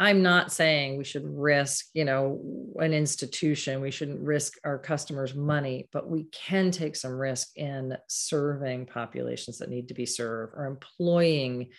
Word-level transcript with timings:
I'm 0.00 0.22
not 0.22 0.52
saying 0.52 0.96
we 0.96 1.04
should 1.04 1.26
risk, 1.26 1.86
you 1.92 2.04
know, 2.04 2.40
an 2.76 2.92
institution. 2.92 3.80
We 3.80 3.90
shouldn't 3.90 4.20
risk 4.20 4.54
our 4.64 4.78
customers' 4.78 5.34
money, 5.34 5.88
but 5.92 6.08
we 6.08 6.24
can 6.32 6.70
take 6.70 6.94
some 6.94 7.18
risk 7.18 7.48
in 7.56 7.96
serving 8.06 8.86
populations 8.86 9.58
that 9.58 9.70
need 9.70 9.88
to 9.88 9.94
be 9.94 10.06
served 10.06 10.52
or 10.56 10.66
employing 10.66 11.70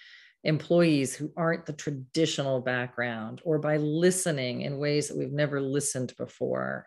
employees 0.44 1.16
who 1.16 1.32
aren't 1.38 1.66
the 1.66 1.74
traditional 1.74 2.60
background 2.60 3.42
or 3.46 3.58
by 3.58 3.78
listening 3.78 4.62
in 4.62 4.78
ways 4.78 5.08
that 5.08 5.18
we've 5.18 5.32
never 5.32 5.62
listened 5.62 6.14
before. 6.18 6.86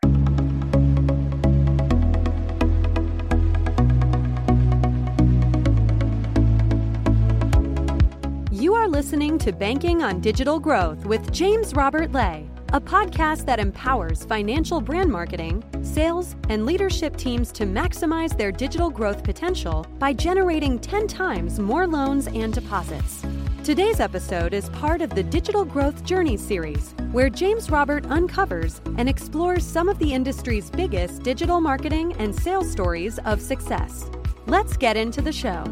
Listening 9.03 9.37
to 9.37 9.53
Banking 9.53 10.01
on 10.05 10.21
Digital 10.21 10.61
Growth 10.61 11.05
with 11.07 11.33
James 11.33 11.75
Robert 11.75 12.13
Lay, 12.13 12.49
a 12.73 12.81
podcast 12.81 13.45
that 13.47 13.59
empowers 13.59 14.25
financial 14.25 14.81
brand 14.81 15.11
marketing, 15.11 15.65
sales, 15.83 16.37
and 16.49 16.65
leadership 16.65 17.17
teams 17.17 17.51
to 17.51 17.65
maximize 17.65 18.39
their 18.39 18.53
digital 18.53 18.91
growth 18.91 19.25
potential 19.25 19.85
by 19.99 20.13
generating 20.13 20.79
10 20.79 21.09
times 21.09 21.59
more 21.59 21.89
loans 21.89 22.29
and 22.29 22.55
deposits. 22.55 23.27
Today's 23.65 23.99
episode 23.99 24.55
is 24.55 24.69
part 24.69 25.03
of 25.03 25.11
the 25.11 25.25
Digital 25.25 25.65
Growth 25.65 26.05
Journey 26.05 26.37
series, 26.37 26.95
where 27.11 27.29
James 27.29 27.71
Robert 27.71 28.07
uncovers 28.07 28.81
and 28.99 29.09
explores 29.09 29.67
some 29.67 29.89
of 29.89 29.99
the 29.99 30.15
industry's 30.15 30.71
biggest 30.71 31.25
digital 31.25 31.61
marketing 31.61 32.13
and 32.21 32.33
sales 32.33 32.71
stories 32.71 33.19
of 33.25 33.43
success. 33.43 34.09
Let's 34.47 34.77
get 34.77 34.97
into 34.97 35.21
the 35.21 35.33
show. 35.33 35.65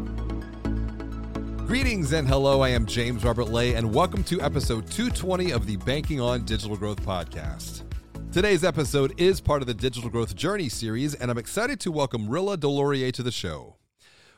Greetings 1.71 2.11
and 2.11 2.27
hello. 2.27 2.59
I 2.59 2.67
am 2.67 2.85
James 2.85 3.23
Robert 3.23 3.45
Lay, 3.45 3.75
and 3.75 3.93
welcome 3.93 4.25
to 4.25 4.41
episode 4.41 4.91
220 4.91 5.51
of 5.51 5.65
the 5.65 5.77
Banking 5.77 6.19
on 6.19 6.43
Digital 6.43 6.75
Growth 6.75 7.01
podcast. 7.01 7.83
Today's 8.33 8.65
episode 8.65 9.17
is 9.17 9.39
part 9.39 9.61
of 9.61 9.69
the 9.69 9.73
Digital 9.73 10.09
Growth 10.09 10.35
Journey 10.35 10.67
series, 10.67 11.15
and 11.15 11.31
I'm 11.31 11.37
excited 11.37 11.79
to 11.79 11.89
welcome 11.89 12.27
Rilla 12.27 12.57
Delorier 12.57 13.13
to 13.13 13.23
the 13.23 13.31
show. 13.31 13.77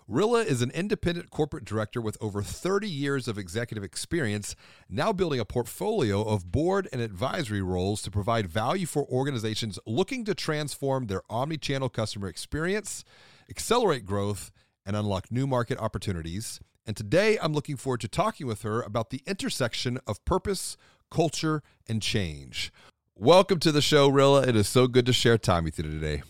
Rilla 0.08 0.42
is 0.42 0.62
an 0.62 0.70
independent 0.76 1.32
corporate 1.32 1.66
director 1.66 2.00
with 2.00 2.20
over 2.22 2.44
30 2.44 2.88
years 2.88 3.28
of 3.28 3.40
executive 3.40 3.84
experience, 3.84 4.56
now 4.88 5.12
building 5.12 5.40
a 5.40 5.46
portfolio 5.46 6.22
of 6.22 6.52
board 6.52 6.88
and 6.94 7.02
advisory 7.02 7.64
roles 7.64 8.04
to 8.04 8.12
provide 8.12 8.46
value 8.46 8.86
for 8.86 9.08
organizations 9.08 9.80
looking 9.88 10.24
to 10.26 10.36
transform 10.36 11.08
their 11.08 11.24
omni-channel 11.32 11.90
customer 11.90 12.28
experience, 12.28 13.04
accelerate 13.50 14.06
growth, 14.06 14.52
and 14.86 14.96
unlock 14.96 15.32
new 15.32 15.48
market 15.48 15.80
opportunities– 15.80 16.60
and 16.86 16.98
today 16.98 17.38
I'm 17.42 17.54
looking 17.54 17.78
forward 17.78 18.02
to 18.02 18.08
talking 18.08 18.48
with 18.48 18.64
her 18.64 18.82
about 18.82 19.10
the 19.10 19.22
intersection 19.26 20.00
of 20.06 20.24
purpose, 20.26 20.78
culture, 21.10 21.62
and 21.88 22.02
change. 22.02 22.72
Welcome 23.16 23.60
to 23.60 23.72
the 23.72 23.82
show, 23.82 24.10
Rilla. 24.10 24.42
It 24.42 24.56
is 24.56 24.68
so 24.68 24.88
good 24.88 25.06
to 25.06 25.14
share 25.14 25.38
time 25.38 25.64
with 25.64 25.78
you 25.78 25.84
today. 25.84 26.24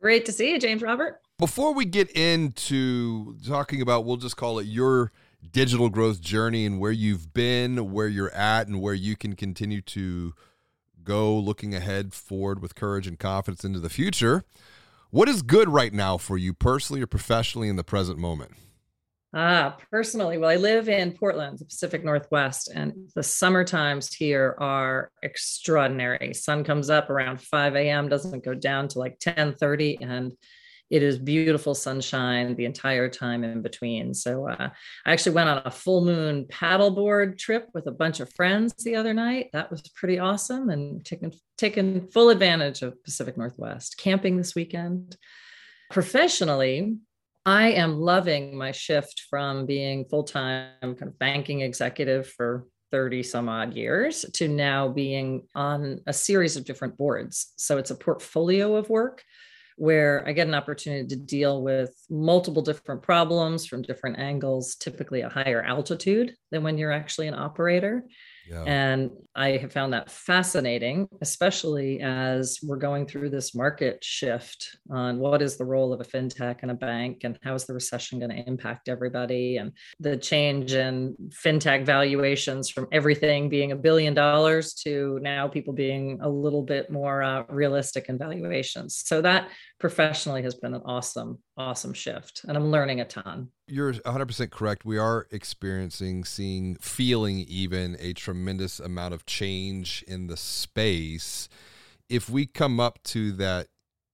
Great 0.00 0.26
to 0.26 0.32
see 0.32 0.50
you, 0.50 0.58
James 0.58 0.82
Robert. 0.82 1.20
Before 1.38 1.72
we 1.72 1.84
get 1.84 2.10
into 2.10 3.36
talking 3.46 3.80
about, 3.80 4.04
we'll 4.04 4.16
just 4.16 4.36
call 4.36 4.58
it 4.58 4.66
your 4.66 5.12
digital 5.50 5.88
growth 5.88 6.20
journey 6.20 6.66
and 6.66 6.80
where 6.80 6.92
you've 6.92 7.32
been, 7.32 7.92
where 7.92 8.08
you're 8.08 8.32
at, 8.32 8.66
and 8.66 8.80
where 8.80 8.94
you 8.94 9.16
can 9.16 9.34
continue 9.34 9.80
to 9.82 10.34
go 11.02 11.36
looking 11.36 11.74
ahead 11.74 12.12
forward 12.12 12.60
with 12.60 12.74
courage 12.74 13.06
and 13.06 13.18
confidence 13.18 13.64
into 13.64 13.78
the 13.78 13.88
future. 13.88 14.44
What 15.10 15.28
is 15.28 15.42
good 15.42 15.68
right 15.68 15.92
now 15.92 16.18
for 16.18 16.36
you 16.36 16.52
personally 16.52 17.00
or 17.00 17.06
professionally 17.06 17.68
in 17.68 17.76
the 17.76 17.84
present 17.84 18.18
moment? 18.18 18.52
Ah, 19.38 19.76
personally, 19.90 20.38
well, 20.38 20.48
I 20.48 20.56
live 20.56 20.88
in 20.88 21.12
Portland, 21.12 21.58
the 21.58 21.66
Pacific 21.66 22.02
Northwest, 22.02 22.70
and 22.74 22.94
the 23.14 23.22
summer 23.22 23.64
times 23.64 24.14
here 24.14 24.56
are 24.58 25.10
extraordinary. 25.22 26.32
Sun 26.32 26.64
comes 26.64 26.88
up 26.88 27.10
around 27.10 27.42
5 27.42 27.76
a.m., 27.76 28.08
doesn't 28.08 28.46
go 28.46 28.54
down 28.54 28.88
to 28.88 28.98
like 28.98 29.18
10 29.18 29.52
30, 29.52 29.98
and 30.00 30.32
it 30.88 31.02
is 31.02 31.18
beautiful 31.18 31.74
sunshine 31.74 32.54
the 32.54 32.64
entire 32.64 33.10
time 33.10 33.44
in 33.44 33.60
between. 33.60 34.14
So 34.14 34.48
uh, 34.48 34.70
I 35.04 35.12
actually 35.12 35.34
went 35.34 35.50
on 35.50 35.60
a 35.66 35.70
full 35.70 36.02
moon 36.02 36.46
paddleboard 36.46 37.36
trip 37.36 37.68
with 37.74 37.88
a 37.88 37.92
bunch 37.92 38.20
of 38.20 38.32
friends 38.32 38.72
the 38.84 38.96
other 38.96 39.12
night. 39.12 39.50
That 39.52 39.70
was 39.70 39.82
pretty 39.82 40.18
awesome, 40.18 40.70
and 40.70 41.04
taking 41.04 41.34
taking 41.58 42.08
full 42.08 42.30
advantage 42.30 42.80
of 42.80 43.04
Pacific 43.04 43.36
Northwest. 43.36 43.98
Camping 43.98 44.38
this 44.38 44.54
weekend. 44.54 45.14
Professionally, 45.90 46.96
I 47.46 47.68
am 47.68 48.00
loving 48.00 48.58
my 48.58 48.72
shift 48.72 49.22
from 49.30 49.66
being 49.66 50.04
full 50.06 50.24
time 50.24 50.72
kind 50.80 51.02
of 51.02 51.16
banking 51.20 51.60
executive 51.60 52.26
for 52.26 52.66
30 52.90 53.22
some 53.22 53.48
odd 53.48 53.74
years 53.74 54.24
to 54.34 54.48
now 54.48 54.88
being 54.88 55.46
on 55.54 56.00
a 56.08 56.12
series 56.12 56.56
of 56.56 56.64
different 56.64 56.98
boards. 56.98 57.52
So 57.56 57.78
it's 57.78 57.92
a 57.92 57.96
portfolio 57.96 58.74
of 58.74 58.90
work 58.90 59.22
where 59.76 60.26
I 60.26 60.32
get 60.32 60.48
an 60.48 60.54
opportunity 60.54 61.06
to 61.06 61.16
deal 61.16 61.62
with 61.62 61.94
multiple 62.10 62.62
different 62.62 63.02
problems 63.02 63.64
from 63.64 63.82
different 63.82 64.18
angles, 64.18 64.74
typically 64.74 65.20
a 65.20 65.28
higher 65.28 65.62
altitude 65.62 66.34
than 66.50 66.64
when 66.64 66.78
you're 66.78 66.90
actually 66.90 67.28
an 67.28 67.34
operator. 67.34 68.02
And 68.66 69.10
I 69.34 69.56
have 69.58 69.72
found 69.72 69.92
that 69.92 70.10
fascinating, 70.10 71.08
especially 71.20 72.00
as 72.00 72.58
we're 72.62 72.76
going 72.76 73.06
through 73.06 73.30
this 73.30 73.54
market 73.54 74.02
shift 74.02 74.76
on 74.90 75.18
what 75.18 75.42
is 75.42 75.56
the 75.56 75.64
role 75.64 75.92
of 75.92 76.00
a 76.00 76.04
fintech 76.04 76.58
and 76.62 76.70
a 76.70 76.74
bank 76.74 77.24
and 77.24 77.38
how 77.42 77.54
is 77.54 77.66
the 77.66 77.74
recession 77.74 78.18
going 78.18 78.30
to 78.30 78.48
impact 78.48 78.88
everybody 78.88 79.56
and 79.56 79.72
the 80.00 80.16
change 80.16 80.72
in 80.72 81.16
fintech 81.30 81.84
valuations 81.84 82.70
from 82.70 82.86
everything 82.92 83.48
being 83.48 83.72
a 83.72 83.76
billion 83.76 84.14
dollars 84.14 84.74
to 84.74 85.18
now 85.22 85.48
people 85.48 85.72
being 85.72 86.18
a 86.22 86.28
little 86.28 86.62
bit 86.62 86.90
more 86.90 87.22
uh, 87.22 87.42
realistic 87.48 88.08
in 88.08 88.18
valuations. 88.18 89.02
So 89.04 89.20
that 89.22 89.48
professionally 89.78 90.42
has 90.42 90.54
been 90.54 90.74
an 90.74 90.82
awesome, 90.84 91.38
awesome 91.56 91.92
shift. 91.92 92.42
And 92.46 92.56
I'm 92.56 92.70
learning 92.70 93.00
a 93.00 93.04
ton. 93.04 93.48
You're 93.68 93.92
100% 93.92 94.50
correct. 94.50 94.84
We 94.84 94.96
are 94.98 95.26
experiencing, 95.30 96.24
seeing, 96.24 96.76
feeling 96.76 97.40
even 97.48 97.96
a 97.98 98.12
tremendous 98.12 98.78
amount 98.78 99.14
of 99.14 99.26
change 99.26 100.04
in 100.06 100.28
the 100.28 100.36
space. 100.36 101.48
If 102.08 102.30
we 102.30 102.46
come 102.46 102.78
up 102.78 103.02
to 103.04 103.32
that 103.32 103.66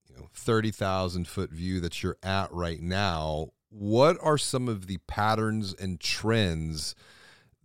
you 0.08 0.16
know, 0.16 0.28
30,000 0.34 1.28
foot 1.28 1.50
view 1.50 1.80
that 1.80 2.02
you're 2.02 2.16
at 2.22 2.50
right 2.52 2.80
now, 2.80 3.48
what 3.68 4.16
are 4.22 4.38
some 4.38 4.68
of 4.68 4.86
the 4.86 4.98
patterns 5.06 5.74
and 5.74 6.00
trends 6.00 6.94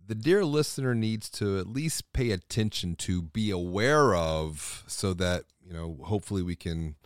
the 0.08 0.14
dear 0.14 0.42
listener 0.42 0.94
needs 0.94 1.28
to 1.28 1.58
at 1.58 1.66
least 1.66 2.14
pay 2.14 2.30
attention 2.30 2.96
to, 2.96 3.20
be 3.20 3.50
aware 3.50 4.14
of, 4.14 4.82
so 4.86 5.12
that, 5.12 5.44
you 5.62 5.72
know, 5.72 5.98
hopefully 6.04 6.42
we 6.42 6.56
can 6.56 6.96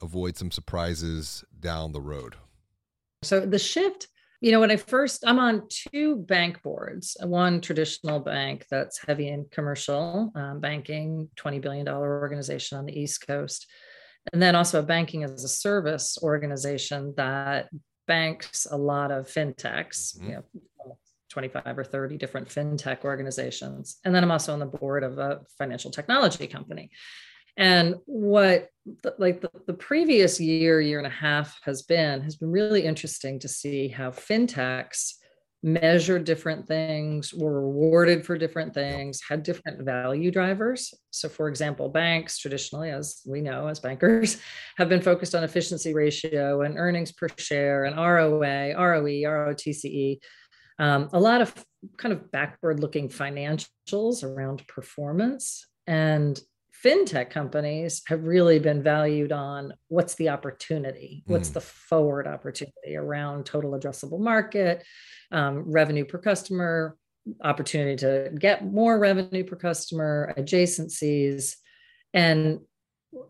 avoid 0.00 0.36
some 0.36 0.52
surprises 0.52 1.44
down 1.58 1.90
the 1.90 2.00
road? 2.00 2.36
So 3.22 3.44
the 3.44 3.58
shift, 3.58 4.06
you 4.42 4.50
know, 4.50 4.58
when 4.58 4.72
I 4.72 4.76
first, 4.76 5.22
I'm 5.24 5.38
on 5.38 5.68
two 5.68 6.16
bank 6.16 6.62
boards, 6.64 7.16
one 7.22 7.60
traditional 7.60 8.18
bank 8.18 8.66
that's 8.68 8.98
heavy 8.98 9.28
in 9.28 9.46
commercial 9.52 10.32
um, 10.34 10.58
banking, 10.58 11.28
$20 11.36 11.60
billion 11.60 11.86
organization 11.86 12.76
on 12.76 12.84
the 12.84 13.00
East 13.00 13.24
Coast. 13.24 13.70
And 14.32 14.42
then 14.42 14.56
also 14.56 14.80
a 14.80 14.82
banking 14.82 15.22
as 15.22 15.44
a 15.44 15.48
service 15.48 16.18
organization 16.20 17.14
that 17.16 17.68
banks 18.08 18.66
a 18.68 18.76
lot 18.76 19.12
of 19.12 19.28
fintechs, 19.28 20.18
mm-hmm. 20.18 20.30
you 20.30 20.34
know, 20.34 20.98
25 21.30 21.78
or 21.78 21.84
30 21.84 22.18
different 22.18 22.48
fintech 22.48 23.04
organizations. 23.04 23.98
And 24.04 24.12
then 24.12 24.24
I'm 24.24 24.32
also 24.32 24.52
on 24.52 24.58
the 24.58 24.66
board 24.66 25.04
of 25.04 25.18
a 25.18 25.42
financial 25.56 25.92
technology 25.92 26.48
company. 26.48 26.90
And 27.56 27.96
what 28.06 28.68
like 29.18 29.40
the, 29.40 29.50
the, 29.66 29.74
previous 29.74 30.40
year, 30.40 30.80
year 30.80 30.98
and 30.98 31.06
a 31.06 31.10
half 31.10 31.56
has 31.62 31.82
been, 31.82 32.20
has 32.22 32.34
been 32.36 32.50
really 32.50 32.84
interesting 32.84 33.38
to 33.38 33.48
see 33.48 33.86
how 33.86 34.10
fintechs 34.10 35.12
measure 35.62 36.18
different 36.18 36.66
things, 36.66 37.32
were 37.32 37.62
rewarded 37.62 38.26
for 38.26 38.36
different 38.36 38.74
things, 38.74 39.20
had 39.28 39.44
different 39.44 39.84
value 39.84 40.30
drivers. 40.30 40.92
So, 41.10 41.28
for 41.28 41.48
example, 41.48 41.88
banks 41.88 42.38
traditionally, 42.38 42.90
as 42.90 43.22
we 43.26 43.40
know 43.40 43.68
as 43.68 43.78
bankers, 43.78 44.38
have 44.76 44.88
been 44.88 45.02
focused 45.02 45.34
on 45.34 45.44
efficiency 45.44 45.94
ratio 45.94 46.62
and 46.62 46.76
earnings 46.76 47.12
per 47.12 47.28
share 47.36 47.84
and 47.84 47.96
ROA, 47.96 48.74
ROE, 48.74 49.22
ROTCE. 49.22 50.18
Um, 50.78 51.08
a 51.12 51.20
lot 51.20 51.40
of 51.40 51.54
kind 51.96 52.12
of 52.12 52.32
backward 52.32 52.80
looking 52.80 53.08
financials 53.08 54.24
around 54.24 54.66
performance. 54.66 55.66
And 55.86 56.40
fintech 56.84 57.30
companies 57.30 58.02
have 58.06 58.24
really 58.24 58.58
been 58.58 58.82
valued 58.82 59.32
on 59.32 59.72
what's 59.88 60.14
the 60.16 60.28
opportunity, 60.28 61.22
what's 61.26 61.50
mm. 61.50 61.54
the 61.54 61.60
forward 61.60 62.26
opportunity 62.26 62.96
around 62.96 63.46
total 63.46 63.72
addressable 63.72 64.20
market, 64.20 64.84
um, 65.30 65.70
revenue 65.70 66.04
per 66.04 66.18
customer, 66.18 66.96
opportunity 67.42 67.96
to 67.96 68.32
get 68.38 68.64
more 68.64 68.98
revenue 68.98 69.44
per 69.44 69.56
customer, 69.56 70.34
adjacencies, 70.36 71.56
and 72.12 72.60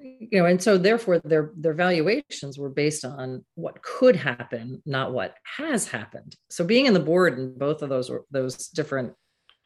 you 0.00 0.38
know, 0.38 0.46
and 0.46 0.62
so 0.62 0.78
therefore 0.78 1.19
their 1.19 1.50
their 1.56 1.75
valuations 1.75 2.56
were 2.56 2.70
based 2.70 3.04
on 3.04 3.44
what 3.56 3.82
could 3.82 4.14
happen, 4.14 4.81
not 4.87 5.12
what 5.12 5.34
has 5.56 5.88
happened. 5.88 6.37
So 6.50 6.64
being 6.64 6.87
in 6.87 6.94
the 6.94 7.00
board 7.00 7.38
in 7.38 7.58
both 7.58 7.82
of 7.82 7.88
those 7.88 8.10
those 8.31 8.69
different 8.69 9.12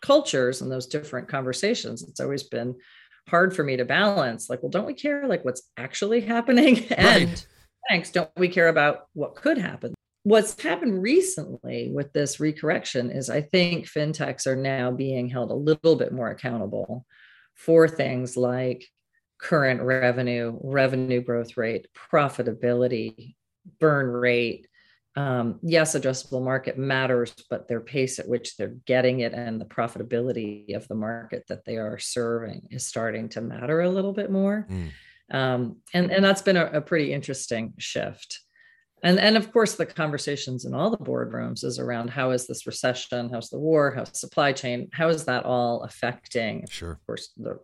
cultures 0.03 0.61
and 0.61 0.71
those 0.71 0.87
different 0.87 1.27
conversations 1.27 2.03
it's 2.03 2.21
always 2.21 2.43
been 2.43 2.75
hard 3.29 3.55
for 3.55 3.65
me 3.65 3.77
to 3.77 3.85
balance 3.85 4.49
like 4.49 4.63
well 4.63 4.71
don't 4.71 4.87
we 4.87 4.95
care 4.95 5.27
like 5.27 5.45
what's 5.45 5.63
actually 5.77 6.21
happening 6.21 6.85
and 6.97 7.31
right. 7.31 7.47
thanks 7.89 8.11
don't 8.11 8.31
we 8.37 8.49
care 8.49 8.69
about 8.69 9.07
what 9.15 9.35
could 9.35 9.59
happen 9.59 9.95
what's 10.23 10.61
happened 10.61 11.03
recently 11.03 11.91
with 11.93 12.13
this 12.13 12.37
recorrection 12.37 13.15
is 13.15 13.29
i 13.31 13.41
think 13.41 13.87
fintechs 13.87 14.47
are 14.47 14.57
now 14.57 14.91
being 14.91 15.29
held 15.29 15.51
a 15.51 15.55
little 15.55 15.97
bit 15.97 16.13
more 16.13 16.31
accountable 16.31 17.05
for 17.55 17.89
things 17.89 18.37
like 18.37 18.85
current 19.39 19.83
revenue 19.83 20.57
revenue 20.63 21.21
growth 21.21 21.57
rate 21.57 21.89
profitability 22.13 23.35
burn 23.81 24.07
rate 24.07 24.67
um, 25.17 25.59
yes, 25.63 25.95
addressable 25.95 26.43
market 26.43 26.77
matters, 26.77 27.35
but 27.49 27.69
their 27.69 27.81
pace 27.81 28.19
at 28.19 28.29
which 28.29 28.57
they're 28.57 28.77
getting 28.85 29.21
it 29.21 29.33
and 29.33 29.59
the 29.59 29.65
profitability 29.65 30.77
of 30.77 30.87
the 30.89 30.95
market 30.95 31.45
that 31.49 31.65
they 31.65 31.79
are 31.79 31.99
serving 31.99 32.69
is 32.71 32.87
starting 32.87 33.31
to 33.31 33.41
matter 33.41 33.81
a 33.81 33.89
little 33.89 34.13
bit 34.13 34.31
more. 34.31 34.67
Mm. 34.71 34.91
Um, 35.31 35.77
and, 35.95 36.13
and 36.13 36.23
that's 36.23 36.43
been 36.43 36.59
a, 36.59 36.67
a 36.67 36.81
pretty 36.81 37.13
interesting 37.13 37.73
shift. 37.79 38.41
And, 39.03 39.19
and 39.19 39.37
of 39.37 39.53
course, 39.53 39.75
the 39.75 39.87
conversations 39.87 40.65
in 40.65 40.75
all 40.75 40.91
the 40.91 40.97
boardrooms 40.99 41.65
is 41.65 41.79
around 41.79 42.09
how 42.09 42.31
is 42.31 42.47
this 42.47 42.67
recession, 42.67 43.31
how's 43.31 43.51
the 43.51 43.59
war, 43.59 43.93
how's 43.95 44.19
supply 44.19 44.53
chain, 44.53 44.89
how 44.93 45.09
is 45.09 45.25
that 45.25 45.45
all 45.45 45.83
affecting? 45.83 46.67
Sure. 46.69 46.93
Of 46.93 47.07
course, 47.07 47.31
the, 47.37 47.59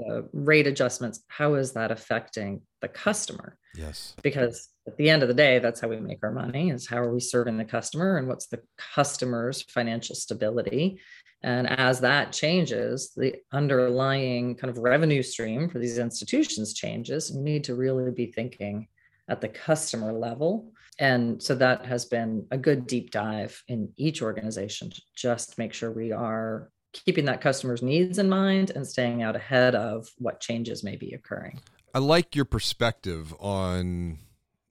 the 0.00 0.28
rate 0.32 0.66
adjustments, 0.66 1.22
how 1.28 1.54
is 1.54 1.72
that 1.72 1.90
affecting 1.90 2.62
the 2.80 2.88
customer? 2.88 3.56
Yes. 3.74 4.14
Because 4.22 4.68
at 4.86 4.96
the 4.96 5.10
end 5.10 5.22
of 5.22 5.28
the 5.28 5.34
day, 5.34 5.58
that's 5.58 5.80
how 5.80 5.88
we 5.88 6.00
make 6.00 6.18
our 6.22 6.32
money 6.32 6.70
is 6.70 6.88
how 6.88 6.98
are 6.98 7.12
we 7.12 7.20
serving 7.20 7.56
the 7.56 7.64
customer 7.64 8.16
and 8.16 8.26
what's 8.26 8.46
the 8.46 8.60
customer's 8.76 9.62
financial 9.62 10.14
stability. 10.14 11.00
And 11.42 11.68
as 11.68 12.00
that 12.00 12.32
changes, 12.32 13.12
the 13.16 13.36
underlying 13.52 14.56
kind 14.56 14.70
of 14.70 14.78
revenue 14.78 15.22
stream 15.22 15.68
for 15.68 15.78
these 15.78 15.98
institutions 15.98 16.74
changes. 16.74 17.32
We 17.32 17.42
need 17.42 17.64
to 17.64 17.74
really 17.74 18.10
be 18.10 18.26
thinking 18.26 18.88
at 19.28 19.40
the 19.40 19.48
customer 19.48 20.12
level. 20.12 20.72
And 20.98 21.42
so 21.42 21.54
that 21.54 21.86
has 21.86 22.04
been 22.04 22.46
a 22.50 22.58
good 22.58 22.86
deep 22.86 23.10
dive 23.10 23.62
in 23.68 23.90
each 23.96 24.20
organization 24.20 24.90
to 24.90 25.00
just 25.16 25.56
make 25.56 25.72
sure 25.72 25.90
we 25.90 26.12
are 26.12 26.70
keeping 26.92 27.24
that 27.26 27.40
customer's 27.40 27.82
needs 27.82 28.18
in 28.18 28.28
mind 28.28 28.70
and 28.70 28.86
staying 28.86 29.22
out 29.22 29.36
ahead 29.36 29.74
of 29.74 30.10
what 30.18 30.40
changes 30.40 30.82
may 30.82 30.96
be 30.96 31.12
occurring. 31.12 31.60
I 31.94 31.98
like 31.98 32.36
your 32.36 32.44
perspective 32.44 33.34
on 33.40 34.18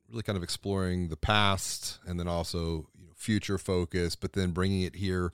really 0.10 0.24
kind 0.24 0.38
of 0.38 0.44
exploring 0.44 1.10
the 1.10 1.18
past 1.18 2.00
and 2.06 2.20
then 2.20 2.28
also 2.28 2.88
you 2.98 3.08
know, 3.08 3.14
future 3.16 3.58
focus, 3.58 4.16
but 4.16 4.34
then 4.34 4.52
bringing 4.52 4.82
it 4.82 4.96
here. 4.96 5.32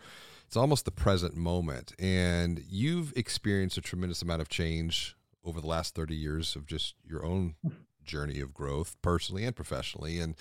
It's 0.47 0.57
almost 0.57 0.85
the 0.85 0.91
present 0.91 1.35
moment. 1.35 1.93
And 1.97 2.63
you've 2.69 3.13
experienced 3.15 3.77
a 3.77 3.81
tremendous 3.81 4.21
amount 4.21 4.41
of 4.41 4.49
change 4.49 5.15
over 5.43 5.61
the 5.61 5.67
last 5.67 5.95
30 5.95 6.15
years 6.15 6.55
of 6.55 6.65
just 6.65 6.95
your 7.07 7.25
own 7.25 7.55
hmm. 7.61 7.69
journey 8.03 8.39
of 8.39 8.53
growth, 8.53 8.95
personally 9.01 9.45
and 9.45 9.55
professionally. 9.55 10.19
And 10.19 10.35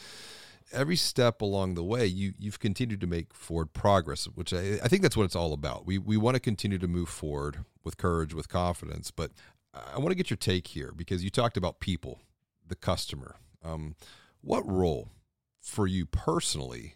every 0.72 0.96
step 0.96 1.40
along 1.40 1.74
the 1.74 1.84
way, 1.84 2.06
you 2.06 2.34
you've 2.38 2.60
continued 2.60 3.00
to 3.00 3.06
make 3.06 3.34
forward 3.34 3.72
progress, 3.72 4.24
which 4.26 4.52
I, 4.52 4.78
I 4.82 4.88
think 4.88 5.02
that's 5.02 5.16
what 5.16 5.24
it's 5.24 5.36
all 5.36 5.52
about. 5.52 5.86
We 5.86 5.98
we 5.98 6.16
want 6.16 6.34
to 6.34 6.40
continue 6.40 6.78
to 6.78 6.88
move 6.88 7.08
forward 7.08 7.64
with 7.82 7.96
courage, 7.96 8.34
with 8.34 8.48
confidence. 8.48 9.10
But 9.10 9.32
I 9.74 9.98
want 9.98 10.10
to 10.10 10.16
get 10.16 10.30
your 10.30 10.36
take 10.36 10.68
here 10.68 10.92
because 10.94 11.24
you 11.24 11.30
talked 11.30 11.56
about 11.56 11.80
people, 11.80 12.20
the 12.66 12.76
customer. 12.76 13.36
Um, 13.62 13.96
what 14.40 14.66
role 14.66 15.08
for 15.60 15.86
you 15.86 16.06
personally 16.06 16.94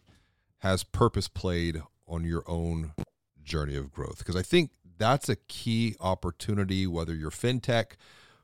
has 0.59 0.85
purpose 0.85 1.29
played 1.29 1.83
on 2.07 2.25
your 2.25 2.45
own 2.47 2.93
journey 3.43 3.77
of 3.77 3.91
growth? 3.91 4.19
Because 4.19 4.37
I 4.37 4.43
think 4.43 4.71
that's 4.99 5.29
a 5.29 5.37
key 5.37 5.97
opportunity, 6.01 6.87
whether 6.87 7.15
you're 7.15 7.31
fintech, 7.31 7.93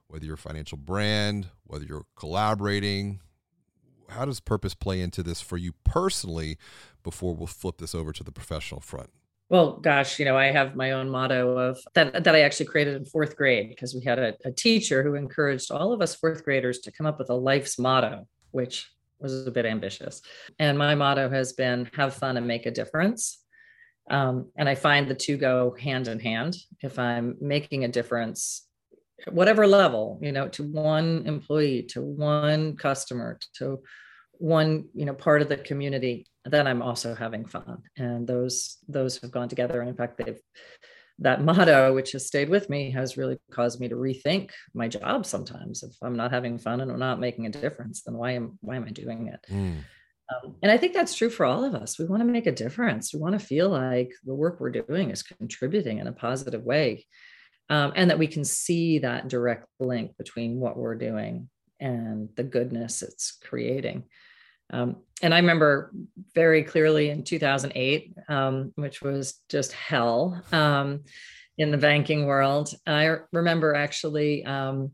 whether 0.06 0.24
you're 0.24 0.34
a 0.34 0.38
financial 0.38 0.78
brand, 0.78 1.48
whether 1.64 1.84
you're 1.84 2.06
collaborating, 2.16 3.20
how 4.08 4.24
does 4.24 4.40
purpose 4.40 4.74
play 4.74 5.00
into 5.00 5.22
this 5.22 5.40
for 5.40 5.56
you 5.56 5.72
personally 5.84 6.58
before 7.02 7.34
we'll 7.34 7.46
flip 7.46 7.78
this 7.78 7.94
over 7.94 8.12
to 8.12 8.24
the 8.24 8.32
professional 8.32 8.80
front? 8.80 9.10
Well, 9.50 9.76
gosh, 9.76 10.18
you 10.18 10.24
know, 10.24 10.36
I 10.36 10.46
have 10.46 10.74
my 10.74 10.92
own 10.92 11.10
motto 11.10 11.56
of 11.58 11.78
that 11.94 12.24
that 12.24 12.34
I 12.34 12.40
actually 12.40 12.66
created 12.66 12.96
in 12.96 13.04
fourth 13.04 13.36
grade 13.36 13.68
because 13.68 13.94
we 13.94 14.02
had 14.02 14.18
a, 14.18 14.34
a 14.44 14.50
teacher 14.50 15.02
who 15.02 15.14
encouraged 15.14 15.70
all 15.70 15.92
of 15.92 16.00
us 16.00 16.14
fourth 16.14 16.44
graders 16.44 16.78
to 16.80 16.92
come 16.92 17.06
up 17.06 17.18
with 17.18 17.30
a 17.30 17.34
life's 17.34 17.78
motto, 17.78 18.26
which 18.52 18.90
was 19.20 19.46
a 19.46 19.50
bit 19.50 19.66
ambitious. 19.66 20.22
And 20.58 20.78
my 20.78 20.94
motto 20.94 21.28
has 21.28 21.52
been 21.52 21.90
have 21.94 22.14
fun 22.14 22.36
and 22.36 22.46
make 22.46 22.66
a 22.66 22.70
difference. 22.70 23.42
Um, 24.10 24.50
and 24.56 24.68
I 24.68 24.74
find 24.74 25.08
the 25.08 25.14
two 25.14 25.36
go 25.36 25.76
hand 25.78 26.08
in 26.08 26.20
hand. 26.20 26.56
If 26.80 26.98
I'm 26.98 27.36
making 27.40 27.84
a 27.84 27.88
difference 27.88 28.63
whatever 29.31 29.66
level 29.66 30.19
you 30.22 30.32
know 30.32 30.49
to 30.49 30.62
one 30.62 31.22
employee 31.26 31.82
to 31.82 32.02
one 32.02 32.76
customer 32.76 33.38
to 33.55 33.81
one 34.32 34.84
you 34.94 35.05
know 35.05 35.14
part 35.14 35.40
of 35.40 35.49
the 35.49 35.56
community 35.56 36.26
then 36.44 36.66
i'm 36.66 36.82
also 36.82 37.14
having 37.14 37.44
fun. 37.46 37.82
And 37.96 38.26
those 38.26 38.78
those 38.88 39.19
have 39.20 39.31
gone 39.31 39.49
together. 39.49 39.81
And 39.81 39.88
in 39.88 39.96
fact 39.96 40.19
they've 40.19 40.40
that 41.20 41.43
motto 41.43 41.94
which 41.94 42.12
has 42.12 42.26
stayed 42.26 42.49
with 42.49 42.69
me 42.69 42.90
has 42.90 43.16
really 43.16 43.38
caused 43.52 43.81
me 43.81 43.88
to 43.88 43.94
rethink 43.94 44.50
my 44.75 44.88
job 44.88 45.25
sometimes. 45.26 45.82
If 45.82 45.94
i'm 46.02 46.17
not 46.17 46.32
having 46.32 46.58
fun 46.58 46.81
and 46.81 46.90
i'm 46.90 46.99
not 46.99 47.20
making 47.20 47.46
a 47.46 47.50
difference 47.50 48.02
then 48.02 48.14
why 48.14 48.32
am 48.32 48.58
why 48.60 48.76
am 48.76 48.84
i 48.84 48.90
doing 48.90 49.28
it? 49.28 49.40
Mm. 49.50 49.78
um, 50.32 50.56
and 50.62 50.70
i 50.70 50.76
think 50.76 50.93
that's 50.93 51.14
true 51.14 51.31
for 51.31 51.46
all 51.46 51.64
of 51.64 51.75
us. 51.75 51.99
We 51.99 52.05
want 52.06 52.20
to 52.20 52.26
make 52.26 52.46
a 52.46 52.52
difference. 52.52 53.14
We 53.14 53.20
want 53.20 53.38
to 53.38 53.46
feel 53.46 53.69
like 53.69 54.12
the 54.25 54.34
work 54.34 54.60
we're 54.60 54.70
doing 54.70 55.10
is 55.10 55.22
contributing 55.22 55.99
in 55.99 56.08
a 56.08 56.12
positive 56.12 56.62
way 56.62 57.06
um, 57.70 57.93
and 57.96 58.11
that 58.11 58.19
we 58.19 58.26
can 58.26 58.44
see 58.44 58.99
that 59.00 59.28
direct 59.28 59.66
link 59.81 60.16
between 60.16 60.61
what 60.61 60.76
we're 60.76 60.94
doing 60.94 61.49
and 61.81 62.28
the 62.37 62.44
goodness 62.44 63.02
it's 63.02 63.38
creating. 63.43 64.05
Um, 64.70 64.96
and 65.22 65.34
I 65.34 65.38
remember 65.38 65.93
very 66.34 66.62
clearly 66.62 67.11
in 67.11 67.22
2008, 67.22 68.14
um, 68.28 68.72
which 68.76 69.02
was 69.02 69.40
just 69.49 69.72
hell 69.72 70.43
um, 70.52 71.02
in 71.58 71.70
the 71.70 71.78
banking 71.78 72.26
world. 72.26 72.70
I 72.87 73.16
remember 73.32 73.75
actually 73.75 74.44
um, 74.44 74.93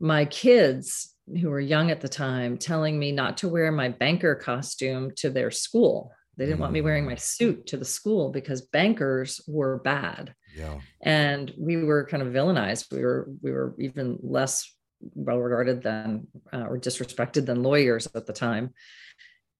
my 0.00 0.24
kids 0.26 1.14
who 1.40 1.50
were 1.50 1.60
young 1.60 1.90
at 1.90 2.00
the 2.00 2.08
time 2.08 2.56
telling 2.56 2.98
me 2.98 3.12
not 3.12 3.38
to 3.38 3.48
wear 3.48 3.70
my 3.72 3.88
banker 3.88 4.34
costume 4.34 5.12
to 5.16 5.30
their 5.30 5.50
school. 5.50 6.12
They 6.36 6.46
didn't 6.46 6.60
want 6.60 6.72
me 6.72 6.80
wearing 6.80 7.04
my 7.04 7.16
suit 7.16 7.66
to 7.66 7.76
the 7.76 7.84
school 7.84 8.30
because 8.30 8.62
bankers 8.62 9.40
were 9.46 9.78
bad. 9.78 10.34
Yeah. 10.58 10.80
And 11.00 11.52
we 11.56 11.76
were 11.76 12.04
kind 12.04 12.22
of 12.22 12.32
villainized. 12.32 12.92
We 12.92 13.02
were 13.02 13.28
we 13.42 13.52
were 13.52 13.74
even 13.78 14.18
less 14.22 14.74
well 15.14 15.38
regarded 15.38 15.82
than 15.82 16.26
uh, 16.52 16.64
or 16.64 16.78
disrespected 16.78 17.46
than 17.46 17.62
lawyers 17.62 18.08
at 18.14 18.26
the 18.26 18.32
time. 18.32 18.74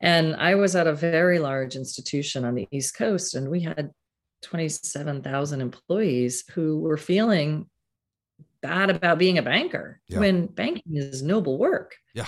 And 0.01 0.37
I 0.37 0.55
was 0.55 0.77
at 0.77 0.87
a 0.87 0.93
very 0.93 1.39
large 1.39 1.75
institution 1.77 2.45
on 2.45 2.55
the 2.55 2.69
East 2.71 2.97
Coast, 2.97 3.35
and 3.35 3.49
we 3.49 3.61
had 3.61 3.91
27,000 4.43 5.61
employees 5.61 6.45
who 6.55 6.79
were 6.79 6.97
feeling 6.97 7.69
bad 8.63 8.91
about 8.91 9.19
being 9.19 9.39
a 9.39 9.43
banker 9.43 10.01
yeah. 10.07 10.21
when 10.21 10.47
banking 10.47 10.97
is 10.97 11.23
noble 11.23 11.59
work. 11.59 11.97
Yeah. 12.15 12.27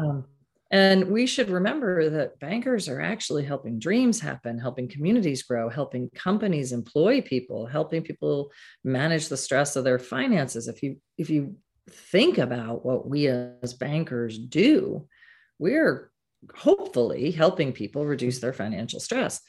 Um, 0.00 0.26
and 0.70 1.10
we 1.10 1.26
should 1.26 1.50
remember 1.50 2.08
that 2.10 2.38
bankers 2.38 2.88
are 2.88 3.00
actually 3.00 3.44
helping 3.44 3.80
dreams 3.80 4.20
happen, 4.20 4.58
helping 4.58 4.88
communities 4.88 5.42
grow, 5.42 5.68
helping 5.68 6.08
companies 6.10 6.70
employ 6.72 7.20
people, 7.20 7.66
helping 7.66 8.02
people 8.02 8.52
manage 8.84 9.28
the 9.28 9.36
stress 9.36 9.74
of 9.74 9.82
their 9.82 9.98
finances. 9.98 10.68
If 10.68 10.82
you 10.82 10.98
if 11.18 11.28
you 11.28 11.56
think 11.88 12.38
about 12.38 12.84
what 12.86 13.08
we 13.08 13.26
as 13.26 13.74
bankers 13.74 14.38
do, 14.38 15.08
we're 15.58 16.12
hopefully 16.54 17.32
helping 17.32 17.72
people 17.72 18.06
reduce 18.06 18.38
their 18.38 18.52
financial 18.52 19.00
stress. 19.00 19.40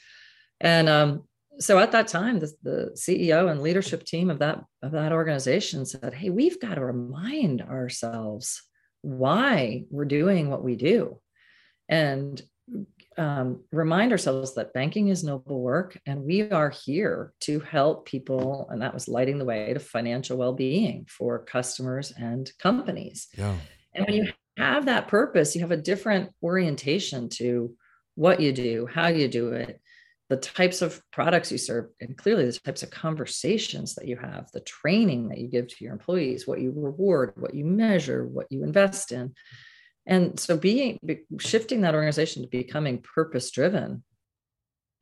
And 0.60 0.88
um, 0.88 1.22
so 1.60 1.78
at 1.78 1.92
that 1.92 2.08
time, 2.08 2.40
the, 2.40 2.52
the 2.62 2.90
CEO 2.96 3.48
and 3.48 3.62
leadership 3.62 4.04
team 4.04 4.28
of 4.28 4.40
that 4.40 4.64
of 4.82 4.90
that 4.90 5.12
organization 5.12 5.86
said, 5.86 6.14
"Hey, 6.14 6.30
we've 6.30 6.60
got 6.60 6.74
to 6.74 6.84
remind 6.84 7.62
ourselves 7.62 8.60
why 9.02 9.84
we're 9.90 10.04
doing 10.04 10.48
what 10.48 10.64
we 10.64 10.76
do 10.76 11.18
and 11.88 12.40
um, 13.18 13.62
remind 13.72 14.12
ourselves 14.12 14.54
that 14.54 14.72
banking 14.72 15.08
is 15.08 15.22
noble 15.22 15.60
work 15.60 15.98
and 16.06 16.22
we 16.22 16.50
are 16.50 16.70
here 16.70 17.34
to 17.40 17.60
help 17.60 18.06
people 18.06 18.68
and 18.70 18.80
that 18.80 18.94
was 18.94 19.08
lighting 19.08 19.38
the 19.38 19.44
way 19.44 19.74
to 19.74 19.80
financial 19.80 20.38
well-being 20.38 21.06
for 21.10 21.44
customers 21.44 22.12
and 22.16 22.50
companies 22.58 23.28
yeah. 23.36 23.54
and 23.94 24.06
when 24.06 24.14
you 24.14 24.32
have 24.56 24.86
that 24.86 25.08
purpose 25.08 25.54
you 25.54 25.60
have 25.60 25.72
a 25.72 25.76
different 25.76 26.30
orientation 26.42 27.28
to 27.28 27.74
what 28.14 28.40
you 28.40 28.52
do 28.52 28.88
how 28.90 29.08
you 29.08 29.28
do 29.28 29.52
it 29.52 29.81
the 30.32 30.38
types 30.38 30.80
of 30.80 30.98
products 31.12 31.52
you 31.52 31.58
serve, 31.58 31.88
and 32.00 32.16
clearly 32.16 32.46
the 32.46 32.52
types 32.52 32.82
of 32.82 32.90
conversations 32.90 33.94
that 33.96 34.08
you 34.08 34.16
have, 34.16 34.50
the 34.52 34.60
training 34.60 35.28
that 35.28 35.36
you 35.36 35.46
give 35.46 35.68
to 35.68 35.84
your 35.84 35.92
employees, 35.92 36.46
what 36.46 36.58
you 36.58 36.72
reward, 36.74 37.34
what 37.36 37.52
you 37.52 37.66
measure, 37.66 38.26
what 38.26 38.46
you 38.50 38.64
invest 38.64 39.12
in. 39.12 39.34
And 40.06 40.40
so 40.40 40.56
being 40.56 40.98
shifting 41.38 41.82
that 41.82 41.94
organization 41.94 42.40
to 42.40 42.48
becoming 42.48 43.02
purpose 43.02 43.50
driven, 43.50 44.02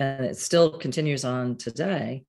and 0.00 0.26
it 0.26 0.36
still 0.36 0.78
continues 0.78 1.24
on 1.24 1.56
today, 1.56 2.24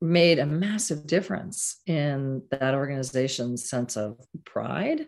made 0.00 0.40
a 0.40 0.46
massive 0.46 1.06
difference 1.06 1.80
in 1.86 2.42
that 2.50 2.74
organization's 2.74 3.70
sense 3.70 3.96
of 3.96 4.18
pride 4.44 5.06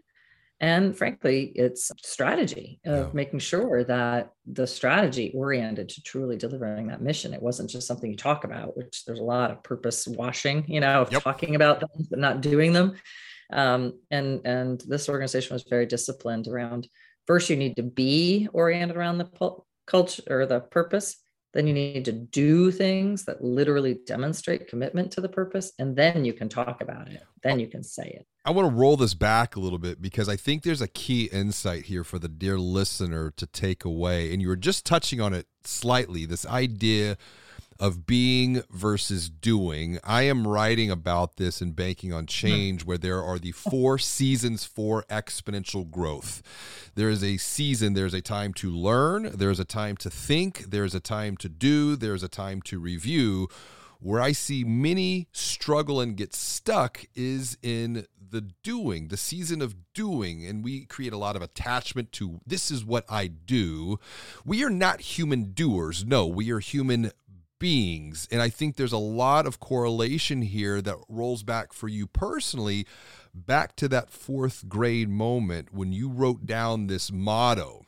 and 0.61 0.97
frankly 0.97 1.53
its 1.55 1.91
strategy 2.03 2.81
of 2.87 3.07
yeah. 3.07 3.11
making 3.13 3.39
sure 3.39 3.83
that 3.85 4.31
the 4.47 4.67
strategy 4.67 5.33
oriented 5.35 5.89
to 5.89 6.03
truly 6.03 6.37
delivering 6.37 6.87
that 6.87 7.03
mission. 7.03 7.35
It 7.35 7.43
wasn't 7.43 7.71
just 7.71 7.87
something 7.87 8.11
you 8.11 8.17
talk 8.17 8.45
about 8.45 8.77
which 8.77 9.05
there's 9.05 9.19
a 9.19 9.25
lot 9.25 9.51
of 9.51 9.63
purpose 9.63 10.07
washing 10.07 10.65
you 10.69 10.81
know 10.81 11.03
of 11.03 11.13
yep. 11.13 11.23
talking 11.23 11.55
about 11.55 11.81
things 11.81 12.09
but 12.09 12.19
not 12.19 12.41
doing 12.41 12.73
them. 12.73 12.95
Um, 13.53 13.99
and 14.11 14.41
and 14.45 14.81
this 14.87 15.09
organization 15.09 15.55
was 15.55 15.65
very 15.69 15.87
disciplined 15.87 16.49
around 16.49 16.89
first 17.27 17.51
you 17.51 17.57
need 17.57 17.77
to 17.77 17.83
be 17.83 18.49
oriented 18.53 18.97
around 18.97 19.19
the 19.19 19.59
culture 19.87 20.23
or 20.29 20.47
the 20.47 20.61
purpose. 20.61 21.17
Then 21.53 21.67
you 21.69 21.73
need 21.73 22.05
to 22.07 22.13
do 22.13 22.73
things 22.73 23.27
that 23.27 23.45
literally 23.45 23.99
demonstrate 24.07 24.67
commitment 24.67 25.13
to 25.13 25.21
the 25.21 25.29
purpose 25.29 25.73
and 25.79 25.97
then 25.97 26.25
you 26.25 26.33
can 26.33 26.49
talk 26.49 26.81
about 26.81 27.09
it. 27.09 27.23
Then 27.43 27.61
you 27.61 27.67
can 27.67 27.83
say 27.83 28.19
it 28.21 28.27
i 28.45 28.51
want 28.51 28.69
to 28.69 28.75
roll 28.75 28.97
this 28.97 29.15
back 29.15 29.57
a 29.57 29.61
little 29.61 29.79
bit 29.79 30.01
because 30.01 30.29
i 30.29 30.37
think 30.37 30.63
there's 30.63 30.81
a 30.81 30.89
key 30.89 31.25
insight 31.33 31.85
here 31.85 32.05
for 32.05 32.19
the 32.19 32.29
dear 32.29 32.59
listener 32.59 33.31
to 33.37 33.47
take 33.47 33.85
away 33.85 34.33
and 34.33 34.43
you 34.43 34.49
were 34.49 34.57
just 34.57 34.85
touching 34.85 35.21
on 35.21 35.33
it 35.33 35.47
slightly 35.65 36.27
this 36.27 36.47
idea 36.47 37.17
of 37.81 38.07
being 38.07 38.63
versus 38.71 39.29
doing. 39.29 39.99
I 40.05 40.23
am 40.23 40.47
writing 40.47 40.91
about 40.91 41.37
this 41.37 41.61
in 41.61 41.73
Banking 41.73 42.13
on 42.13 42.25
hmm. 42.25 42.29
Change, 42.29 42.85
where 42.85 42.99
there 42.99 43.23
are 43.23 43.39
the 43.39 43.53
four 43.53 43.99
seasons 43.99 44.65
for 44.65 45.05
exponential 45.05 45.89
growth. 45.91 46.43
There 46.95 47.11
is 47.11 47.25
a 47.25 47.37
season, 47.37 47.95
there's 47.95 48.15
a 48.15 48.21
time 48.21 48.53
to 48.55 48.71
learn, 48.71 49.31
there's 49.35 49.61
a 49.61 49.65
time 49.65 49.97
to 49.99 50.11
think, 50.11 50.71
there's 50.71 50.95
a 50.95 51.01
time 51.01 51.37
to 51.39 51.49
do, 51.49 51.97
there's 51.97 52.23
a 52.23 52.29
time 52.29 52.63
to 52.63 52.79
review. 52.79 53.49
Where 54.05 54.21
I 54.21 54.33
see 54.33 54.65
many 54.65 55.29
struggle 55.33 55.99
and 55.99 56.15
get 56.15 56.35
stuck 56.35 57.07
is 57.15 57.57
in 57.63 58.05
the 58.21 58.43
doing, 58.43 59.09
the 59.09 59.17
season 59.17 59.63
of 59.63 59.77
doing. 59.95 60.45
And 60.45 60.63
we 60.63 60.85
create 60.85 61.15
a 61.15 61.17
lot 61.17 61.37
of 61.37 61.41
attachment 61.41 62.13
to 62.13 62.43
this 62.47 62.71
is 62.71 62.85
what 62.85 63.07
I 63.09 63.29
do. 63.29 63.99
We 64.45 64.63
are 64.63 64.69
not 64.69 65.01
human 65.01 65.55
doers. 65.55 66.05
No, 66.05 66.27
we 66.27 66.51
are 66.51 66.59
human 66.59 67.13
beings. 67.59 68.29
And 68.31 68.43
I 68.43 68.51
think 68.51 68.77
there's 68.77 68.93
a 68.93 68.99
lot 68.99 69.47
of 69.47 69.59
correlation 69.59 70.43
here 70.43 70.83
that 70.83 70.99
rolls 71.09 71.43
back 71.43 71.73
for 71.73 71.89
you 71.89 72.07
personally, 72.07 72.87
back 73.35 73.75
to 73.77 73.89
that 73.89 74.11
fourth 74.11 74.69
grade 74.69 75.09
moment 75.09 75.73
when 75.73 75.95
you 75.95 76.11
wrote 76.11 76.45
down 76.45 76.89
this 76.89 77.11
motto. 77.11 77.87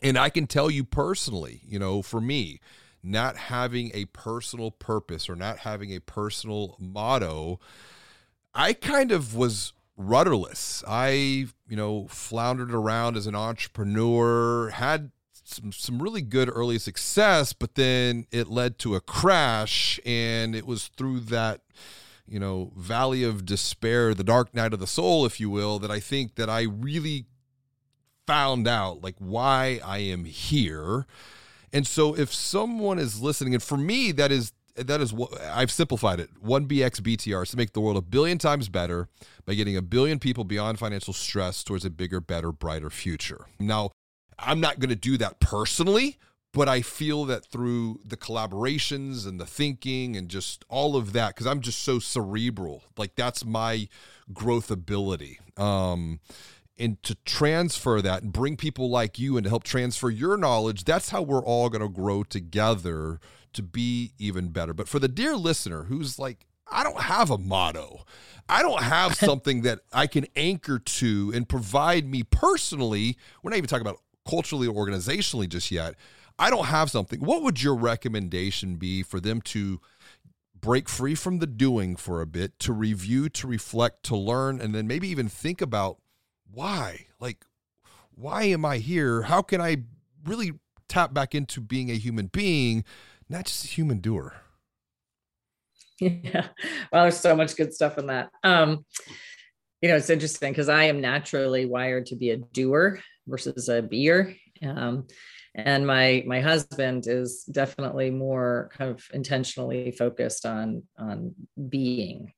And 0.00 0.16
I 0.16 0.30
can 0.30 0.46
tell 0.46 0.70
you 0.70 0.84
personally, 0.84 1.62
you 1.66 1.80
know, 1.80 2.02
for 2.02 2.20
me, 2.20 2.60
not 3.04 3.36
having 3.36 3.90
a 3.94 4.06
personal 4.06 4.70
purpose 4.70 5.28
or 5.28 5.36
not 5.36 5.58
having 5.58 5.92
a 5.92 6.00
personal 6.00 6.76
motto, 6.80 7.60
I 8.54 8.72
kind 8.72 9.12
of 9.12 9.34
was 9.34 9.72
rudderless. 9.96 10.82
I, 10.86 11.12
you 11.68 11.76
know, 11.76 12.06
floundered 12.08 12.72
around 12.72 13.16
as 13.16 13.26
an 13.26 13.34
entrepreneur, 13.34 14.70
had 14.70 15.10
some 15.44 15.72
some 15.72 16.02
really 16.02 16.22
good 16.22 16.50
early 16.52 16.78
success, 16.78 17.52
but 17.52 17.74
then 17.74 18.26
it 18.30 18.48
led 18.48 18.78
to 18.80 18.94
a 18.94 19.00
crash, 19.00 20.00
and 20.04 20.54
it 20.54 20.66
was 20.66 20.88
through 20.88 21.20
that 21.20 21.60
you 22.26 22.40
know 22.40 22.72
valley 22.76 23.22
of 23.22 23.44
despair, 23.44 24.14
the 24.14 24.24
dark 24.24 24.54
night 24.54 24.72
of 24.72 24.80
the 24.80 24.86
soul, 24.86 25.26
if 25.26 25.38
you 25.38 25.50
will, 25.50 25.78
that 25.78 25.90
I 25.90 26.00
think 26.00 26.36
that 26.36 26.48
I 26.48 26.62
really 26.62 27.26
found 28.26 28.66
out 28.66 29.02
like 29.02 29.16
why 29.18 29.80
I 29.84 29.98
am 29.98 30.24
here. 30.24 31.06
And 31.74 31.86
so 31.86 32.16
if 32.16 32.32
someone 32.32 32.98
is 32.98 33.20
listening, 33.20 33.52
and 33.52 33.62
for 33.62 33.76
me 33.76 34.12
that 34.12 34.32
is 34.32 34.52
that 34.76 35.00
is 35.00 35.12
what 35.12 35.40
I've 35.40 35.70
simplified 35.70 36.20
it. 36.20 36.30
One 36.40 36.66
BX 36.66 37.00
BTR 37.00 37.44
is 37.44 37.50
to 37.50 37.56
make 37.56 37.72
the 37.72 37.80
world 37.80 37.96
a 37.96 38.02
billion 38.02 38.38
times 38.38 38.68
better 38.68 39.08
by 39.44 39.54
getting 39.54 39.76
a 39.76 39.82
billion 39.82 40.18
people 40.18 40.44
beyond 40.44 40.78
financial 40.78 41.12
stress 41.12 41.62
towards 41.62 41.84
a 41.84 41.90
bigger, 41.90 42.20
better, 42.20 42.50
brighter 42.50 42.90
future. 42.90 43.46
Now, 43.60 43.90
I'm 44.38 44.60
not 44.60 44.80
going 44.80 44.88
to 44.88 44.96
do 44.96 45.16
that 45.18 45.38
personally, 45.38 46.18
but 46.52 46.68
I 46.68 46.82
feel 46.82 47.24
that 47.26 47.44
through 47.44 48.00
the 48.04 48.16
collaborations 48.16 49.28
and 49.28 49.40
the 49.40 49.46
thinking 49.46 50.16
and 50.16 50.28
just 50.28 50.64
all 50.68 50.96
of 50.96 51.12
that, 51.12 51.34
because 51.34 51.46
I'm 51.46 51.60
just 51.60 51.80
so 51.80 52.00
cerebral, 52.00 52.82
like 52.96 53.14
that's 53.14 53.44
my 53.44 53.88
growth 54.32 54.72
ability. 54.72 55.38
Um, 55.56 56.18
and 56.78 57.02
to 57.02 57.14
transfer 57.24 58.02
that 58.02 58.22
and 58.22 58.32
bring 58.32 58.56
people 58.56 58.90
like 58.90 59.18
you 59.18 59.36
and 59.36 59.44
to 59.44 59.50
help 59.50 59.64
transfer 59.64 60.10
your 60.10 60.36
knowledge, 60.36 60.84
that's 60.84 61.10
how 61.10 61.22
we're 61.22 61.44
all 61.44 61.68
going 61.68 61.82
to 61.82 61.88
grow 61.88 62.24
together 62.24 63.20
to 63.52 63.62
be 63.62 64.12
even 64.18 64.48
better. 64.48 64.74
But 64.74 64.88
for 64.88 64.98
the 64.98 65.08
dear 65.08 65.36
listener 65.36 65.84
who's 65.84 66.18
like, 66.18 66.46
I 66.70 66.82
don't 66.82 67.02
have 67.02 67.30
a 67.30 67.38
motto. 67.38 68.04
I 68.48 68.62
don't 68.62 68.82
have 68.82 69.14
something 69.14 69.62
that 69.62 69.80
I 69.92 70.06
can 70.06 70.26
anchor 70.34 70.78
to 70.78 71.32
and 71.34 71.48
provide 71.48 72.06
me 72.06 72.22
personally. 72.22 73.16
We're 73.42 73.50
not 73.50 73.58
even 73.58 73.68
talking 73.68 73.86
about 73.86 74.00
culturally 74.28 74.66
or 74.66 74.74
organizationally 74.74 75.48
just 75.48 75.70
yet. 75.70 75.94
I 76.38 76.50
don't 76.50 76.66
have 76.66 76.90
something. 76.90 77.20
What 77.20 77.42
would 77.42 77.62
your 77.62 77.76
recommendation 77.76 78.76
be 78.76 79.02
for 79.02 79.20
them 79.20 79.40
to 79.42 79.80
break 80.60 80.88
free 80.88 81.14
from 81.14 81.38
the 81.38 81.46
doing 81.46 81.94
for 81.94 82.20
a 82.20 82.26
bit, 82.26 82.58
to 82.58 82.72
review, 82.72 83.28
to 83.28 83.46
reflect, 83.46 84.02
to 84.04 84.16
learn, 84.16 84.60
and 84.60 84.74
then 84.74 84.86
maybe 84.86 85.06
even 85.08 85.28
think 85.28 85.60
about 85.60 85.98
why? 86.54 87.06
Like, 87.20 87.44
why 88.14 88.44
am 88.44 88.64
I 88.64 88.78
here? 88.78 89.22
How 89.22 89.42
can 89.42 89.60
I 89.60 89.78
really 90.24 90.52
tap 90.88 91.12
back 91.12 91.34
into 91.34 91.60
being 91.60 91.90
a 91.90 91.94
human 91.94 92.26
being, 92.26 92.84
not 93.28 93.46
just 93.46 93.64
a 93.64 93.68
human 93.68 93.98
doer? 93.98 94.34
Yeah. 96.00 96.48
Well, 96.92 97.02
there's 97.02 97.20
so 97.20 97.36
much 97.36 97.54
good 97.54 97.72
stuff 97.72 97.98
in 97.98 98.08
that. 98.08 98.28
Um, 98.42 98.84
you 99.80 99.88
know, 99.88 99.94
it's 99.94 100.10
interesting 100.10 100.50
because 100.50 100.68
I 100.68 100.84
am 100.84 101.00
naturally 101.00 101.66
wired 101.66 102.06
to 102.06 102.16
be 102.16 102.30
a 102.30 102.36
doer 102.36 102.98
versus 103.28 103.68
a 103.68 103.80
beer. 103.80 104.34
Um, 104.60 105.06
and 105.54 105.86
my 105.86 106.24
my 106.26 106.40
husband 106.40 107.06
is 107.06 107.44
definitely 107.44 108.10
more 108.10 108.70
kind 108.76 108.90
of 108.90 109.04
intentionally 109.12 109.92
focused 109.92 110.46
on 110.46 110.82
on 110.98 111.34
being 111.68 112.32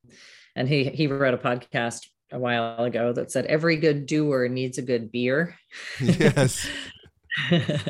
and 0.55 0.69
he 0.69 0.85
he 0.85 1.07
wrote 1.07 1.35
a 1.35 1.39
podcast 1.39 2.09
a 2.33 2.39
while 2.39 2.85
ago 2.85 3.13
that 3.13 3.31
said 3.31 3.47
every 3.47 3.77
good 3.77 4.07
doer 4.07 4.49
needs 4.49 4.79
a 4.79 4.83
good 4.83 5.13
beer. 5.13 5.57
Yes. 6.01 6.67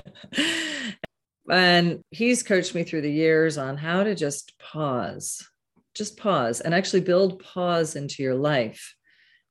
And 1.49 2.01
he's 2.11 2.43
coached 2.43 2.75
me 2.75 2.83
through 2.83 3.03
the 3.03 3.13
years 3.13 3.57
on 3.57 3.77
how 3.77 4.03
to 4.03 4.17
just 4.17 4.59
pause 4.59 5.47
just 5.97 6.19
pause 6.19 6.61
and 6.61 6.75
actually 6.75 7.01
build 7.01 7.43
pause 7.43 7.97
into 7.97 8.23
your 8.23 8.35
life 8.35 8.95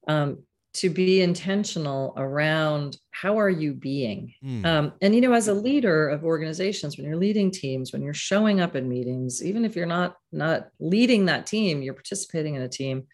um, 0.08 0.44
to 0.74 0.90
be 0.90 1.22
intentional 1.22 2.14
around 2.18 2.98
how 3.12 3.40
are 3.40 3.50
you 3.50 3.74
being? 3.74 4.34
Mm. 4.44 4.66
um, 4.66 4.94
and 5.02 5.16
you 5.16 5.22
know 5.22 5.34
as 5.34 5.48
a 5.48 5.54
leader 5.54 6.08
of 6.10 6.24
organizations 6.24 6.98
when 6.98 7.06
you're 7.06 7.18
leading 7.18 7.50
teams 7.50 7.92
when 7.92 8.04
you're 8.04 8.14
showing 8.14 8.62
up 8.62 8.76
in 8.76 8.88
meetings 8.88 9.44
even 9.44 9.66
if 9.66 9.76
you're 9.76 9.86
not 9.86 10.16
not 10.32 10.68
leading 10.80 11.26
that 11.26 11.48
team 11.48 11.82
you're 11.82 11.94
participating 11.94 12.56
in 12.56 12.62
a 12.62 12.70
team 12.70 13.08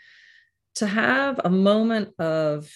to 0.76 0.88
have 0.88 1.40
a 1.44 1.50
moment 1.50 2.10
of 2.20 2.70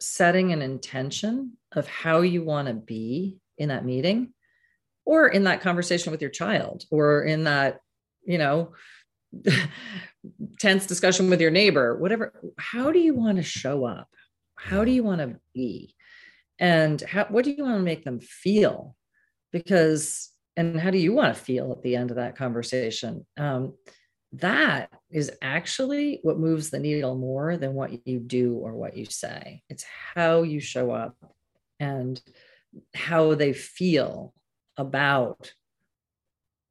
setting 0.00 0.52
an 0.52 0.62
intention 0.62 1.52
of 1.72 1.86
how 1.86 2.20
you 2.20 2.42
want 2.44 2.68
to 2.68 2.74
be 2.74 3.38
in 3.58 3.68
that 3.68 3.84
meeting 3.84 4.32
or 5.04 5.28
in 5.28 5.44
that 5.44 5.60
conversation 5.60 6.10
with 6.10 6.20
your 6.20 6.30
child 6.30 6.84
or 6.90 7.22
in 7.22 7.44
that 7.44 7.80
you 8.24 8.38
know 8.38 8.72
tense 10.58 10.86
discussion 10.86 11.30
with 11.30 11.40
your 11.40 11.50
neighbor 11.50 11.96
whatever 11.96 12.32
how 12.58 12.90
do 12.90 12.98
you 12.98 13.14
want 13.14 13.36
to 13.36 13.42
show 13.42 13.84
up? 13.84 14.08
How 14.56 14.84
do 14.84 14.90
you 14.90 15.02
want 15.02 15.20
to 15.20 15.36
be? 15.54 15.94
And 16.58 17.00
how, 17.00 17.26
what 17.28 17.44
do 17.44 17.50
you 17.50 17.64
want 17.64 17.78
to 17.78 17.82
make 17.82 18.04
them 18.04 18.20
feel? 18.20 18.96
Because 19.52 20.30
and 20.56 20.78
how 20.78 20.90
do 20.90 20.98
you 20.98 21.12
want 21.12 21.34
to 21.34 21.42
feel 21.42 21.72
at 21.72 21.82
the 21.82 21.96
end 21.96 22.10
of 22.10 22.16
that 22.16 22.36
conversation? 22.36 23.26
Um, 23.36 23.74
that 24.34 24.90
is 25.10 25.30
actually 25.42 26.20
what 26.22 26.38
moves 26.38 26.70
the 26.70 26.78
needle 26.78 27.14
more 27.16 27.56
than 27.56 27.74
what 27.74 28.06
you 28.06 28.18
do 28.18 28.54
or 28.56 28.74
what 28.74 28.96
you 28.96 29.04
say 29.04 29.62
it's 29.68 29.84
how 30.14 30.42
you 30.42 30.60
show 30.60 30.90
up 30.90 31.16
and 31.80 32.20
how 32.94 33.34
they 33.34 33.52
feel 33.52 34.32
about 34.76 35.52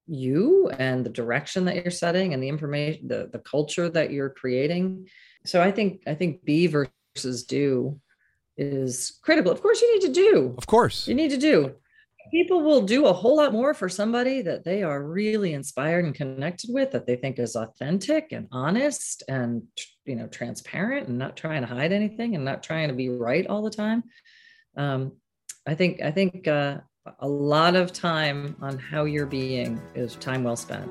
you 0.07 0.69
and 0.79 1.05
the 1.05 1.09
direction 1.09 1.65
that 1.65 1.75
you're 1.75 1.91
setting 1.91 2.33
and 2.33 2.41
the 2.41 2.49
information 2.49 3.07
the, 3.07 3.29
the 3.31 3.39
culture 3.39 3.89
that 3.89 4.11
you're 4.11 4.29
creating 4.29 5.07
so 5.45 5.61
i 5.61 5.71
think 5.71 6.01
i 6.07 6.15
think 6.15 6.43
be 6.43 6.67
versus 6.67 7.43
do 7.43 7.99
is 8.57 9.19
critical. 9.21 9.51
Of 9.51 9.61
course, 9.61 9.81
you 9.81 9.93
need 9.93 10.07
to 10.07 10.13
do. 10.13 10.55
Of 10.57 10.67
course. 10.67 11.07
You 11.07 11.15
need 11.15 11.31
to 11.31 11.37
do. 11.37 11.75
People 12.29 12.61
will 12.61 12.81
do 12.81 13.07
a 13.07 13.13
whole 13.13 13.37
lot 13.37 13.51
more 13.51 13.73
for 13.73 13.89
somebody 13.89 14.41
that 14.41 14.63
they 14.63 14.83
are 14.83 15.03
really 15.03 15.53
inspired 15.53 16.05
and 16.05 16.13
connected 16.13 16.69
with, 16.71 16.91
that 16.91 17.05
they 17.05 17.15
think 17.15 17.39
is 17.39 17.55
authentic 17.55 18.31
and 18.31 18.47
honest 18.51 19.23
and 19.27 19.63
you 20.05 20.15
know 20.15 20.27
transparent 20.27 21.07
and 21.07 21.17
not 21.17 21.35
trying 21.35 21.61
to 21.61 21.67
hide 21.67 21.91
anything 21.91 22.35
and 22.35 22.45
not 22.45 22.63
trying 22.63 22.87
to 22.89 22.93
be 22.93 23.09
right 23.09 23.47
all 23.47 23.63
the 23.63 23.69
time. 23.69 24.03
Um, 24.77 25.13
I 25.67 25.75
think 25.75 26.01
I 26.01 26.11
think 26.11 26.47
uh, 26.47 26.77
a 27.19 27.27
lot 27.27 27.75
of 27.75 27.91
time 27.91 28.55
on 28.61 28.77
how 28.77 29.05
you're 29.05 29.25
being 29.25 29.81
is 29.95 30.15
time 30.15 30.43
well 30.43 30.55
spent. 30.55 30.89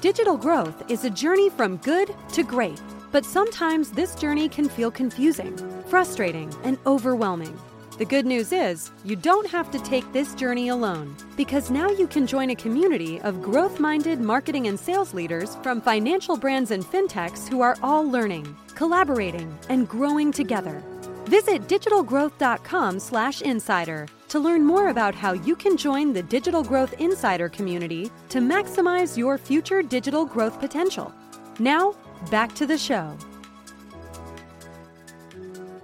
Digital 0.00 0.36
growth 0.36 0.90
is 0.90 1.04
a 1.04 1.10
journey 1.10 1.50
from 1.50 1.76
good 1.78 2.14
to 2.32 2.42
great, 2.42 2.80
but 3.12 3.24
sometimes 3.24 3.90
this 3.90 4.14
journey 4.14 4.48
can 4.48 4.68
feel 4.68 4.90
confusing, 4.90 5.56
frustrating, 5.86 6.52
and 6.64 6.78
overwhelming. 6.86 7.58
The 8.00 8.06
good 8.06 8.24
news 8.24 8.50
is, 8.50 8.90
you 9.04 9.14
don't 9.14 9.46
have 9.50 9.70
to 9.72 9.78
take 9.80 10.10
this 10.10 10.34
journey 10.34 10.70
alone 10.70 11.14
because 11.36 11.70
now 11.70 11.90
you 11.90 12.06
can 12.06 12.26
join 12.26 12.48
a 12.48 12.56
community 12.56 13.20
of 13.20 13.42
growth 13.42 13.78
minded 13.78 14.22
marketing 14.22 14.68
and 14.68 14.80
sales 14.80 15.12
leaders 15.12 15.56
from 15.56 15.82
financial 15.82 16.38
brands 16.38 16.70
and 16.70 16.82
fintechs 16.82 17.46
who 17.46 17.60
are 17.60 17.76
all 17.82 18.02
learning, 18.02 18.56
collaborating, 18.74 19.54
and 19.68 19.86
growing 19.86 20.32
together. 20.32 20.82
Visit 21.26 21.68
digitalgrowth.com/insider 21.68 24.08
to 24.28 24.38
learn 24.38 24.64
more 24.64 24.88
about 24.88 25.14
how 25.14 25.34
you 25.34 25.54
can 25.54 25.76
join 25.76 26.14
the 26.14 26.22
Digital 26.22 26.64
Growth 26.64 26.94
Insider 26.98 27.50
community 27.50 28.10
to 28.30 28.38
maximize 28.38 29.18
your 29.18 29.36
future 29.36 29.82
digital 29.82 30.24
growth 30.24 30.58
potential. 30.58 31.12
Now, 31.58 31.94
back 32.30 32.54
to 32.54 32.66
the 32.66 32.78
show. 32.78 33.14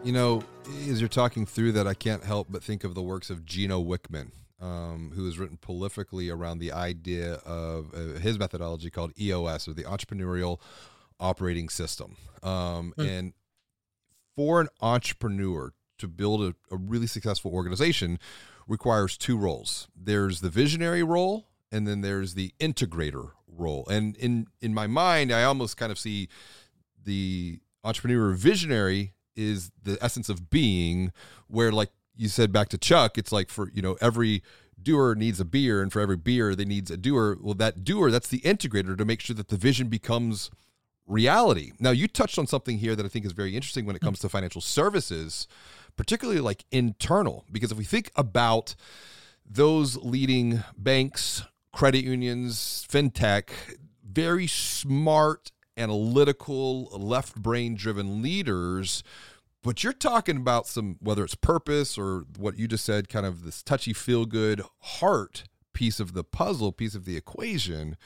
You 0.03 0.13
know, 0.13 0.43
as 0.89 1.01
you're 1.01 1.09
talking 1.09 1.47
through 1.47 1.73
that, 1.73 1.87
I 1.87 1.95
can't 1.95 2.25
help 2.25 2.49
but 2.51 2.63
think 2.63 2.85
of 2.85 2.95
the 2.95 3.03
works 3.03 3.31
of 3.31 3.45
Gino 3.45 3.83
Wickman, 3.83 4.31
um, 4.61 5.13
who 5.15 5.25
has 5.27 5.39
written 5.39 5.59
prolifically 5.59 6.33
around 6.33 6.59
the 6.59 6.73
idea 6.73 7.35
of 7.45 7.93
uh, 7.95 8.19
his 8.19 8.39
methodology 8.39 8.91
called 8.91 9.13
EOS, 9.19 9.69
or 9.69 9.75
the 9.75 9.85
Entrepreneurial 9.85 10.61
Operating 11.21 11.69
System. 11.69 12.17
Um, 12.43 12.95
mm. 12.97 13.09
And 13.09 13.33
for 14.35 14.61
an 14.61 14.69
entrepreneur 14.81 15.73
to 15.99 16.09
build 16.09 16.43
a, 16.43 16.55
a 16.71 16.77
really 16.77 17.07
successful 17.07 17.53
organization 17.53 18.19
requires 18.69 19.17
two 19.17 19.39
roles 19.39 19.89
there's 19.97 20.41
the 20.41 20.51
visionary 20.51 21.03
role, 21.03 21.49
and 21.71 21.87
then 21.87 22.01
there's 22.01 22.35
the 22.35 22.53
integrator 22.61 23.31
role. 23.49 23.87
And 23.89 24.17
in, 24.17 24.47
in 24.61 24.75
my 24.75 24.87
mind, 24.87 25.33
I 25.33 25.45
almost 25.45 25.77
kind 25.77 25.91
of 25.91 25.99
see 25.99 26.29
the 27.03 27.61
entrepreneur 27.85 28.33
visionary 28.33 29.13
is 29.37 29.71
the 29.83 29.99
essence 30.00 30.28
of 30.28 30.50
being 30.50 31.12
where 31.49 31.71
like 31.71 31.90
you 32.16 32.28
said 32.28 32.52
back 32.52 32.69
to 32.69 32.78
chuck 32.78 33.19
it's 33.19 33.33
like 33.33 33.50
for 33.50 33.71
you 33.73 33.83
know 33.83 33.97
every 34.00 34.43
doer 34.83 35.14
needs 35.14 35.40
a 35.40 35.45
beer 35.45 35.83
and 35.83 35.93
for 35.93 36.00
every 36.00 36.16
beer 36.16 36.55
they 36.55 36.64
needs 36.64 36.90
a 36.90 36.97
doer. 36.97 37.37
Well 37.40 37.55
that 37.55 37.85
doer 37.85 38.11
that's 38.11 38.28
the 38.28 38.40
integrator 38.40 38.97
to 38.97 39.05
make 39.05 39.21
sure 39.21 39.37
that 39.37 39.49
the 39.49 39.57
vision 39.57 39.88
becomes 39.88 40.50
reality. 41.07 41.73
Now 41.78 41.90
you 41.90 42.09
touched 42.09 42.38
on 42.38 42.47
something 42.47 42.78
here 42.78 42.97
that 42.97 43.07
i 43.07 43.09
think 43.09 43.25
is 43.25 43.33
very 43.33 43.55
interesting 43.55 43.87
when 43.87 43.97
it 43.97 44.02
comes 44.02 44.19
to 44.21 44.28
financial 44.28 44.61
services 44.61 45.47
particularly 45.97 46.40
like 46.40 46.64
internal 46.71 47.45
because 47.50 47.73
if 47.73 47.78
we 47.78 47.85
think 47.85 48.11
about 48.16 48.75
those 49.49 49.97
leading 49.97 50.62
banks 50.76 51.45
credit 51.73 52.05
unions 52.05 52.87
fintech 52.90 53.50
very 54.05 54.47
smart 54.47 55.52
analytical, 55.76 56.85
left 56.87 57.37
brain 57.37 57.75
driven 57.75 58.23
leaders. 58.23 59.02
But 59.62 59.83
you're 59.83 59.92
talking 59.92 60.37
about 60.37 60.66
some, 60.66 60.97
whether 61.00 61.25
it's 61.25 61.35
purpose 61.35 61.99
or 61.99 62.25
what 62.38 62.59
you 62.59 62.68
just 62.68 62.85
said, 62.85 63.09
kind 63.09 63.26
of 63.26 63.45
this 63.45 63.62
touchy, 63.62 63.92
feel 63.92 64.25
good 64.25 64.62
heart 64.78 65.45
piece 65.73 65.99
of 66.00 66.14
the 66.14 66.25
puzzle, 66.25 66.73
piece 66.73 66.95
of 66.95 67.04
the 67.04 67.16
equation. 67.16 67.97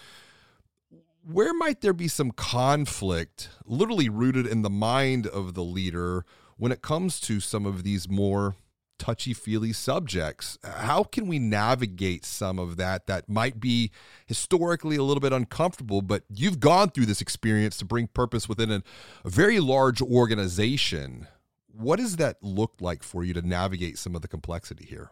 Where 1.23 1.53
might 1.53 1.83
there 1.83 1.93
be 1.93 2.09
some 2.09 2.31
conflict, 2.31 3.51
literally 3.67 4.09
rooted 4.09 4.47
in 4.47 4.63
the 4.63 4.71
mind 4.71 5.27
of 5.27 5.55
the 5.55 5.63
leader, 5.63 6.25
when 6.57 6.73
it 6.73 6.83
comes 6.83 7.21
to 7.21 7.41
some 7.41 7.67
of 7.67 7.83
these 7.83 8.09
more 8.09 8.57
touchy 9.01 9.33
feely 9.33 9.73
subjects. 9.73 10.59
How 10.63 11.03
can 11.03 11.27
we 11.27 11.41
navigate 11.41 12.25
some 12.25 12.59
of 12.59 12.77
that 12.77 13.07
that 13.09 13.29
might 13.29 13.59
be 13.59 13.91
historically 14.27 14.97
a 14.97 15.03
little 15.03 15.23
bit 15.23 15.33
uncomfortable, 15.33 16.03
but 16.03 16.23
you've 16.29 16.61
gone 16.61 16.91
through 16.91 17.07
this 17.07 17.23
experience 17.23 17.79
to 17.79 17.85
bring 17.85 18.07
purpose 18.07 18.49
within 18.49 18.71
a, 18.71 18.83
a 19.25 19.31
very 19.31 19.59
large 19.59 20.03
organization. 20.03 21.27
What 21.73 21.99
does 21.99 22.17
that 22.17 22.37
look 22.43 22.75
like 22.81 23.03
for 23.03 23.25
you 23.25 23.33
to 23.33 23.43
navigate 23.43 23.99
some 23.99 24.15
of 24.15 24.21
the 24.21 24.29
complexity 24.29 24.85
here? 24.85 25.11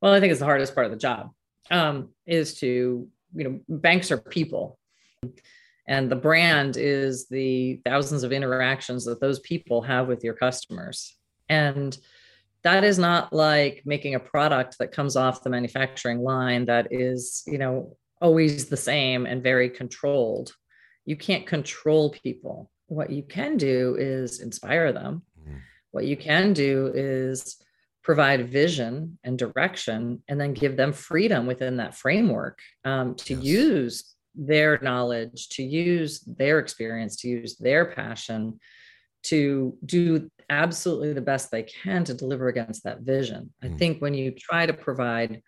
Well, 0.00 0.12
I 0.12 0.20
think 0.20 0.30
it's 0.30 0.40
the 0.40 0.46
hardest 0.46 0.74
part 0.74 0.84
of 0.84 0.92
the 0.92 0.98
job 0.98 1.30
um, 1.70 2.10
is 2.26 2.60
to, 2.60 3.08
you 3.34 3.44
know, 3.44 3.60
banks 3.68 4.12
are 4.12 4.18
people. 4.18 4.78
And 5.88 6.10
the 6.10 6.16
brand 6.16 6.76
is 6.76 7.28
the 7.28 7.80
thousands 7.86 8.22
of 8.22 8.32
interactions 8.32 9.06
that 9.06 9.20
those 9.20 9.40
people 9.40 9.80
have 9.82 10.06
with 10.06 10.22
your 10.22 10.34
customers. 10.34 11.16
And 11.48 11.96
that 12.64 12.82
is 12.82 12.98
not 12.98 13.32
like 13.32 13.82
making 13.84 14.14
a 14.14 14.20
product 14.20 14.78
that 14.78 14.90
comes 14.90 15.16
off 15.16 15.42
the 15.42 15.50
manufacturing 15.50 16.20
line 16.20 16.64
that 16.64 16.88
is 16.90 17.42
you 17.46 17.58
know 17.58 17.96
always 18.20 18.66
the 18.66 18.76
same 18.76 19.26
and 19.26 19.42
very 19.42 19.68
controlled 19.68 20.52
you 21.04 21.16
can't 21.16 21.46
control 21.46 22.10
people 22.10 22.70
what 22.86 23.10
you 23.10 23.22
can 23.22 23.56
do 23.56 23.96
is 23.98 24.40
inspire 24.40 24.92
them 24.92 25.22
mm. 25.46 25.58
what 25.92 26.06
you 26.06 26.16
can 26.16 26.52
do 26.52 26.90
is 26.94 27.56
provide 28.02 28.50
vision 28.50 29.18
and 29.24 29.38
direction 29.38 30.22
and 30.28 30.40
then 30.40 30.52
give 30.52 30.76
them 30.76 30.92
freedom 30.92 31.46
within 31.46 31.78
that 31.78 31.94
framework 31.94 32.58
um, 32.84 33.14
to 33.14 33.34
yes. 33.34 33.44
use 33.44 34.14
their 34.34 34.78
knowledge 34.82 35.48
to 35.48 35.62
use 35.62 36.20
their 36.20 36.58
experience 36.58 37.16
to 37.16 37.28
use 37.28 37.56
their 37.56 37.84
passion 37.86 38.58
to 39.22 39.76
do 39.86 40.30
absolutely 40.50 41.12
the 41.12 41.20
best 41.20 41.50
they 41.50 41.62
can 41.62 42.04
to 42.04 42.14
deliver 42.14 42.48
against 42.48 42.84
that 42.84 43.00
vision. 43.00 43.52
Mm. 43.62 43.74
I 43.74 43.76
think 43.76 44.00
when 44.00 44.14
you 44.14 44.32
try 44.32 44.66
to 44.66 44.72
provide 44.72 45.42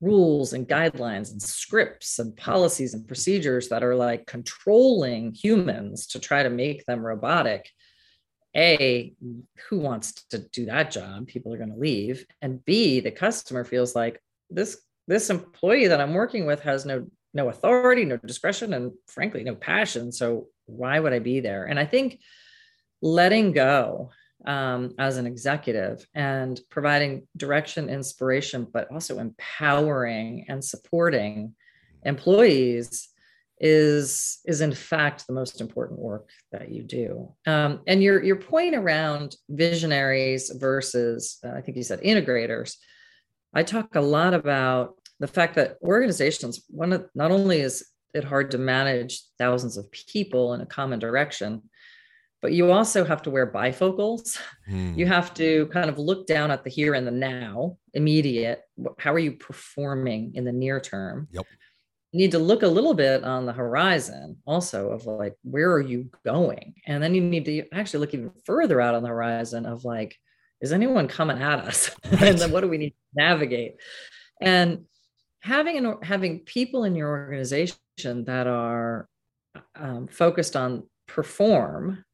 rules 0.00 0.54
and 0.54 0.66
guidelines 0.66 1.30
and 1.30 1.42
scripts 1.42 2.18
and 2.18 2.36
policies 2.36 2.94
and 2.94 3.06
procedures 3.06 3.68
that 3.68 3.82
are 3.82 3.94
like 3.94 4.26
controlling 4.26 5.34
humans 5.34 6.06
to 6.08 6.18
try 6.18 6.42
to 6.42 6.50
make 6.50 6.86
them 6.86 7.04
robotic, 7.04 7.70
A, 8.56 9.14
who 9.68 9.78
wants 9.78 10.24
to 10.30 10.38
do 10.38 10.66
that 10.66 10.90
job? 10.90 11.26
People 11.26 11.52
are 11.52 11.58
going 11.58 11.72
to 11.72 11.78
leave. 11.78 12.24
And 12.40 12.64
B, 12.64 13.00
the 13.00 13.10
customer 13.10 13.64
feels 13.64 13.94
like 13.94 14.20
this 14.48 14.80
this 15.06 15.28
employee 15.28 15.88
that 15.88 16.00
I'm 16.00 16.14
working 16.14 16.46
with 16.46 16.60
has 16.60 16.86
no 16.86 17.06
no 17.32 17.48
authority, 17.48 18.04
no 18.04 18.16
discretion, 18.16 18.74
and 18.74 18.92
frankly, 19.06 19.44
no 19.44 19.54
passion. 19.54 20.12
So 20.12 20.48
why 20.66 20.98
would 20.98 21.12
I 21.12 21.18
be 21.18 21.40
there? 21.40 21.64
And 21.64 21.78
I 21.78 21.84
think 21.84 22.20
letting 23.02 23.52
go 23.52 24.10
um, 24.46 24.94
as 24.98 25.16
an 25.16 25.26
executive 25.26 26.06
and 26.14 26.60
providing 26.70 27.26
direction, 27.36 27.88
inspiration, 27.88 28.66
but 28.72 28.90
also 28.90 29.18
empowering 29.18 30.46
and 30.48 30.64
supporting 30.64 31.54
employees 32.04 33.08
is 33.62 34.38
is 34.46 34.62
in 34.62 34.72
fact 34.72 35.26
the 35.26 35.34
most 35.34 35.60
important 35.60 36.00
work 36.00 36.30
that 36.50 36.70
you 36.70 36.82
do. 36.82 37.30
Um, 37.46 37.80
and 37.86 38.02
your 38.02 38.22
your 38.24 38.36
point 38.36 38.74
around 38.74 39.36
visionaries 39.50 40.50
versus 40.58 41.38
uh, 41.44 41.50
I 41.50 41.60
think 41.60 41.76
you 41.76 41.82
said 41.82 42.00
integrators. 42.00 42.76
I 43.52 43.62
talk 43.62 43.94
a 43.96 44.00
lot 44.00 44.32
about 44.32 44.94
the 45.18 45.26
fact 45.26 45.56
that 45.56 45.76
organizations 45.82 46.64
one 46.68 46.92
of 46.92 47.06
not 47.14 47.30
only 47.30 47.60
is 47.60 47.86
it 48.14 48.24
hard 48.24 48.50
to 48.52 48.58
manage 48.58 49.22
thousands 49.38 49.76
of 49.76 49.90
people 49.92 50.54
in 50.54 50.62
a 50.62 50.66
common 50.66 50.98
direction 50.98 51.62
but 52.42 52.52
you 52.52 52.72
also 52.72 53.04
have 53.04 53.22
to 53.22 53.30
wear 53.30 53.46
bifocals. 53.50 54.38
Mm. 54.70 54.96
You 55.00 55.06
have 55.06 55.34
to 55.34 55.66
kind 55.66 55.88
of 55.88 55.98
look 55.98 56.26
down 56.26 56.50
at 56.50 56.64
the 56.64 56.70
here 56.70 56.94
and 56.94 57.06
the 57.06 57.10
now, 57.10 57.76
immediate. 57.94 58.62
How 58.98 59.12
are 59.12 59.18
you 59.18 59.32
performing 59.32 60.32
in 60.34 60.44
the 60.44 60.52
near 60.52 60.80
term? 60.80 61.28
Yep. 61.32 61.46
You 62.12 62.18
need 62.18 62.32
to 62.32 62.38
look 62.38 62.62
a 62.62 62.68
little 62.68 62.94
bit 62.94 63.22
on 63.24 63.46
the 63.46 63.52
horizon 63.52 64.38
also 64.46 64.90
of 64.90 65.06
like, 65.06 65.36
where 65.42 65.70
are 65.72 65.80
you 65.80 66.10
going? 66.24 66.74
And 66.86 67.02
then 67.02 67.14
you 67.14 67.20
need 67.20 67.44
to 67.44 67.64
actually 67.72 68.00
look 68.00 68.14
even 68.14 68.32
further 68.44 68.80
out 68.80 68.94
on 68.94 69.02
the 69.02 69.08
horizon 69.08 69.64
of 69.64 69.84
like, 69.84 70.16
is 70.60 70.72
anyone 70.72 71.08
coming 71.08 71.40
at 71.40 71.60
us? 71.60 71.90
Right. 72.10 72.22
and 72.22 72.38
then 72.38 72.50
what 72.50 72.60
do 72.62 72.68
we 72.68 72.78
need 72.78 72.90
to 72.90 72.96
navigate? 73.14 73.76
And 74.40 74.86
having 75.40 75.78
an, 75.78 75.96
having 76.02 76.40
people 76.40 76.84
in 76.84 76.96
your 76.96 77.08
organization 77.08 77.76
that 78.02 78.46
are 78.46 79.08
um, 79.74 80.08
focused 80.08 80.56
on 80.56 80.88
perform 81.06 82.04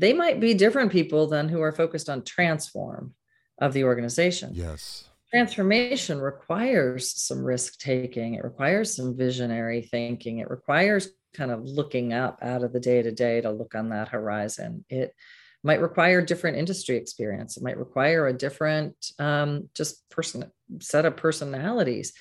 they 0.00 0.14
might 0.14 0.40
be 0.40 0.54
different 0.54 0.90
people 0.90 1.26
than 1.26 1.48
who 1.48 1.60
are 1.60 1.72
focused 1.72 2.08
on 2.08 2.24
transform 2.24 3.14
of 3.58 3.74
the 3.74 3.84
organization. 3.84 4.50
Yes. 4.54 5.04
Transformation 5.30 6.18
requires 6.18 7.12
some 7.22 7.44
risk 7.44 7.78
taking, 7.78 8.34
it 8.34 8.42
requires 8.42 8.96
some 8.96 9.16
visionary 9.16 9.82
thinking, 9.82 10.38
it 10.38 10.50
requires 10.50 11.10
kind 11.34 11.50
of 11.50 11.64
looking 11.64 12.14
up 12.14 12.38
out 12.42 12.64
of 12.64 12.72
the 12.72 12.80
day 12.80 13.02
to 13.02 13.12
day 13.12 13.42
to 13.42 13.50
look 13.50 13.74
on 13.74 13.90
that 13.90 14.08
horizon. 14.08 14.84
It 14.88 15.14
might 15.62 15.82
require 15.82 16.22
different 16.22 16.56
industry 16.56 16.96
experience, 16.96 17.58
it 17.58 17.62
might 17.62 17.78
require 17.78 18.26
a 18.26 18.32
different 18.32 18.96
um, 19.18 19.68
just 19.74 20.08
person 20.08 20.50
set 20.80 21.04
of 21.04 21.16
personalities 21.16 22.14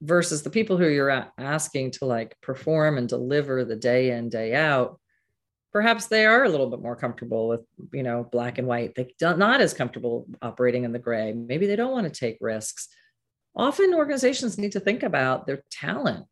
versus 0.00 0.42
the 0.42 0.50
people 0.50 0.78
who 0.78 0.88
you're 0.88 1.26
asking 1.36 1.90
to 1.90 2.06
like 2.06 2.40
perform 2.40 2.96
and 2.96 3.08
deliver 3.08 3.64
the 3.64 3.76
day 3.76 4.12
in 4.12 4.30
day 4.30 4.54
out 4.54 4.98
perhaps 5.72 6.06
they 6.06 6.26
are 6.26 6.44
a 6.44 6.48
little 6.48 6.70
bit 6.70 6.80
more 6.80 6.96
comfortable 6.96 7.48
with 7.48 7.60
you 7.92 8.02
know 8.02 8.28
black 8.30 8.58
and 8.58 8.66
white. 8.66 8.94
They 8.94 9.14
don't 9.18 9.38
not 9.38 9.60
as 9.60 9.74
comfortable 9.74 10.26
operating 10.42 10.84
in 10.84 10.92
the 10.92 10.98
gray. 10.98 11.32
Maybe 11.32 11.66
they 11.66 11.76
don't 11.76 11.92
want 11.92 12.12
to 12.12 12.20
take 12.20 12.38
risks. 12.40 12.88
Often 13.56 13.94
organizations 13.94 14.58
need 14.58 14.72
to 14.72 14.80
think 14.80 15.02
about 15.02 15.46
their 15.46 15.62
talent 15.70 16.26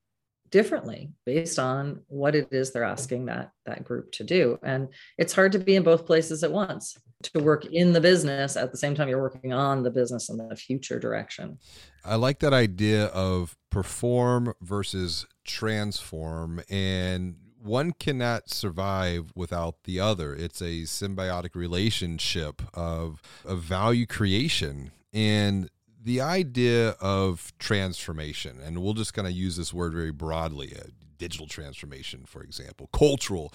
differently 0.51 1.11
based 1.25 1.59
on 1.59 2.03
what 2.07 2.35
it 2.35 2.49
is 2.53 2.73
they're 2.73 2.85
asking 2.85 3.27
that 3.27 3.51
that 3.67 3.85
group 3.85 4.13
to 4.13 4.25
do. 4.25 4.59
And 4.63 4.89
it's 5.19 5.33
hard 5.33 5.53
to 5.53 5.59
be 5.59 5.77
in 5.77 5.83
both 5.83 6.07
places 6.07 6.45
at 6.45 6.53
once 6.53 6.97
to 7.23 7.41
work 7.41 7.65
in 7.67 7.93
the 7.93 8.01
business 8.01 8.57
at 8.57 8.71
the 8.71 8.77
same 8.77 8.95
time 8.95 9.09
you're 9.09 9.21
working 9.21 9.53
on 9.53 9.83
the 9.83 9.91
business 9.91 10.29
and 10.29 10.51
the 10.51 10.57
future 10.57 10.99
direction. 10.99 11.59
I 12.05 12.17
like 12.17 12.41
that 12.41 12.53
idea 12.53 13.07
of 13.07 13.57
perform 13.71 14.55
versus 14.61 15.27
transform. 15.45 16.63
And 16.69 17.37
one 17.67 17.93
cannot 17.93 18.49
survive 18.49 19.33
without 19.35 19.85
the 19.85 20.01
other 20.01 20.35
it's 20.35 20.61
a 20.61 20.83
symbiotic 20.83 21.55
relationship 21.55 22.63
of, 22.75 23.21
of 23.45 23.61
value 23.61 24.07
creation 24.07 24.93
and 25.13 25.69
the 26.07 26.21
idea 26.21 26.91
of 27.01 27.53
transformation, 27.59 28.61
and 28.65 28.81
we'll 28.81 28.95
just 28.95 29.13
kind 29.13 29.27
of 29.27 29.35
use 29.35 29.57
this 29.57 29.75
word 29.75 29.93
very 29.93 30.13
broadly 30.13 30.73
uh, 30.79 30.85
digital 31.19 31.49
transformation, 31.49 32.23
for 32.27 32.45
example, 32.45 32.89
cultural 32.93 33.53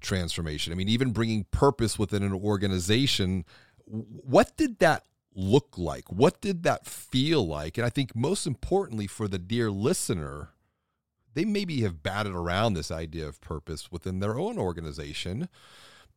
transformation. 0.00 0.72
I 0.72 0.76
mean, 0.76 0.88
even 0.88 1.12
bringing 1.12 1.44
purpose 1.50 1.98
within 1.98 2.22
an 2.22 2.32
organization. 2.32 3.44
What 3.84 4.56
did 4.56 4.78
that 4.78 5.04
look 5.34 5.76
like? 5.76 6.10
What 6.10 6.40
did 6.40 6.62
that 6.62 6.86
feel 6.86 7.46
like? 7.46 7.76
And 7.76 7.86
I 7.86 7.90
think 7.90 8.16
most 8.16 8.46
importantly 8.46 9.06
for 9.06 9.28
the 9.28 9.38
dear 9.38 9.70
listener, 9.70 10.50
they 11.34 11.44
maybe 11.44 11.82
have 11.82 12.02
batted 12.02 12.34
around 12.34 12.74
this 12.74 12.90
idea 12.90 13.26
of 13.26 13.40
purpose 13.40 13.90
within 13.90 14.20
their 14.20 14.38
own 14.38 14.58
organization, 14.58 15.48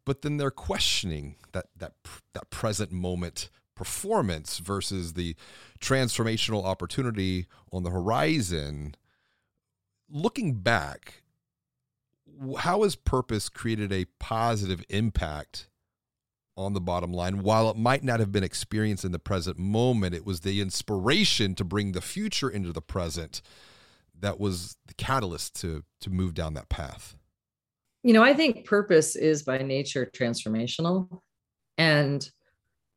but 0.06 0.22
then 0.22 0.38
they're 0.38 0.52
questioning 0.52 1.36
that 1.52 1.68
that 1.78 1.94
that 2.34 2.50
present 2.50 2.92
moment 2.92 3.50
performance 3.76 4.60
versus 4.60 5.14
the 5.14 5.36
transformational 5.80 6.64
opportunity 6.64 7.48
on 7.72 7.84
the 7.84 7.90
horizon. 7.90 8.96
Looking 10.10 10.56
back, 10.56 11.24
how 12.60 12.84
has 12.84 12.96
purpose 12.96 13.50
created 13.50 13.92
a 13.92 14.06
positive 14.20 14.84
impact 14.90 15.68
on 16.56 16.74
the 16.74 16.82
bottom 16.82 17.12
line? 17.12 17.42
While 17.42 17.70
it 17.70 17.78
might 17.78 18.04
not 18.04 18.20
have 18.20 18.32
been 18.32 18.44
experienced 18.44 19.06
in 19.06 19.12
the 19.12 19.20
present 19.20 19.58
moment, 19.58 20.14
it 20.14 20.26
was 20.26 20.42
the 20.42 20.62
inspiration 20.62 21.56
to 21.56 21.64
bring 21.64 21.92
the 21.92 22.02
future 22.02 22.50
into 22.50 22.72
the 22.72 22.82
present 22.82 23.42
that 24.24 24.40
was 24.40 24.78
the 24.88 24.94
catalyst 24.96 25.60
to 25.62 25.84
to 26.02 26.10
move 26.10 26.34
down 26.34 26.54
that 26.56 26.70
path. 26.70 27.16
You 28.04 28.14
know, 28.14 28.24
I 28.24 28.34
think 28.34 28.66
purpose 28.66 29.16
is 29.16 29.44
by 29.44 29.60
nature 29.60 30.10
transformational. 30.14 31.08
And 31.78 32.28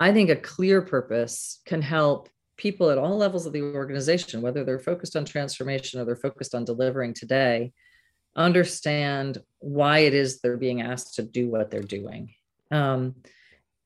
I 0.00 0.12
think 0.12 0.30
a 0.30 0.36
clear 0.36 0.82
purpose 0.82 1.60
can 1.66 1.82
help 1.82 2.28
people 2.56 2.90
at 2.90 2.98
all 2.98 3.16
levels 3.16 3.46
of 3.46 3.52
the 3.52 3.62
organization, 3.62 4.40
whether 4.40 4.64
they're 4.64 4.78
focused 4.78 5.16
on 5.16 5.24
transformation 5.24 6.00
or 6.00 6.04
they're 6.04 6.16
focused 6.16 6.54
on 6.54 6.64
delivering 6.64 7.12
today, 7.12 7.72
understand 8.34 9.38
why 9.58 10.00
it 10.00 10.14
is 10.14 10.40
they're 10.40 10.56
being 10.56 10.80
asked 10.80 11.14
to 11.16 11.22
do 11.22 11.48
what 11.48 11.70
they're 11.70 11.82
doing. 11.82 12.30
Um, 12.70 13.16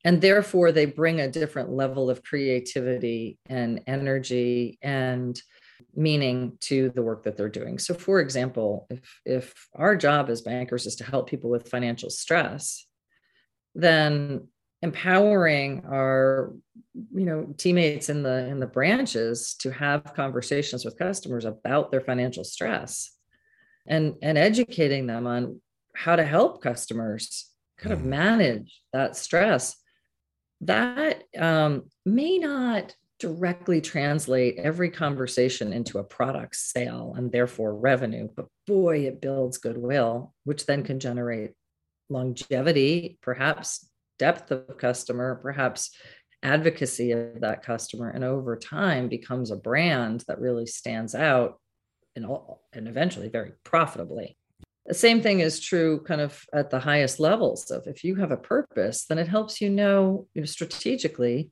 and 0.04 0.20
therefore, 0.20 0.72
they 0.72 0.86
bring 0.86 1.20
a 1.20 1.30
different 1.30 1.70
level 1.70 2.08
of 2.10 2.22
creativity 2.22 3.38
and 3.46 3.82
energy 3.86 4.78
and 4.82 5.40
meaning 5.94 6.56
to 6.60 6.90
the 6.90 7.02
work 7.02 7.24
that 7.24 7.36
they're 7.36 7.48
doing. 7.48 7.78
So, 7.78 7.94
for 7.94 8.20
example, 8.20 8.86
if, 8.90 9.20
if 9.24 9.68
our 9.74 9.96
job 9.96 10.30
as 10.30 10.42
bankers 10.42 10.86
is 10.86 10.96
to 10.96 11.04
help 11.04 11.28
people 11.28 11.50
with 11.50 11.68
financial 11.68 12.10
stress, 12.10 12.86
then 13.74 14.48
empowering 14.82 15.84
our 15.86 16.54
you 16.94 17.24
know 17.24 17.54
teammates 17.58 18.08
in 18.08 18.22
the 18.22 18.46
in 18.46 18.60
the 18.60 18.66
branches 18.66 19.54
to 19.54 19.70
have 19.70 20.14
conversations 20.14 20.84
with 20.84 20.98
customers 20.98 21.44
about 21.44 21.90
their 21.90 22.00
financial 22.00 22.44
stress 22.44 23.14
and 23.86 24.14
and 24.22 24.38
educating 24.38 25.06
them 25.06 25.26
on 25.26 25.60
how 25.94 26.16
to 26.16 26.24
help 26.24 26.62
customers 26.62 27.50
kind 27.78 27.92
of 27.92 28.00
mm. 28.00 28.06
manage 28.06 28.80
that 28.92 29.16
stress 29.16 29.76
that 30.62 31.22
um, 31.38 31.84
may 32.04 32.38
not 32.38 32.94
directly 33.20 33.80
translate 33.80 34.56
every 34.58 34.90
conversation 34.90 35.72
into 35.72 35.98
a 35.98 36.04
product 36.04 36.56
sale 36.56 37.14
and 37.16 37.30
therefore 37.30 37.76
revenue 37.76 38.28
but 38.34 38.46
boy 38.66 39.00
it 39.00 39.20
builds 39.20 39.58
goodwill 39.58 40.32
which 40.44 40.66
then 40.66 40.82
can 40.82 40.98
generate 40.98 41.52
longevity 42.08 43.18
perhaps 43.20 43.90
depth 44.20 44.50
of 44.50 44.76
customer, 44.76 45.40
perhaps 45.42 45.90
advocacy 46.42 47.10
of 47.12 47.40
that 47.40 47.64
customer, 47.64 48.10
and 48.10 48.22
over 48.22 48.54
time 48.56 49.08
becomes 49.08 49.50
a 49.50 49.56
brand 49.56 50.22
that 50.28 50.38
really 50.38 50.66
stands 50.66 51.14
out 51.14 51.58
and, 52.14 52.26
all, 52.26 52.62
and 52.72 52.86
eventually 52.86 53.28
very 53.28 53.52
profitably. 53.64 54.36
The 54.86 54.94
same 54.94 55.22
thing 55.22 55.40
is 55.40 55.60
true 55.60 56.02
kind 56.02 56.20
of 56.20 56.44
at 56.52 56.70
the 56.70 56.80
highest 56.80 57.18
levels 57.18 57.70
of 57.70 57.86
if 57.86 58.04
you 58.04 58.16
have 58.16 58.30
a 58.30 58.36
purpose, 58.36 59.06
then 59.06 59.18
it 59.18 59.28
helps 59.28 59.60
you 59.60 59.70
know, 59.70 60.26
you 60.34 60.42
know 60.42 60.46
strategically 60.46 61.50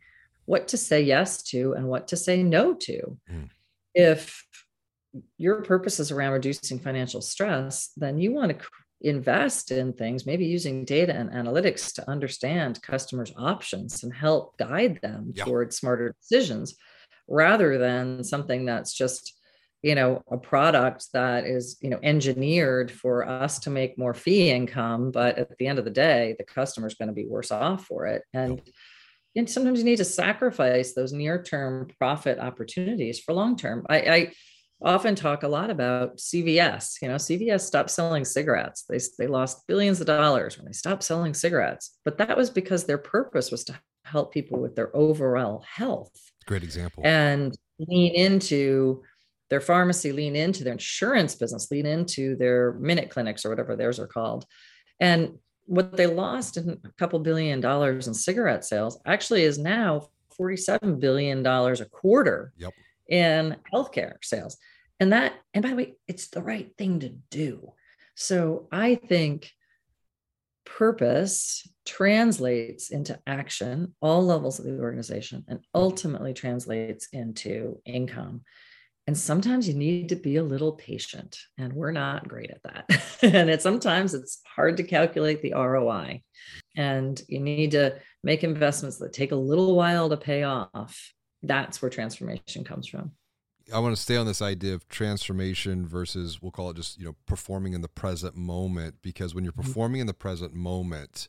what 0.49 0.67
to 0.69 0.79
say 0.79 1.03
yes 1.03 1.43
to 1.43 1.75
and 1.75 1.87
what 1.87 2.09
to 2.09 2.17
say 2.17 2.43
no 2.43 2.73
to. 2.73 3.19
Mm. 3.31 3.51
If 3.95 4.43
your 5.37 5.61
purpose 5.61 6.01
is 6.01 6.11
around 6.11 6.33
reducing 6.33 6.79
financial 6.79 7.21
stress, 7.21 7.91
then 7.99 8.17
you 8.17 8.33
want 8.33 8.59
to 8.59 8.67
invest 9.03 9.71
in 9.71 9.93
things, 9.93 10.25
maybe 10.25 10.47
using 10.47 10.87
data 10.87 11.15
and 11.15 11.29
analytics 11.33 11.93
to 11.97 12.11
understand 12.11 12.81
customers' 12.81 13.33
options 13.37 14.03
and 14.03 14.15
help 14.15 14.57
guide 14.57 14.99
them 15.03 15.33
yeah. 15.35 15.45
towards 15.45 15.77
smarter 15.77 16.15
decisions 16.23 16.77
rather 17.29 17.77
than 17.77 18.25
something 18.25 18.65
that's 18.65 18.95
just 18.95 19.35
you 19.83 19.95
know 19.95 20.23
a 20.31 20.39
product 20.39 21.07
that 21.13 21.45
is 21.45 21.77
you 21.83 21.91
know 21.91 22.01
engineered 22.03 22.91
for 22.91 23.29
us 23.29 23.61
to 23.61 23.71
make 23.71 23.99
more 23.99 24.15
fee 24.15 24.51
income 24.51 25.13
but 25.13 25.39
at 25.39 25.57
the 25.59 25.69
end 25.69 25.79
of 25.79 25.85
the 25.85 25.91
day 25.91 26.35
the 26.39 26.45
customer 26.45 26.89
is 26.89 26.95
going 26.95 27.07
to 27.07 27.15
be 27.15 27.27
worse 27.27 27.53
off 27.53 27.85
for 27.85 28.07
it 28.07 28.23
and 28.35 28.61
and 29.39 29.49
sometimes 29.49 29.79
you 29.79 29.85
need 29.85 29.97
to 29.97 30.05
sacrifice 30.05 30.93
those 30.93 31.13
near 31.13 31.43
term 31.43 31.89
profit 31.99 32.39
opportunities 32.39 33.21
for 33.21 33.33
long 33.33 33.57
term 33.57 33.87
I, 33.89 33.97
I 33.99 34.33
often 34.83 35.15
talk 35.15 35.43
a 35.43 35.49
lot 35.49 35.71
about 35.71 36.19
CVS. 36.19 37.03
You 37.03 37.09
know, 37.09 37.17
CVS 37.17 37.63
stopped 37.63 37.91
selling 37.91 38.25
cigarettes. 38.25 38.85
They, 38.89 38.99
they 39.19 39.27
lost 39.27 39.67
billions 39.67 40.01
of 40.01 40.07
dollars 40.07 40.57
when 40.57 40.67
they 40.67 40.73
stopped 40.73 41.03
selling 41.03 41.35
cigarettes. 41.35 41.99
But 42.05 42.19
that 42.19 42.37
was 42.37 42.51
because 42.51 42.85
their 42.85 42.99
purpose 42.99 43.51
was 43.51 43.65
to 43.65 43.81
help 44.05 44.33
people 44.33 44.61
with 44.61 44.77
their 44.77 44.95
overall 44.97 45.65
health. 45.69 46.13
Great 46.47 46.63
example. 46.63 47.03
And 47.05 47.57
lean 47.79 48.15
into 48.15 49.03
their 49.51 49.61
pharmacy, 49.61 50.13
lean 50.13 50.37
into 50.37 50.63
their 50.63 50.75
insurance 50.75 51.35
business, 51.35 51.71
lean 51.71 51.87
into 51.87 52.37
their 52.37 52.75
minute 52.75 53.11
clinics 53.11 53.45
or 53.45 53.51
whatever 53.51 53.77
theirs 53.77 53.99
are 53.99 54.07
called. 54.07 54.45
And 55.01 55.39
what 55.69 55.97
they 55.97 56.07
lost 56.07 56.57
in 56.57 56.81
a 56.85 56.93
couple 56.99 57.19
billion 57.21 57.61
dollars 57.61 58.09
in 58.09 58.15
cigarette 58.15 58.65
sales 58.65 58.99
actually 59.07 59.43
is 59.43 59.59
now 59.59 60.09
$47 60.41 60.99
billion 60.99 61.47
a 61.47 61.85
quarter. 61.87 62.53
Yep 62.57 62.73
in 63.09 63.57
healthcare 63.73 64.17
sales. 64.23 64.57
And 65.01 65.13
that, 65.13 65.35
and 65.55 65.63
by 65.63 65.71
the 65.71 65.77
way, 65.77 65.95
it's 66.07 66.29
the 66.29 66.43
right 66.43 66.71
thing 66.77 67.01
to 67.01 67.09
do. 67.31 67.73
So 68.15 68.69
I 68.71 68.97
think 68.97 69.51
purpose 70.65 71.67
translates 71.87 72.91
into 72.91 73.19
action, 73.27 73.95
all 74.03 74.25
levels 74.25 74.59
of 74.59 74.67
the 74.67 74.79
organization, 74.81 75.45
and 75.49 75.61
ultimately 75.75 76.35
translates 76.35 77.09
into 77.13 77.81
income. 77.87 78.43
And 79.09 79.17
sometimes 79.17 79.67
you 79.67 79.73
need 79.73 80.11
to 80.11 80.17
be 80.17 80.37
a 80.37 80.43
little 80.43 80.73
patient, 80.73 81.39
and 81.57 81.73
we're 81.73 81.93
not 81.93 82.29
great 82.29 82.51
at 82.51 82.63
that. 82.63 83.19
and 83.23 83.49
it 83.49 83.63
sometimes 83.63 84.13
it's 84.13 84.43
hard 84.47 84.77
to 84.77 84.83
calculate 84.83 85.41
the 85.41 85.55
ROI, 85.55 86.23
and 86.77 87.21
you 87.27 87.41
need 87.41 87.71
to 87.71 87.99
make 88.23 88.45
investments 88.45 88.99
that 88.99 89.15
take 89.15 89.33
a 89.33 89.37
little 89.37 89.75
while 89.75 90.11
to 90.11 90.17
pay 90.19 90.43
off 90.43 91.13
that's 91.43 91.81
where 91.81 91.91
transformation 91.91 92.65
comes 92.65 92.87
from. 92.87 93.13
I 93.73 93.79
want 93.79 93.97
to 93.97 94.03
stay 94.03 94.17
on 94.17 94.27
this 94.27 94.43
idea 94.43 94.75
of 94.75 94.87
transformation 94.91 95.87
versus 95.87 96.43
we'll 96.43 96.53
call 96.53 96.69
it 96.69 96.77
just, 96.77 96.99
you 96.99 97.07
know, 97.07 97.17
performing 97.25 97.73
in 97.73 97.81
the 97.81 97.89
present 97.89 98.37
moment 98.37 98.97
because 99.01 99.35
when 99.35 99.43
you're 99.43 99.55
mm-hmm. 99.55 99.63
performing 99.63 100.03
in 100.03 100.07
the 100.07 100.13
present 100.13 100.53
moment 100.53 101.29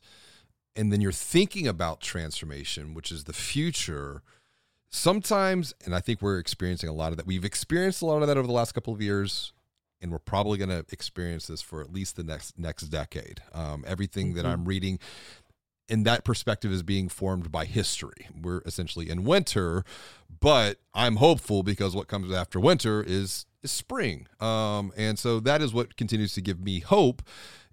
and 0.76 0.92
then 0.92 1.00
you're 1.00 1.12
thinking 1.12 1.66
about 1.66 2.02
transformation, 2.02 2.92
which 2.92 3.10
is 3.10 3.24
the 3.24 3.32
future, 3.32 4.22
sometimes 4.90 5.72
and 5.84 5.94
I 5.94 6.00
think 6.00 6.20
we're 6.20 6.38
experiencing 6.38 6.88
a 6.88 6.92
lot 6.92 7.12
of 7.12 7.16
that. 7.16 7.26
We've 7.26 7.44
experienced 7.44 8.02
a 8.02 8.06
lot 8.06 8.22
of 8.22 8.28
that 8.28 8.36
over 8.36 8.46
the 8.46 8.52
last 8.52 8.72
couple 8.72 8.92
of 8.92 9.00
years 9.00 9.52
and 10.00 10.10
we're 10.10 10.18
probably 10.18 10.58
going 10.58 10.70
to 10.70 10.84
experience 10.90 11.46
this 11.46 11.60
for 11.60 11.80
at 11.80 11.92
least 11.92 12.16
the 12.16 12.24
next 12.24 12.58
next 12.58 12.84
decade. 12.84 13.42
Um, 13.52 13.84
everything 13.86 14.28
mm-hmm. 14.28 14.36
that 14.36 14.46
I'm 14.46 14.64
reading, 14.64 14.98
and 15.88 16.04
that 16.06 16.24
perspective 16.24 16.72
is 16.72 16.82
being 16.82 17.08
formed 17.08 17.50
by 17.52 17.64
history. 17.64 18.28
We're 18.40 18.62
essentially 18.64 19.10
in 19.10 19.24
winter, 19.24 19.84
but 20.40 20.78
I'm 20.94 21.16
hopeful 21.16 21.62
because 21.62 21.94
what 21.94 22.08
comes 22.08 22.32
after 22.32 22.58
winter 22.58 23.02
is, 23.02 23.46
is 23.62 23.70
spring. 23.70 24.26
Um, 24.40 24.92
and 24.96 25.18
so 25.18 25.40
that 25.40 25.60
is 25.60 25.74
what 25.74 25.96
continues 25.96 26.34
to 26.34 26.40
give 26.40 26.60
me 26.60 26.80
hope 26.80 27.22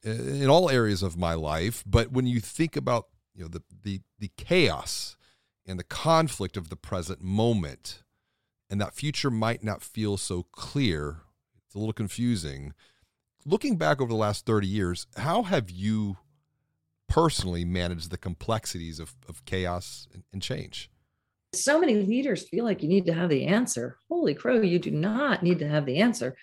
in 0.03 0.47
all 0.47 0.69
areas 0.69 1.03
of 1.03 1.17
my 1.17 1.33
life. 1.33 1.83
But 1.85 2.11
when 2.11 2.27
you 2.27 2.39
think 2.39 2.75
about 2.75 3.07
you 3.33 3.43
know 3.43 3.49
the 3.49 3.61
the 3.83 4.01
the 4.19 4.31
chaos 4.35 5.15
and 5.67 5.77
the 5.77 5.83
conflict 5.83 6.57
of 6.57 6.69
the 6.69 6.75
present 6.75 7.21
moment, 7.21 8.03
and 8.69 8.79
that 8.79 8.93
future 8.93 9.29
might 9.29 9.63
not 9.63 9.83
feel 9.83 10.17
so 10.17 10.43
clear. 10.51 11.17
It's 11.65 11.75
a 11.75 11.79
little 11.79 11.93
confusing. 11.93 12.73
Looking 13.45 13.77
back 13.77 14.01
over 14.01 14.09
the 14.09 14.15
last 14.15 14.45
30 14.45 14.67
years, 14.67 15.07
how 15.17 15.43
have 15.43 15.69
you 15.69 16.17
personally 17.07 17.65
managed 17.65 18.11
the 18.11 18.17
complexities 18.17 18.99
of, 18.99 19.15
of 19.27 19.45
chaos 19.45 20.07
and, 20.13 20.23
and 20.33 20.41
change? 20.41 20.89
So 21.53 21.79
many 21.79 21.95
leaders 21.95 22.47
feel 22.47 22.65
like 22.65 22.83
you 22.83 22.89
need 22.89 23.05
to 23.05 23.13
have 23.13 23.29
the 23.29 23.45
answer. 23.45 23.97
Holy 24.09 24.33
crow, 24.33 24.61
you 24.61 24.79
do 24.79 24.91
not 24.91 25.43
need 25.43 25.59
to 25.59 25.67
have 25.67 25.85
the 25.85 25.97
answer. 25.97 26.35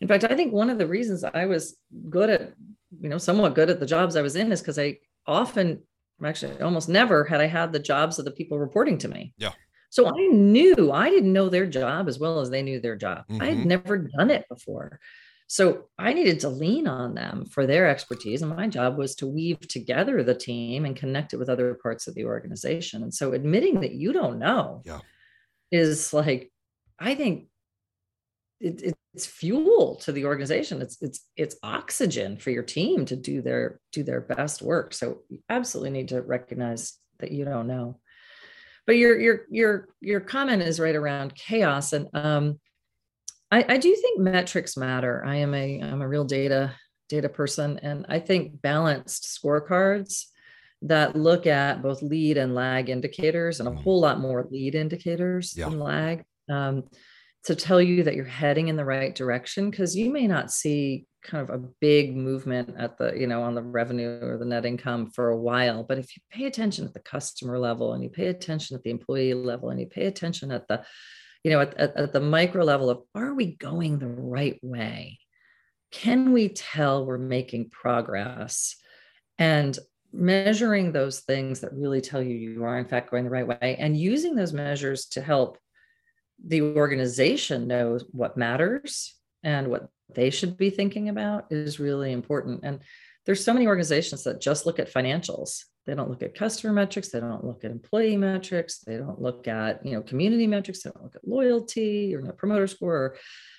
In 0.00 0.08
fact, 0.08 0.24
I 0.24 0.34
think 0.34 0.52
one 0.52 0.68
of 0.68 0.78
the 0.78 0.86
reasons 0.86 1.24
I 1.24 1.46
was 1.46 1.76
good 2.10 2.28
at, 2.28 2.52
you 3.00 3.08
know, 3.08 3.18
somewhat 3.18 3.54
good 3.54 3.70
at 3.70 3.80
the 3.80 3.86
jobs 3.86 4.16
I 4.16 4.22
was 4.22 4.36
in 4.36 4.52
is 4.52 4.60
because 4.60 4.78
I 4.78 4.98
often, 5.26 5.82
actually 6.24 6.60
almost 6.60 6.88
never 6.88 7.24
had 7.24 7.40
I 7.40 7.46
had 7.46 7.72
the 7.72 7.78
jobs 7.78 8.18
of 8.18 8.24
the 8.24 8.30
people 8.30 8.58
reporting 8.58 8.98
to 8.98 9.08
me. 9.08 9.34
Yeah. 9.36 9.52
So 9.90 10.06
I 10.06 10.28
knew 10.28 10.90
I 10.90 11.10
didn't 11.10 11.32
know 11.32 11.48
their 11.50 11.66
job 11.66 12.08
as 12.08 12.18
well 12.18 12.40
as 12.40 12.48
they 12.48 12.62
knew 12.62 12.80
their 12.80 12.96
job. 12.96 13.24
Mm-hmm. 13.30 13.42
I 13.42 13.46
had 13.46 13.58
mm-hmm. 13.58 13.68
never 13.68 13.98
done 13.98 14.30
it 14.30 14.46
before. 14.48 14.98
So 15.48 15.88
I 15.98 16.14
needed 16.14 16.40
to 16.40 16.48
lean 16.48 16.86
on 16.86 17.12
them 17.14 17.44
for 17.44 17.66
their 17.66 17.86
expertise. 17.86 18.40
And 18.40 18.56
my 18.56 18.68
job 18.68 18.96
was 18.96 19.14
to 19.16 19.26
weave 19.26 19.60
together 19.68 20.22
the 20.22 20.34
team 20.34 20.86
and 20.86 20.96
connect 20.96 21.34
it 21.34 21.36
with 21.36 21.50
other 21.50 21.74
parts 21.74 22.06
of 22.06 22.14
the 22.14 22.24
organization. 22.24 23.02
And 23.02 23.12
so 23.12 23.34
admitting 23.34 23.80
that 23.80 23.92
you 23.92 24.14
don't 24.14 24.38
know 24.38 24.80
yeah. 24.86 25.00
is 25.70 26.14
like, 26.14 26.50
I 26.98 27.14
think 27.14 27.48
it, 28.62 28.96
it's 29.14 29.26
fuel 29.26 29.96
to 29.96 30.12
the 30.12 30.24
organization. 30.24 30.80
It's 30.80 31.00
it's 31.02 31.26
it's 31.36 31.56
oxygen 31.62 32.38
for 32.38 32.50
your 32.50 32.62
team 32.62 33.04
to 33.06 33.16
do 33.16 33.42
their 33.42 33.80
do 33.92 34.02
their 34.02 34.20
best 34.20 34.62
work. 34.62 34.94
So 34.94 35.18
you 35.28 35.40
absolutely 35.48 35.90
need 35.90 36.08
to 36.08 36.22
recognize 36.22 36.94
that 37.18 37.32
you 37.32 37.44
don't 37.44 37.66
know 37.66 38.00
but 38.86 38.96
your 38.96 39.18
your 39.18 39.40
your 39.50 39.88
your 40.00 40.20
comment 40.20 40.62
is 40.62 40.80
right 40.80 40.96
around 40.96 41.34
chaos 41.34 41.92
and 41.92 42.08
um 42.14 42.58
I, 43.50 43.64
I 43.68 43.78
do 43.78 43.94
think 43.94 44.20
metrics 44.20 44.76
matter 44.76 45.22
i 45.24 45.36
am 45.36 45.54
a 45.54 45.80
i'm 45.80 46.02
a 46.02 46.08
real 46.08 46.24
data 46.24 46.74
data 47.08 47.28
person 47.28 47.78
and 47.82 48.06
i 48.08 48.18
think 48.18 48.60
balanced 48.60 49.24
scorecards 49.24 50.24
that 50.82 51.14
look 51.14 51.46
at 51.46 51.82
both 51.82 52.02
lead 52.02 52.38
and 52.38 52.54
lag 52.54 52.88
indicators 52.88 53.60
and 53.60 53.68
a 53.68 53.72
mm-hmm. 53.72 53.82
whole 53.82 54.00
lot 54.00 54.18
more 54.18 54.48
lead 54.50 54.74
indicators 54.74 55.56
yeah. 55.56 55.68
than 55.68 55.78
lag 55.78 56.24
um, 56.50 56.84
to 57.44 57.56
tell 57.56 57.80
you 57.80 58.04
that 58.04 58.14
you're 58.14 58.24
heading 58.24 58.68
in 58.68 58.76
the 58.76 58.84
right 58.84 59.14
direction 59.14 59.70
because 59.70 59.96
you 59.96 60.10
may 60.12 60.26
not 60.26 60.52
see 60.52 61.06
kind 61.22 61.48
of 61.48 61.54
a 61.54 61.66
big 61.80 62.16
movement 62.16 62.74
at 62.78 62.98
the 62.98 63.12
you 63.16 63.26
know 63.26 63.42
on 63.42 63.54
the 63.54 63.62
revenue 63.62 64.18
or 64.22 64.38
the 64.38 64.44
net 64.44 64.66
income 64.66 65.08
for 65.10 65.28
a 65.28 65.36
while 65.36 65.84
but 65.84 65.98
if 65.98 66.16
you 66.16 66.22
pay 66.30 66.46
attention 66.46 66.84
at 66.84 66.92
the 66.94 67.00
customer 67.00 67.58
level 67.58 67.92
and 67.92 68.02
you 68.02 68.10
pay 68.10 68.26
attention 68.26 68.76
at 68.76 68.82
the 68.82 68.90
employee 68.90 69.34
level 69.34 69.70
and 69.70 69.78
you 69.78 69.86
pay 69.86 70.06
attention 70.06 70.50
at 70.50 70.66
the 70.66 70.82
you 71.44 71.50
know 71.50 71.60
at, 71.60 71.74
at, 71.74 71.96
at 71.96 72.12
the 72.12 72.20
micro 72.20 72.64
level 72.64 72.90
of 72.90 73.02
are 73.14 73.34
we 73.34 73.56
going 73.56 73.98
the 73.98 74.08
right 74.08 74.58
way? 74.62 75.18
Can 75.90 76.32
we 76.32 76.48
tell 76.48 77.04
we're 77.04 77.18
making 77.18 77.70
progress? 77.70 78.76
And 79.38 79.78
measuring 80.12 80.92
those 80.92 81.20
things 81.20 81.60
that 81.60 81.72
really 81.72 82.00
tell 82.00 82.22
you 82.22 82.34
you 82.34 82.64
are 82.64 82.78
in 82.78 82.86
fact 82.86 83.10
going 83.10 83.24
the 83.24 83.30
right 83.30 83.46
way 83.46 83.76
and 83.78 83.96
using 83.96 84.34
those 84.34 84.52
measures 84.52 85.06
to 85.06 85.22
help 85.22 85.58
the 86.46 86.62
organization 86.62 87.66
know 87.66 87.98
what 88.10 88.36
matters 88.36 89.14
and 89.42 89.68
what 89.68 89.88
they 90.14 90.30
should 90.30 90.56
be 90.56 90.70
thinking 90.70 91.08
about 91.08 91.46
is 91.50 91.80
really 91.80 92.12
important. 92.12 92.60
And 92.62 92.80
there's 93.24 93.44
so 93.44 93.52
many 93.54 93.66
organizations 93.66 94.24
that 94.24 94.40
just 94.40 94.66
look 94.66 94.78
at 94.78 94.92
financials. 94.92 95.64
They 95.86 95.94
don't 95.94 96.10
look 96.10 96.22
at 96.22 96.34
customer 96.34 96.72
metrics. 96.72 97.08
They 97.10 97.20
don't 97.20 97.44
look 97.44 97.64
at 97.64 97.70
employee 97.70 98.16
metrics. 98.16 98.80
They 98.80 98.96
don't 98.96 99.20
look 99.20 99.48
at 99.48 99.84
you 99.84 99.92
know 99.92 100.02
community 100.02 100.46
metrics. 100.46 100.82
They 100.82 100.90
don't 100.90 101.02
look 101.02 101.16
at 101.16 101.26
loyalty 101.26 102.14
or 102.14 102.22
net 102.22 102.36
promoter 102.36 102.66
score. 102.66 103.16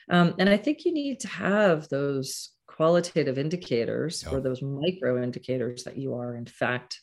Um, 0.09 0.35
and 0.39 0.49
I 0.49 0.57
think 0.57 0.85
you 0.85 0.93
need 0.93 1.19
to 1.21 1.27
have 1.27 1.89
those 1.89 2.51
qualitative 2.67 3.37
indicators 3.37 4.25
or 4.25 4.39
those 4.39 4.61
micro 4.61 5.21
indicators 5.21 5.83
that 5.83 5.97
you 5.97 6.15
are 6.15 6.35
in 6.35 6.45
fact 6.45 6.99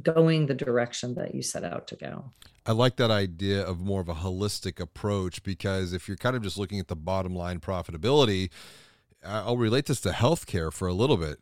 going 0.00 0.46
the 0.46 0.54
direction 0.54 1.14
that 1.14 1.34
you 1.34 1.42
set 1.42 1.64
out 1.64 1.86
to 1.88 1.96
go. 1.96 2.30
I 2.64 2.72
like 2.72 2.96
that 2.96 3.10
idea 3.10 3.62
of 3.62 3.80
more 3.80 4.00
of 4.00 4.08
a 4.08 4.14
holistic 4.14 4.80
approach 4.80 5.42
because 5.42 5.92
if 5.92 6.08
you're 6.08 6.16
kind 6.16 6.36
of 6.36 6.42
just 6.42 6.56
looking 6.56 6.78
at 6.78 6.88
the 6.88 6.96
bottom 6.96 7.34
line 7.34 7.60
profitability, 7.60 8.50
I'll 9.24 9.56
relate 9.56 9.86
this 9.86 10.00
to 10.02 10.10
healthcare 10.10 10.72
for 10.72 10.88
a 10.88 10.94
little 10.94 11.16
bit. 11.16 11.38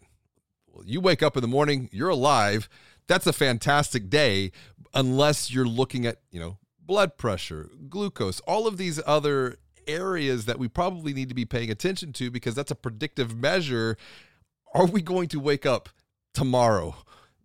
You 0.84 1.00
wake 1.00 1.22
up 1.22 1.36
in 1.36 1.42
the 1.42 1.48
morning, 1.48 1.88
you're 1.92 2.08
alive. 2.08 2.68
That's 3.06 3.26
a 3.26 3.32
fantastic 3.32 4.08
day, 4.08 4.52
unless 4.94 5.52
you're 5.52 5.66
looking 5.66 6.06
at, 6.06 6.18
you 6.30 6.40
know, 6.40 6.58
blood 6.80 7.16
pressure, 7.16 7.70
glucose, 7.88 8.40
all 8.40 8.66
of 8.66 8.76
these 8.76 9.00
other 9.06 9.56
areas 9.86 10.44
that 10.46 10.58
we 10.58 10.68
probably 10.68 11.12
need 11.12 11.28
to 11.28 11.34
be 11.34 11.44
paying 11.44 11.70
attention 11.70 12.12
to 12.14 12.30
because 12.30 12.54
that's 12.54 12.70
a 12.70 12.76
predictive 12.76 13.36
measure. 13.36 13.96
Are 14.74 14.86
we 14.86 15.02
going 15.02 15.28
to 15.28 15.40
wake 15.40 15.66
up 15.66 15.88
tomorrow? 16.32 16.94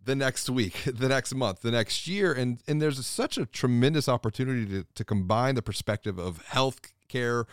The 0.06 0.16
next 0.16 0.48
week, 0.48 0.82
the 0.86 1.08
next 1.08 1.34
month, 1.34 1.60
the 1.60 1.70
next 1.70 2.06
year. 2.06 2.32
And 2.32 2.60
and 2.66 2.80
there's 2.80 3.04
such 3.04 3.36
a 3.36 3.44
tremendous 3.44 4.08
opportunity 4.08 4.66
to, 4.66 4.86
to 4.94 5.04
combine 5.04 5.54
the 5.54 5.62
perspective 5.62 6.18
of 6.18 6.44
health 6.46 6.80
care, 7.08 7.46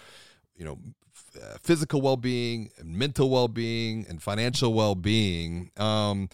you 0.55 0.63
know, 0.63 0.79
f- 1.35 1.59
physical 1.61 2.01
well-being 2.01 2.69
and 2.77 2.95
mental 2.95 3.29
well-being 3.29 4.05
and 4.07 4.21
financial 4.21 4.73
well-being. 4.73 5.71
Um, 5.77 6.29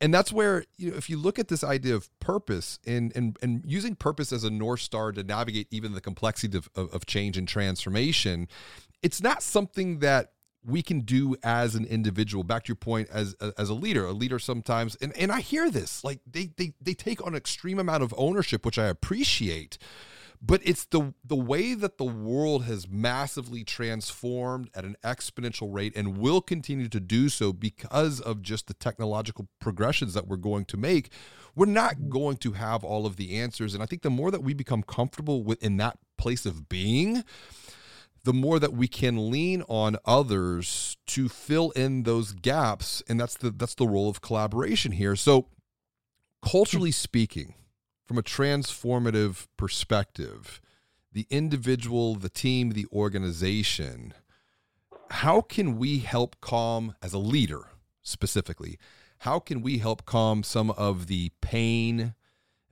and 0.00 0.14
that's 0.14 0.32
where 0.32 0.64
you 0.76 0.90
know 0.90 0.96
if 0.96 1.10
you 1.10 1.16
look 1.16 1.38
at 1.38 1.48
this 1.48 1.64
idea 1.64 1.94
of 1.94 2.08
purpose 2.20 2.78
and 2.86 3.14
and, 3.16 3.36
and 3.42 3.62
using 3.64 3.94
purpose 3.94 4.32
as 4.32 4.44
a 4.44 4.50
north 4.50 4.80
star 4.80 5.12
to 5.12 5.22
navigate 5.22 5.68
even 5.70 5.92
the 5.92 6.00
complexity 6.00 6.56
of, 6.56 6.68
of, 6.76 6.92
of 6.94 7.06
change 7.06 7.36
and 7.36 7.48
transformation 7.48 8.46
it's 9.02 9.20
not 9.20 9.42
something 9.42 9.98
that 10.00 10.32
we 10.64 10.82
can 10.82 11.00
do 11.00 11.36
as 11.42 11.74
an 11.74 11.84
individual 11.84 12.44
back 12.44 12.64
to 12.64 12.68
your 12.68 12.76
point 12.76 13.08
as 13.10 13.34
as 13.56 13.68
a 13.68 13.74
leader. 13.74 14.06
A 14.06 14.12
leader 14.12 14.38
sometimes 14.38 14.96
and 14.96 15.16
and 15.16 15.32
I 15.32 15.40
hear 15.40 15.70
this 15.70 16.04
like 16.04 16.20
they 16.30 16.50
they 16.56 16.74
they 16.80 16.94
take 16.94 17.22
on 17.22 17.28
an 17.28 17.36
extreme 17.36 17.78
amount 17.78 18.02
of 18.02 18.14
ownership 18.16 18.64
which 18.64 18.78
I 18.78 18.86
appreciate 18.86 19.78
but 20.40 20.60
it's 20.64 20.84
the 20.84 21.14
the 21.24 21.36
way 21.36 21.74
that 21.74 21.98
the 21.98 22.04
world 22.04 22.64
has 22.64 22.88
massively 22.88 23.64
transformed 23.64 24.70
at 24.74 24.84
an 24.84 24.96
exponential 25.04 25.72
rate 25.72 25.92
and 25.96 26.18
will 26.18 26.40
continue 26.40 26.88
to 26.88 27.00
do 27.00 27.28
so 27.28 27.52
because 27.52 28.20
of 28.20 28.42
just 28.42 28.68
the 28.68 28.74
technological 28.74 29.48
progressions 29.60 30.14
that 30.14 30.28
we're 30.28 30.36
going 30.36 30.64
to 30.64 30.76
make 30.76 31.10
we're 31.54 31.66
not 31.66 32.08
going 32.08 32.36
to 32.36 32.52
have 32.52 32.84
all 32.84 33.04
of 33.04 33.16
the 33.16 33.36
answers. 33.36 33.74
And 33.74 33.82
i 33.82 33.86
think 33.86 34.02
the 34.02 34.10
more 34.10 34.30
that 34.30 34.42
we 34.42 34.54
become 34.54 34.82
comfortable 34.82 35.42
within 35.42 35.76
that 35.78 35.98
place 36.16 36.46
of 36.46 36.68
being 36.68 37.24
the 38.28 38.34
more 38.34 38.58
that 38.58 38.74
we 38.74 38.86
can 38.86 39.30
lean 39.30 39.62
on 39.70 39.96
others 40.04 40.98
to 41.06 41.30
fill 41.30 41.70
in 41.70 42.02
those 42.02 42.32
gaps 42.32 43.02
and 43.08 43.18
that's 43.18 43.38
the 43.38 43.50
that's 43.50 43.74
the 43.74 43.86
role 43.86 44.10
of 44.10 44.20
collaboration 44.20 44.92
here. 44.92 45.16
So 45.16 45.46
culturally 46.42 46.92
speaking 46.92 47.54
from 48.04 48.18
a 48.18 48.22
transformative 48.22 49.46
perspective 49.56 50.60
the 51.10 51.26
individual 51.30 52.16
the 52.16 52.28
team 52.28 52.72
the 52.72 52.84
organization 52.92 54.12
how 55.08 55.40
can 55.40 55.78
we 55.78 56.00
help 56.00 56.38
calm 56.42 56.94
as 57.00 57.14
a 57.14 57.18
leader 57.18 57.62
specifically 58.02 58.78
how 59.20 59.38
can 59.38 59.62
we 59.62 59.78
help 59.78 60.04
calm 60.04 60.42
some 60.42 60.70
of 60.72 61.06
the 61.06 61.30
pain 61.40 62.12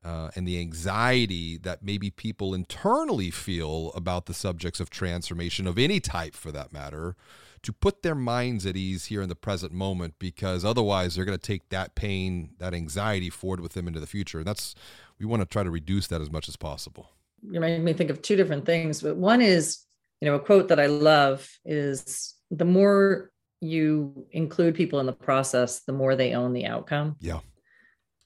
uh, 0.07 0.31
and 0.37 0.47
the 0.47 0.61
anxiety 0.61 1.57
that 1.57 1.83
maybe 1.83 2.11
people 2.11 2.55
internally 2.55 3.31
feel 3.31 3.90
about 3.97 4.27
the 4.27 4.35
subjects 4.35 4.79
of 4.79 4.88
transformation 4.88 5.66
of 5.66 5.79
any 5.79 5.99
type 5.99 6.35
for 6.35 6.53
that 6.53 6.73
matter 6.73 7.16
to 7.62 7.73
put 7.73 8.05
their 8.05 8.14
minds 8.14 8.64
at 8.64 8.77
ease 8.77 9.07
here 9.07 9.21
in 9.21 9.29
the 9.29 9.35
present 9.35 9.73
moment 9.73 10.14
because 10.21 10.64
otherwise 10.64 11.16
they're 11.16 11.25
going 11.25 11.37
to 11.37 11.45
take 11.45 11.71
that 11.71 11.97
pain 11.97 12.51
that 12.59 12.73
anxiety 12.73 13.29
forward 13.29 13.59
with 13.59 13.73
them 13.73 13.88
into 13.88 13.99
the 13.99 14.07
future. 14.07 14.38
And 14.38 14.47
that's 14.47 14.77
we 15.19 15.27
want 15.27 15.42
to 15.42 15.47
try 15.47 15.64
to 15.64 15.71
reduce 15.71 16.07
that 16.07 16.21
as 16.21 16.31
much 16.31 16.49
as 16.49 16.55
possible. 16.55 17.11
You 17.42 17.59
made 17.59 17.83
me 17.83 17.92
think 17.92 18.11
of 18.11 18.23
two 18.23 18.37
different 18.37 18.64
things 18.64 19.03
but 19.03 19.16
one 19.16 19.40
is 19.42 19.81
you 20.21 20.29
know 20.29 20.37
a 20.37 20.40
quote 20.40 20.69
that 20.69 20.81
i 20.81 20.87
love 20.87 21.49
is 21.64 22.35
the 22.51 22.64
more 22.64 23.31
you 23.61 24.27
include 24.33 24.75
people 24.75 25.01
in 25.01 25.07
the 25.07 25.12
process 25.12 25.81
the 25.81 25.92
more 25.92 26.16
they 26.16 26.33
own 26.35 26.53
the 26.53 26.66
outcome. 26.66 27.16
Yeah 27.21 27.40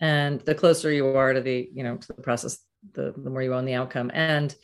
and 0.01 0.41
the 0.41 0.55
closer 0.55 0.91
you 0.91 1.07
are 1.09 1.33
to 1.33 1.41
the 1.41 1.69
you 1.73 1.85
know 1.85 1.97
to 1.97 2.07
the 2.09 2.23
process 2.23 2.59
the, 2.95 3.13
the 3.17 3.31
more 3.31 3.43
you 3.43 3.55
own 3.55 3.65
the 3.65 3.75
outcome. 3.75 4.11
And 4.15 4.55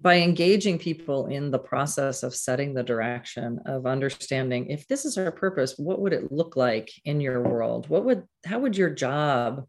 by 0.00 0.16
engaging 0.16 0.78
people 0.78 1.26
in 1.26 1.50
the 1.50 1.58
process 1.58 2.22
of 2.22 2.34
setting 2.34 2.74
the 2.74 2.82
direction 2.82 3.60
of 3.64 3.86
understanding 3.86 4.70
if 4.70 4.88
this 4.88 5.04
is 5.04 5.16
our 5.16 5.30
purpose 5.30 5.74
what 5.78 6.00
would 6.00 6.12
it 6.12 6.32
look 6.32 6.56
like 6.56 6.90
in 7.04 7.20
your 7.20 7.42
world? 7.42 7.88
What 7.88 8.04
would 8.04 8.24
how 8.44 8.58
would 8.58 8.76
your 8.76 8.90
job 8.90 9.64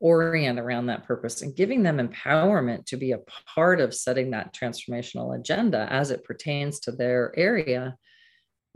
orient 0.00 0.58
around 0.58 0.86
that 0.86 1.04
purpose? 1.04 1.42
And 1.42 1.54
giving 1.54 1.82
them 1.82 1.98
empowerment 1.98 2.86
to 2.86 2.96
be 2.96 3.12
a 3.12 3.20
part 3.54 3.80
of 3.80 3.94
setting 3.94 4.30
that 4.30 4.54
transformational 4.54 5.38
agenda 5.38 5.86
as 5.90 6.10
it 6.10 6.24
pertains 6.24 6.80
to 6.80 6.92
their 6.92 7.32
area 7.36 7.96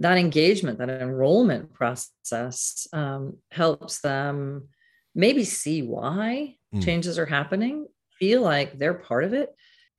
that 0.00 0.18
engagement 0.18 0.78
that 0.78 0.90
enrollment 0.90 1.72
process 1.72 2.86
um, 2.92 3.36
helps 3.50 4.00
them 4.00 4.68
maybe 5.14 5.44
see 5.44 5.82
why 5.82 6.56
mm. 6.74 6.84
changes 6.84 7.18
are 7.18 7.26
happening, 7.26 7.86
feel 8.18 8.42
like 8.42 8.78
they're 8.78 8.94
part 8.94 9.24
of 9.24 9.32
it. 9.32 9.50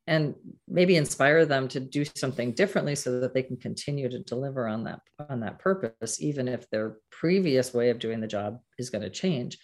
and 0.08 0.36
maybe 0.68 0.96
inspire 0.96 1.46
them 1.46 1.68
to 1.68 1.80
do 1.80 2.06
something 2.16 2.52
differently 2.54 2.94
so 2.96 3.20
that 3.20 3.34
they 3.34 3.42
can 3.42 3.58
continue 3.58 4.08
to 4.08 4.20
deliver 4.20 4.68
on 4.68 4.84
that 4.84 5.00
on 5.30 5.40
that 5.40 5.58
purpose 5.58 6.22
even 6.22 6.48
if 6.48 6.70
their 6.70 6.98
previous 7.10 7.74
way 7.74 7.90
of 7.90 7.98
doing 7.98 8.22
the 8.22 8.28
job 8.28 8.60
is 8.78 8.92
going 8.92 9.02
to 9.02 9.10
change 9.10 9.58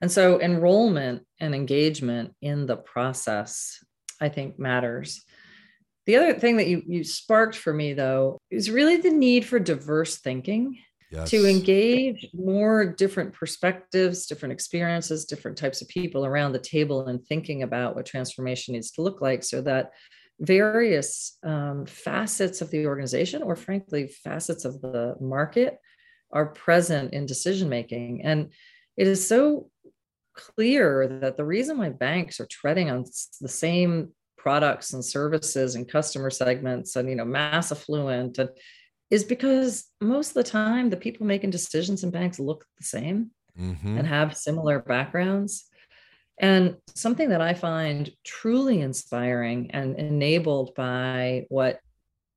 and 0.00 0.10
so 0.10 0.40
enrollment 0.40 1.22
and 1.38 1.54
engagement 1.54 2.34
in 2.42 2.66
the 2.66 2.76
process 2.76 3.78
i 4.20 4.28
think 4.28 4.58
matters 4.58 5.22
the 6.06 6.16
other 6.16 6.34
thing 6.34 6.56
that 6.56 6.66
you 6.66 6.82
you 6.86 7.04
sparked 7.04 7.56
for 7.56 7.72
me 7.72 7.94
though 7.94 8.38
is 8.50 8.70
really 8.70 8.96
the 8.96 9.10
need 9.10 9.44
for 9.44 9.60
diverse 9.60 10.16
thinking 10.18 10.76
yes. 11.10 11.30
to 11.30 11.48
engage 11.48 12.28
more 12.34 12.84
different 12.86 13.32
perspectives, 13.32 14.26
different 14.26 14.52
experiences, 14.52 15.24
different 15.24 15.56
types 15.56 15.82
of 15.82 15.88
people 15.88 16.24
around 16.24 16.52
the 16.52 16.58
table 16.58 17.06
and 17.06 17.24
thinking 17.24 17.62
about 17.62 17.94
what 17.94 18.06
transformation 18.06 18.74
needs 18.74 18.90
to 18.92 19.02
look 19.02 19.20
like 19.20 19.42
so 19.42 19.60
that 19.62 19.92
various 20.40 21.38
um, 21.44 21.86
facets 21.86 22.60
of 22.60 22.70
the 22.70 22.86
organization 22.86 23.42
or 23.42 23.54
frankly 23.54 24.08
facets 24.08 24.64
of 24.64 24.80
the 24.80 25.14
market 25.20 25.78
are 26.32 26.46
present 26.46 27.12
in 27.12 27.26
decision 27.26 27.68
making 27.68 28.22
and 28.24 28.50
it 28.96 29.06
is 29.06 29.26
so 29.26 29.68
clear 30.34 31.06
that 31.20 31.36
the 31.36 31.44
reason 31.44 31.78
why 31.78 31.88
banks 31.88 32.40
are 32.40 32.48
treading 32.50 32.90
on 32.90 33.04
the 33.40 33.48
same 33.48 34.08
products 34.36 34.92
and 34.92 35.04
services 35.04 35.74
and 35.74 35.88
customer 35.88 36.30
segments 36.30 36.96
and 36.96 37.08
you 37.08 37.14
know 37.14 37.24
mass 37.24 37.70
affluent 37.70 38.38
and 38.38 38.50
is 39.10 39.24
because 39.24 39.86
most 40.00 40.28
of 40.28 40.34
the 40.34 40.44
time 40.44 40.90
the 40.90 40.96
people 40.96 41.26
making 41.26 41.50
decisions 41.50 42.04
in 42.04 42.10
banks 42.10 42.38
look 42.38 42.64
the 42.78 42.84
same 42.84 43.30
mm-hmm. 43.58 43.98
and 43.98 44.06
have 44.06 44.36
similar 44.36 44.80
backgrounds. 44.80 45.66
And 46.38 46.76
something 46.94 47.28
that 47.28 47.40
I 47.40 47.54
find 47.54 48.10
truly 48.24 48.80
inspiring 48.80 49.70
and 49.70 49.96
enabled 49.96 50.74
by 50.74 51.46
what 51.48 51.78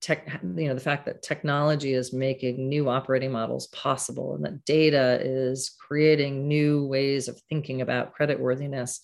tech, 0.02 0.40
you 0.44 0.68
know, 0.68 0.76
the 0.76 0.80
fact 0.80 1.06
that 1.06 1.24
technology 1.24 1.94
is 1.94 2.14
making 2.14 2.70
new 2.70 2.90
operating 2.90 3.32
models 3.32 3.68
possible 3.68 4.36
and 4.36 4.46
that 4.46 4.64
data 4.66 5.20
is 5.24 5.76
creating 5.80 6.48
new 6.48 6.86
ways 6.86 7.28
of 7.28 7.42
thinking 7.50 7.82
about 7.82 8.16
creditworthiness 8.16 9.00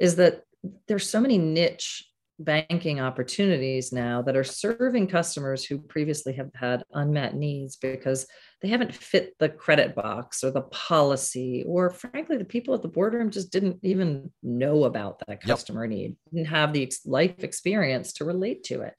is 0.00 0.16
that 0.16 0.42
there's 0.88 1.08
so 1.08 1.20
many 1.20 1.38
niche 1.38 2.04
banking 2.38 3.00
opportunities 3.00 3.92
now 3.92 4.20
that 4.20 4.36
are 4.36 4.44
serving 4.44 5.06
customers 5.06 5.64
who 5.64 5.78
previously 5.78 6.34
have 6.34 6.50
had 6.54 6.84
unmet 6.92 7.34
needs 7.34 7.76
because 7.76 8.26
they 8.60 8.68
haven't 8.68 8.94
fit 8.94 9.34
the 9.38 9.48
credit 9.48 9.94
box 9.94 10.44
or 10.44 10.50
the 10.50 10.62
policy 10.62 11.64
or 11.66 11.88
frankly 11.88 12.36
the 12.36 12.44
people 12.44 12.74
at 12.74 12.82
the 12.82 12.88
boardroom 12.88 13.30
just 13.30 13.50
didn't 13.50 13.78
even 13.82 14.30
know 14.42 14.84
about 14.84 15.18
that 15.26 15.40
customer 15.40 15.84
yep. 15.84 15.90
need 15.90 16.16
didn't 16.32 16.46
have 16.46 16.74
the 16.74 16.92
life 17.06 17.42
experience 17.42 18.12
to 18.12 18.24
relate 18.24 18.62
to 18.64 18.82
it 18.82 18.94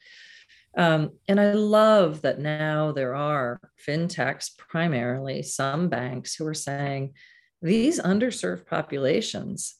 um, 0.75 1.11
and 1.27 1.39
i 1.39 1.53
love 1.53 2.21
that 2.23 2.39
now 2.39 2.91
there 2.91 3.13
are 3.13 3.59
fintechs 3.87 4.57
primarily 4.57 5.43
some 5.43 5.89
banks 5.89 6.33
who 6.33 6.45
are 6.47 6.55
saying 6.55 7.13
these 7.61 7.99
underserved 7.99 8.65
populations 8.65 9.75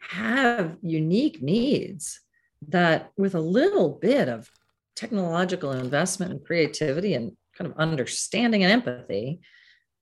have 0.00 0.76
unique 0.82 1.40
needs 1.40 2.20
that 2.68 3.10
with 3.16 3.34
a 3.34 3.40
little 3.40 3.90
bit 3.90 4.28
of 4.28 4.50
technological 4.96 5.72
investment 5.72 6.32
and 6.32 6.44
creativity 6.44 7.14
and 7.14 7.36
kind 7.56 7.70
of 7.70 7.78
understanding 7.78 8.64
and 8.64 8.72
empathy, 8.72 9.40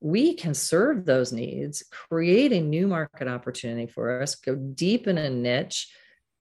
we 0.00 0.34
can 0.34 0.54
serve 0.54 1.04
those 1.04 1.32
needs, 1.32 1.82
create 1.90 2.52
a 2.52 2.60
new 2.60 2.86
market 2.86 3.28
opportunity 3.28 3.86
for 3.86 4.22
us, 4.22 4.34
go 4.34 4.54
deep 4.54 5.06
in 5.06 5.18
a 5.18 5.30
niche, 5.30 5.90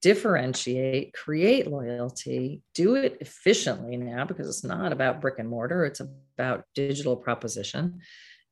differentiate, 0.01 1.13
create 1.13 1.67
loyalty, 1.67 2.61
do 2.73 2.95
it 2.95 3.17
efficiently 3.21 3.97
now 3.97 4.25
because 4.25 4.47
it's 4.47 4.63
not 4.63 4.91
about 4.91 5.21
brick 5.21 5.39
and 5.39 5.49
mortar, 5.49 5.85
it's 5.85 6.01
about 6.01 6.65
digital 6.75 7.15
proposition. 7.15 7.99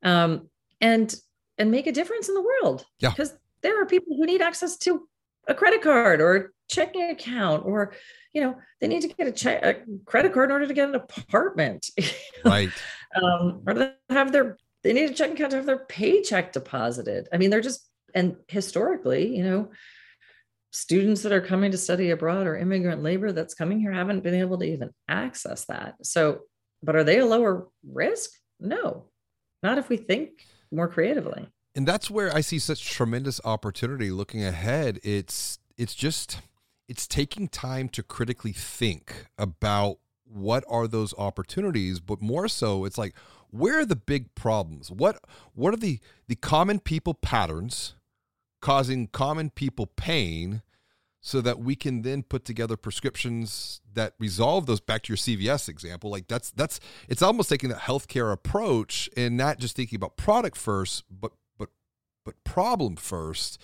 Um, 0.04 0.50
and 0.82 1.14
and 1.58 1.72
make 1.72 1.88
a 1.88 1.92
difference 1.92 2.28
in 2.28 2.36
the 2.36 2.42
world. 2.42 2.86
Yeah. 3.00 3.10
Because 3.10 3.34
there 3.62 3.82
are 3.82 3.86
people 3.86 4.18
who 4.18 4.26
need 4.26 4.42
access 4.42 4.78
to 4.80 5.08
a 5.48 5.54
credit 5.54 5.82
card 5.82 6.22
or 6.22 6.53
checking 6.70 7.10
account 7.10 7.66
or 7.66 7.94
you 8.34 8.42
know 8.42 8.56
they 8.80 8.88
need 8.88 9.02
to 9.02 9.08
get 9.08 9.28
a, 9.28 9.32
check, 9.32 9.64
a 9.64 9.76
credit 10.06 10.34
card 10.34 10.50
in 10.50 10.54
order 10.54 10.68
to 10.68 10.74
get 10.74 10.90
an 10.90 10.96
apartment 10.96 11.90
right. 12.46 12.70
Um, 13.22 13.62
or 13.68 13.74
they 13.74 13.94
have 14.10 14.32
their 14.32 14.58
they 14.84 14.94
need 14.94 15.10
a 15.10 15.14
checking 15.14 15.36
account 15.36 15.52
to 15.52 15.58
have 15.58 15.66
their 15.66 15.86
paycheck 15.86 16.52
deposited. 16.54 17.28
I 17.32 17.38
mean 17.38 17.50
they're 17.50 17.62
just 17.62 17.88
and 18.16 18.38
historically 18.48 19.36
you 19.36 19.44
know 19.44 19.72
students 20.72 21.22
that 21.22 21.32
are 21.32 21.42
coming 21.42 21.72
to 21.72 21.78
study 21.78 22.10
abroad 22.10 22.48
or 22.48 22.58
immigrant 22.58 23.04
labor 23.04 23.32
that's 23.32 23.54
coming 23.54 23.80
here 23.80 23.92
haven't 23.92 24.24
been 24.24 24.34
able 24.34 24.58
to 24.58 24.66
even 24.66 24.90
access 25.08 25.66
that. 25.66 25.96
So 26.04 26.40
but 26.82 26.96
are 26.96 27.04
they 27.04 27.20
a 27.20 27.26
lower 27.26 27.68
risk? 27.84 28.32
No 28.60 29.06
not 29.64 29.78
if 29.78 29.90
we 29.90 29.98
think 29.98 30.46
more 30.72 30.88
creatively. 30.88 31.48
And 31.74 31.88
that's 31.88 32.12
where 32.12 32.36
I 32.36 32.42
see 32.42 32.60
such 32.60 32.86
tremendous 32.86 33.42
opportunity 33.44 34.12
looking 34.12 34.44
ahead. 34.44 35.00
It's 35.02 35.58
it's 35.78 35.96
just 35.96 36.40
it's 36.94 37.08
taking 37.08 37.48
time 37.48 37.90
to 37.90 38.04
critically 38.04 38.52
think 38.54 39.26
about 39.36 39.98
what 40.26 40.64
are 40.70 40.88
those 40.88 41.12
opportunities, 41.18 42.00
but 42.00 42.22
more 42.22 42.48
so 42.48 42.86
it's 42.86 43.00
like 43.00 43.16
where 43.50 43.80
are 43.80 43.86
the 43.86 43.96
big 43.96 44.36
problems? 44.36 44.92
What 44.92 45.20
what 45.56 45.74
are 45.74 45.78
the 45.78 46.00
the 46.28 46.36
common 46.36 46.80
people 46.80 47.16
patterns 47.16 47.96
causing 48.62 49.08
common 49.08 49.50
people 49.50 49.88
pain 49.88 50.62
so 51.20 51.42
that 51.42 51.58
we 51.58 51.76
can 51.76 52.04
then 52.04 52.22
put 52.22 52.46
together 52.46 52.78
prescriptions 52.78 53.82
that 53.92 54.14
resolve 54.20 54.68
those 54.68 54.80
back 54.80 55.02
to 55.02 55.14
your 55.14 55.18
CVS 55.18 55.68
example 55.68 56.12
like 56.12 56.28
that's 56.28 56.52
that's 56.52 56.80
it's 57.10 57.24
almost 57.24 57.50
taking 57.50 57.72
that 57.72 57.80
healthcare 57.80 58.32
approach 58.32 59.10
and 59.18 59.36
not 59.36 59.58
just 59.58 59.76
thinking 59.76 59.96
about 59.96 60.16
product 60.16 60.58
first 60.58 61.06
but 61.10 61.32
but 61.58 61.70
but 62.24 62.36
problem 62.44 62.96
first 62.96 63.60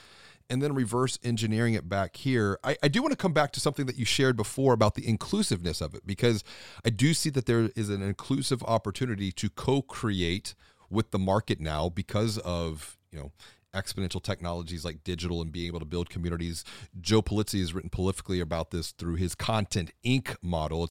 and 0.49 0.61
then 0.61 0.73
reverse 0.73 1.19
engineering 1.23 1.73
it 1.73 1.87
back 1.87 2.15
here. 2.17 2.59
I, 2.63 2.77
I, 2.81 2.87
do 2.87 3.01
want 3.01 3.11
to 3.11 3.17
come 3.17 3.33
back 3.33 3.51
to 3.53 3.59
something 3.59 3.85
that 3.85 3.97
you 3.97 4.05
shared 4.05 4.35
before 4.35 4.73
about 4.73 4.95
the 4.95 5.07
inclusiveness 5.07 5.81
of 5.81 5.93
it, 5.93 6.05
because 6.05 6.43
I 6.83 6.89
do 6.89 7.13
see 7.13 7.29
that 7.31 7.45
there 7.45 7.69
is 7.75 7.89
an 7.89 8.01
inclusive 8.01 8.63
opportunity 8.63 9.31
to 9.33 9.49
co-create 9.49 10.55
with 10.89 11.11
the 11.11 11.19
market 11.19 11.59
now 11.59 11.89
because 11.89 12.37
of, 12.39 12.97
you 13.11 13.19
know, 13.19 13.31
exponential 13.73 14.21
technologies 14.21 14.83
like 14.83 15.03
digital 15.03 15.41
and 15.41 15.51
being 15.51 15.67
able 15.67 15.79
to 15.79 15.85
build 15.85 16.09
communities. 16.09 16.63
Joe 16.99 17.21
Pulizzi 17.21 17.59
has 17.59 17.73
written 17.73 17.89
prolifically 17.89 18.41
about 18.41 18.71
this 18.71 18.91
through 18.91 19.15
his 19.15 19.35
Content 19.35 19.91
Inc. 20.03 20.35
model. 20.41 20.89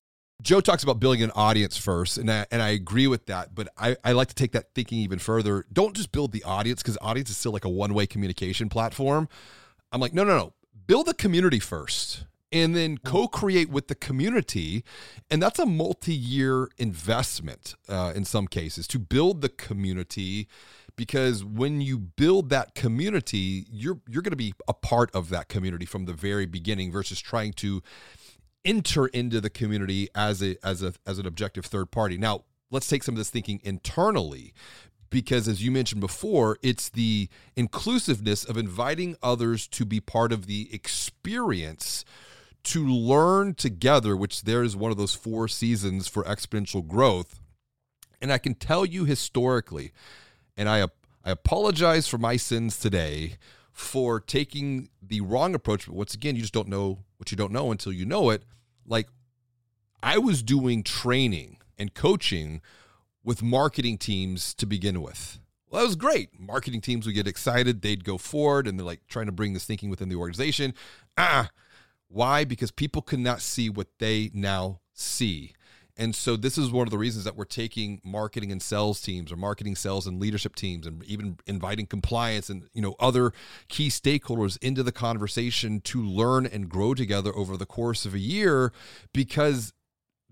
Joe 0.48 0.62
talks 0.62 0.82
about 0.82 0.98
building 0.98 1.22
an 1.22 1.30
audience 1.32 1.76
first, 1.76 2.16
and 2.16 2.30
I, 2.30 2.46
and 2.50 2.62
I 2.62 2.70
agree 2.70 3.06
with 3.06 3.26
that. 3.26 3.54
But 3.54 3.68
I, 3.76 3.98
I 4.02 4.12
like 4.12 4.28
to 4.28 4.34
take 4.34 4.52
that 4.52 4.72
thinking 4.74 4.96
even 5.00 5.18
further. 5.18 5.66
Don't 5.70 5.94
just 5.94 6.10
build 6.10 6.32
the 6.32 6.42
audience 6.42 6.82
because 6.82 6.96
audience 7.02 7.28
is 7.28 7.36
still 7.36 7.52
like 7.52 7.66
a 7.66 7.68
one 7.68 7.92
way 7.92 8.06
communication 8.06 8.70
platform. 8.70 9.28
I'm 9.92 10.00
like, 10.00 10.14
no, 10.14 10.24
no, 10.24 10.38
no. 10.38 10.54
Build 10.86 11.04
the 11.04 11.12
community 11.12 11.58
first 11.58 12.24
and 12.50 12.74
then 12.74 12.96
co 12.96 13.28
create 13.28 13.68
with 13.68 13.88
the 13.88 13.94
community. 13.94 14.84
And 15.30 15.42
that's 15.42 15.58
a 15.58 15.66
multi 15.66 16.14
year 16.14 16.70
investment 16.78 17.74
uh, 17.86 18.14
in 18.16 18.24
some 18.24 18.46
cases 18.46 18.88
to 18.88 18.98
build 18.98 19.42
the 19.42 19.50
community 19.50 20.48
because 20.96 21.44
when 21.44 21.82
you 21.82 21.98
build 21.98 22.48
that 22.48 22.74
community, 22.74 23.66
you're, 23.70 24.00
you're 24.08 24.22
going 24.22 24.32
to 24.32 24.36
be 24.36 24.54
a 24.66 24.72
part 24.72 25.14
of 25.14 25.28
that 25.28 25.48
community 25.48 25.84
from 25.84 26.06
the 26.06 26.14
very 26.14 26.46
beginning 26.46 26.90
versus 26.90 27.20
trying 27.20 27.52
to 27.52 27.82
enter 28.64 29.06
into 29.06 29.40
the 29.40 29.50
community 29.50 30.08
as 30.14 30.42
a 30.42 30.56
as 30.64 30.82
a 30.82 30.94
as 31.06 31.18
an 31.18 31.26
objective 31.26 31.66
third 31.66 31.90
party. 31.90 32.18
Now, 32.18 32.44
let's 32.70 32.88
take 32.88 33.02
some 33.02 33.14
of 33.14 33.18
this 33.18 33.30
thinking 33.30 33.60
internally 33.64 34.52
because 35.10 35.48
as 35.48 35.62
you 35.62 35.70
mentioned 35.70 36.00
before, 36.00 36.58
it's 36.62 36.88
the 36.88 37.28
inclusiveness 37.56 38.44
of 38.44 38.56
inviting 38.56 39.16
others 39.22 39.66
to 39.68 39.84
be 39.84 40.00
part 40.00 40.32
of 40.32 40.46
the 40.46 40.68
experience 40.72 42.04
to 42.64 42.86
learn 42.86 43.54
together, 43.54 44.16
which 44.16 44.42
there 44.42 44.62
is 44.62 44.76
one 44.76 44.90
of 44.90 44.98
those 44.98 45.14
four 45.14 45.48
seasons 45.48 46.08
for 46.08 46.24
exponential 46.24 46.86
growth. 46.86 47.40
And 48.20 48.32
I 48.32 48.38
can 48.38 48.54
tell 48.54 48.84
you 48.84 49.04
historically, 49.04 49.92
and 50.56 50.68
I 50.68 50.86
I 51.24 51.30
apologize 51.30 52.08
for 52.08 52.18
my 52.18 52.36
sins 52.36 52.78
today 52.78 53.38
for 53.72 54.18
taking 54.18 54.88
the 55.00 55.20
wrong 55.20 55.54
approach, 55.54 55.86
but 55.86 55.94
once 55.94 56.14
again, 56.14 56.34
you 56.34 56.42
just 56.42 56.54
don't 56.54 56.68
know 56.68 56.98
what 57.18 57.30
you 57.30 57.36
don't 57.36 57.52
know 57.52 57.70
until 57.70 57.92
you 57.92 58.06
know 58.06 58.30
it 58.30 58.44
like 58.86 59.08
I 60.02 60.18
was 60.18 60.42
doing 60.42 60.82
training 60.82 61.58
and 61.76 61.94
coaching 61.94 62.60
with 63.22 63.42
marketing 63.42 63.98
teams 63.98 64.54
to 64.54 64.66
begin 64.66 65.02
with. 65.02 65.38
Well, 65.68 65.82
that 65.82 65.86
was 65.86 65.96
great. 65.96 66.38
Marketing 66.38 66.80
teams 66.80 67.04
would 67.04 67.14
get 67.14 67.26
excited, 67.26 67.82
they'd 67.82 68.04
go 68.04 68.16
forward, 68.16 68.66
and 68.66 68.78
they're 68.78 68.86
like 68.86 69.06
trying 69.06 69.26
to 69.26 69.32
bring 69.32 69.52
this 69.52 69.64
thinking 69.64 69.90
within 69.90 70.08
the 70.08 70.16
organization. 70.16 70.72
Ah, 71.16 71.50
why? 72.08 72.44
Because 72.44 72.70
people 72.70 73.02
could 73.02 73.18
not 73.18 73.42
see 73.42 73.68
what 73.68 73.88
they 73.98 74.30
now 74.32 74.80
see. 74.94 75.52
And 75.98 76.14
so 76.14 76.36
this 76.36 76.56
is 76.56 76.70
one 76.70 76.86
of 76.86 76.92
the 76.92 76.98
reasons 76.98 77.24
that 77.24 77.36
we're 77.36 77.44
taking 77.44 78.00
marketing 78.04 78.52
and 78.52 78.62
sales 78.62 79.00
teams 79.00 79.32
or 79.32 79.36
marketing 79.36 79.74
sales 79.74 80.06
and 80.06 80.20
leadership 80.20 80.54
teams 80.54 80.86
and 80.86 81.02
even 81.04 81.38
inviting 81.46 81.86
compliance 81.86 82.48
and 82.48 82.68
you 82.72 82.80
know 82.80 82.94
other 83.00 83.32
key 83.68 83.88
stakeholders 83.88 84.56
into 84.62 84.84
the 84.84 84.92
conversation 84.92 85.80
to 85.80 86.00
learn 86.00 86.46
and 86.46 86.68
grow 86.68 86.94
together 86.94 87.34
over 87.34 87.56
the 87.56 87.66
course 87.66 88.06
of 88.06 88.14
a 88.14 88.20
year 88.20 88.72
because 89.12 89.72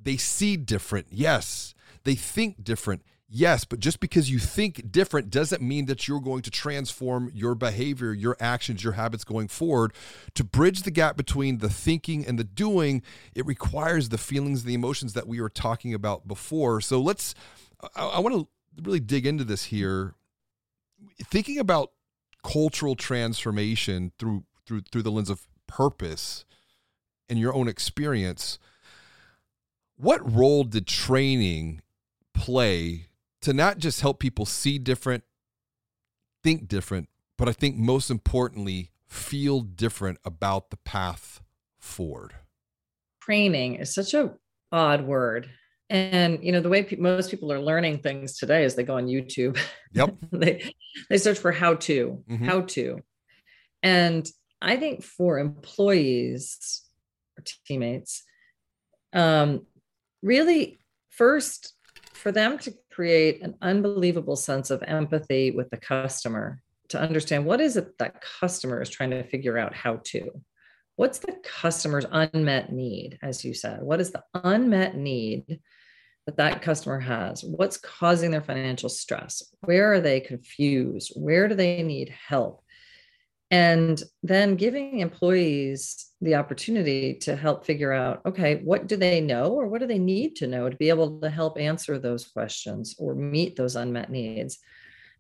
they 0.01 0.17
see 0.17 0.57
different. 0.57 1.09
Yes, 1.11 1.75
they 2.05 2.15
think 2.15 2.63
different. 2.63 3.03
Yes, 3.29 3.65
but 3.65 3.81
just 3.81 3.99
because 3.99 4.31
you 4.31 4.39
think 4.39 4.93
different 4.93 5.31
doesn't 5.31 5.61
mean 5.61 5.87
that 5.87 6.07
you're 6.07 6.21
going 6.21 6.43
to 6.43 6.51
transform 6.51 7.31
your 7.35 7.57
behavior, 7.57 8.13
your 8.13 8.37
actions, 8.39 8.85
your 8.85 8.93
habits 8.93 9.25
going 9.25 9.49
forward. 9.49 9.93
To 10.35 10.45
bridge 10.45 10.83
the 10.83 10.93
gap 10.93 11.17
between 11.17 11.59
the 11.59 11.69
thinking 11.69 12.25
and 12.25 12.39
the 12.39 12.45
doing, 12.45 13.03
it 13.35 13.45
requires 13.45 14.11
the 14.11 14.19
feelings 14.19 14.63
the 14.63 14.75
emotions 14.75 15.15
that 15.15 15.27
we 15.27 15.41
were 15.41 15.49
talking 15.49 15.93
about 15.93 16.29
before. 16.29 16.81
So 16.81 17.01
let's, 17.01 17.35
I, 17.97 18.07
I 18.07 18.19
want 18.21 18.37
to 18.37 18.49
really 18.81 19.01
dig 19.01 19.27
into 19.27 19.43
this 19.43 19.65
here. 19.65 20.15
Thinking 21.25 21.59
about 21.59 21.91
cultural 22.45 22.95
transformation 22.95 24.13
through 24.19 24.45
through 24.67 24.83
through 24.93 25.03
the 25.03 25.11
lens 25.11 25.31
of 25.31 25.49
purpose 25.67 26.45
and 27.29 27.41
your 27.41 27.53
own 27.53 27.67
experience 27.67 28.61
what 29.97 30.33
role 30.33 30.63
did 30.63 30.87
training 30.87 31.81
play 32.35 33.07
to 33.43 33.53
not 33.53 33.79
just 33.79 34.01
help 34.01 34.19
people 34.19 34.47
see 34.47 34.79
different, 34.79 35.25
think 36.43 36.69
different, 36.69 37.09
but 37.39 37.49
I 37.49 37.53
think 37.53 37.77
most 37.77 38.11
importantly, 38.11 38.91
feel 39.07 39.61
different 39.61 40.19
about 40.25 40.71
the 40.71 40.77
path 40.79 41.41
forward? 41.79 42.35
Training 43.23 43.77
is 43.77 43.95
such 43.95 44.15
a 44.15 44.35
odd 44.73 45.05
word. 45.07 45.49
And 45.89 46.43
you 46.43 46.51
know 46.51 46.61
the 46.61 46.69
way 46.69 46.83
pe- 46.83 46.97
most 46.97 47.31
people 47.31 47.53
are 47.53 47.61
learning 47.61 47.99
things 48.01 48.37
today 48.37 48.65
is 48.65 48.75
they 48.75 48.83
go 48.83 48.97
on 48.97 49.07
YouTube. 49.07 49.59
Yep. 49.93 50.17
they 50.33 50.73
they 51.09 51.19
search 51.19 51.39
for 51.39 51.53
how 51.53 51.75
to, 51.75 52.25
Mhm. 52.29 52.45
how 52.45 52.63
to. 52.63 52.99
And 53.83 54.29
I 54.61 54.77
think 54.77 55.05
for 55.05 55.39
employees 55.39 56.83
or 57.39 57.45
teammates, 57.67 58.25
um, 59.13 59.67
really 60.23 60.79
first 61.11 61.75
for 62.15 62.33
them 62.33 62.59
to 62.59 62.75
create 62.97 63.43
an 63.43 63.55
unbelievable 63.61 64.37
sense 64.37 64.71
of 64.71 64.83
empathy 64.85 65.51
with 65.51 65.69
the 65.69 65.77
customer 65.77 66.63
to 66.89 66.99
understand 66.99 67.45
what 67.45 67.61
is 67.61 67.77
it 67.77 67.99
that 67.99 68.23
customer 68.41 68.81
is 68.81 68.89
trying 68.89 69.11
to 69.11 69.23
figure 69.23 69.59
out 69.59 69.75
how 69.75 70.01
to? 70.03 70.31
What's 70.95 71.19
the 71.19 71.37
customer's 71.45 72.07
unmet 72.11 72.73
need 72.73 73.19
as 73.23 73.45
you 73.45 73.53
said? 73.53 73.83
What 73.83 74.01
is 74.01 74.13
the 74.13 74.23
unmet 74.33 74.97
need 74.97 75.61
that 76.25 76.39
that 76.39 76.63
customer 76.63 76.99
has? 76.99 77.45
What's 77.45 77.77
causing 77.77 78.31
their 78.31 78.41
financial 78.41 78.89
stress? 78.89 79.43
Where 79.61 79.93
are 79.93 80.01
they 80.01 80.21
confused? 80.21 81.13
Where 81.17 81.49
do 81.49 81.55
they 81.55 81.83
need 81.83 82.15
help 82.27 82.63
and 83.51 84.03
then 84.23 84.57
giving 84.57 84.99
employees 84.99 86.07
the 86.21 86.35
opportunity 86.35 87.15
to 87.15 87.37
help 87.37 87.65
figure 87.65 87.93
out 87.93 88.21
okay 88.27 88.57
what 88.65 88.87
do 88.89 88.97
they 88.97 89.21
know 89.21 89.53
or 89.53 89.69
what 89.69 89.81
do 89.81 89.87
they 89.87 89.99
need 89.99 90.35
to 90.37 90.47
know 90.47 90.69
to 90.69 90.77
be 90.77 90.89
able 90.89 91.21
to 91.21 91.31
help 91.31 91.59
answer 91.59 91.99
those 91.99 92.27
questions 92.27 92.97
or 92.99 93.15
meet 93.15 93.55
those 93.57 93.77
unmet 93.77 94.11
needs? 94.11 94.59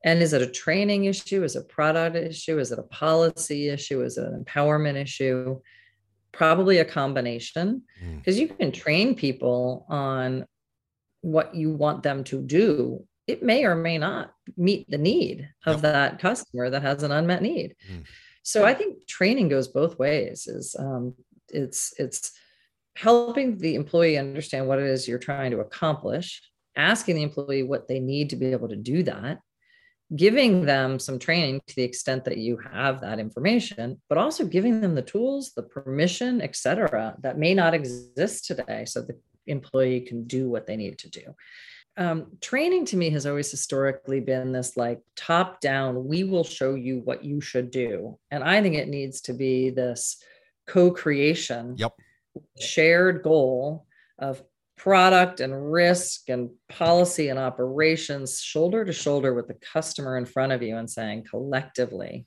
And 0.04 0.22
is 0.22 0.32
it 0.32 0.42
a 0.42 0.46
training 0.46 1.04
issue? 1.06 1.42
Is 1.42 1.56
it 1.56 1.60
a 1.60 1.64
product 1.64 2.16
issue? 2.16 2.58
Is 2.58 2.70
it 2.72 2.78
a 2.78 2.84
policy 2.84 3.68
issue? 3.68 4.02
Is 4.02 4.18
it 4.18 4.24
an 4.24 4.44
empowerment 4.44 4.96
issue? 4.96 5.60
Probably 6.32 6.78
a 6.78 6.84
combination 6.84 7.82
Mm. 8.04 8.18
because 8.18 8.38
you 8.38 8.48
can 8.48 8.72
train 8.72 9.14
people 9.14 9.86
on 9.88 10.46
what 11.22 11.54
you 11.54 11.70
want 11.72 12.02
them 12.02 12.24
to 12.24 12.42
do 12.42 13.06
it 13.26 13.42
may 13.42 13.64
or 13.64 13.74
may 13.74 13.98
not 13.98 14.32
meet 14.56 14.88
the 14.90 14.98
need 14.98 15.48
of 15.66 15.76
Yep. 15.76 15.82
that 15.82 16.18
customer 16.18 16.70
that 16.70 16.82
has 16.82 17.02
an 17.02 17.12
unmet 17.12 17.42
need 17.42 17.74
Mm. 17.90 18.04
so 18.42 18.64
i 18.64 18.74
think 18.74 19.06
training 19.06 19.48
goes 19.48 19.68
both 19.68 19.98
ways 19.98 20.46
is 20.46 20.76
um, 20.78 21.14
it's 21.48 21.92
it's 21.98 22.32
helping 22.96 23.58
the 23.58 23.74
employee 23.74 24.16
understand 24.18 24.66
what 24.66 24.78
it 24.78 24.86
is 24.86 25.06
you're 25.08 25.18
trying 25.18 25.50
to 25.50 25.60
accomplish 25.60 26.42
asking 26.76 27.16
the 27.16 27.22
employee 27.22 27.62
what 27.62 27.88
they 27.88 28.00
need 28.00 28.30
to 28.30 28.36
be 28.36 28.46
able 28.52 28.68
to 28.68 28.76
do 28.76 29.02
that 29.02 29.38
giving 30.14 30.64
them 30.64 30.98
some 31.00 31.18
training 31.18 31.60
to 31.66 31.74
the 31.74 31.82
extent 31.82 32.24
that 32.24 32.38
you 32.38 32.56
have 32.72 33.00
that 33.00 33.18
information 33.18 34.00
but 34.08 34.16
also 34.18 34.44
giving 34.46 34.80
them 34.80 34.94
the 34.94 35.02
tools 35.02 35.52
the 35.56 35.62
permission 35.62 36.40
et 36.40 36.54
cetera 36.54 37.14
that 37.20 37.38
may 37.38 37.52
not 37.54 37.74
exist 37.74 38.46
today 38.46 38.84
so 38.86 39.00
the 39.02 39.16
employee 39.48 40.00
can 40.00 40.24
do 40.26 40.48
what 40.48 40.66
they 40.66 40.76
need 40.76 40.96
to 40.98 41.10
do 41.10 41.34
um, 41.98 42.26
training 42.40 42.84
to 42.86 42.96
me 42.96 43.10
has 43.10 43.26
always 43.26 43.50
historically 43.50 44.20
been 44.20 44.52
this 44.52 44.76
like 44.76 45.00
top 45.16 45.60
down 45.60 46.06
we 46.06 46.24
will 46.24 46.44
show 46.44 46.74
you 46.74 47.00
what 47.00 47.24
you 47.24 47.40
should 47.40 47.70
do 47.70 48.18
and 48.30 48.44
i 48.44 48.60
think 48.62 48.74
it 48.74 48.88
needs 48.88 49.20
to 49.22 49.32
be 49.32 49.70
this 49.70 50.22
co-creation 50.66 51.74
Yep. 51.78 51.92
shared 52.60 53.22
goal 53.22 53.86
of 54.18 54.42
product 54.76 55.40
and 55.40 55.72
risk 55.72 56.28
and 56.28 56.50
policy 56.68 57.28
and 57.28 57.38
operations 57.38 58.40
shoulder 58.40 58.84
to 58.84 58.92
shoulder 58.92 59.32
with 59.32 59.48
the 59.48 59.54
customer 59.54 60.18
in 60.18 60.26
front 60.26 60.52
of 60.52 60.62
you 60.62 60.76
and 60.76 60.90
saying 60.90 61.24
collectively 61.28 62.26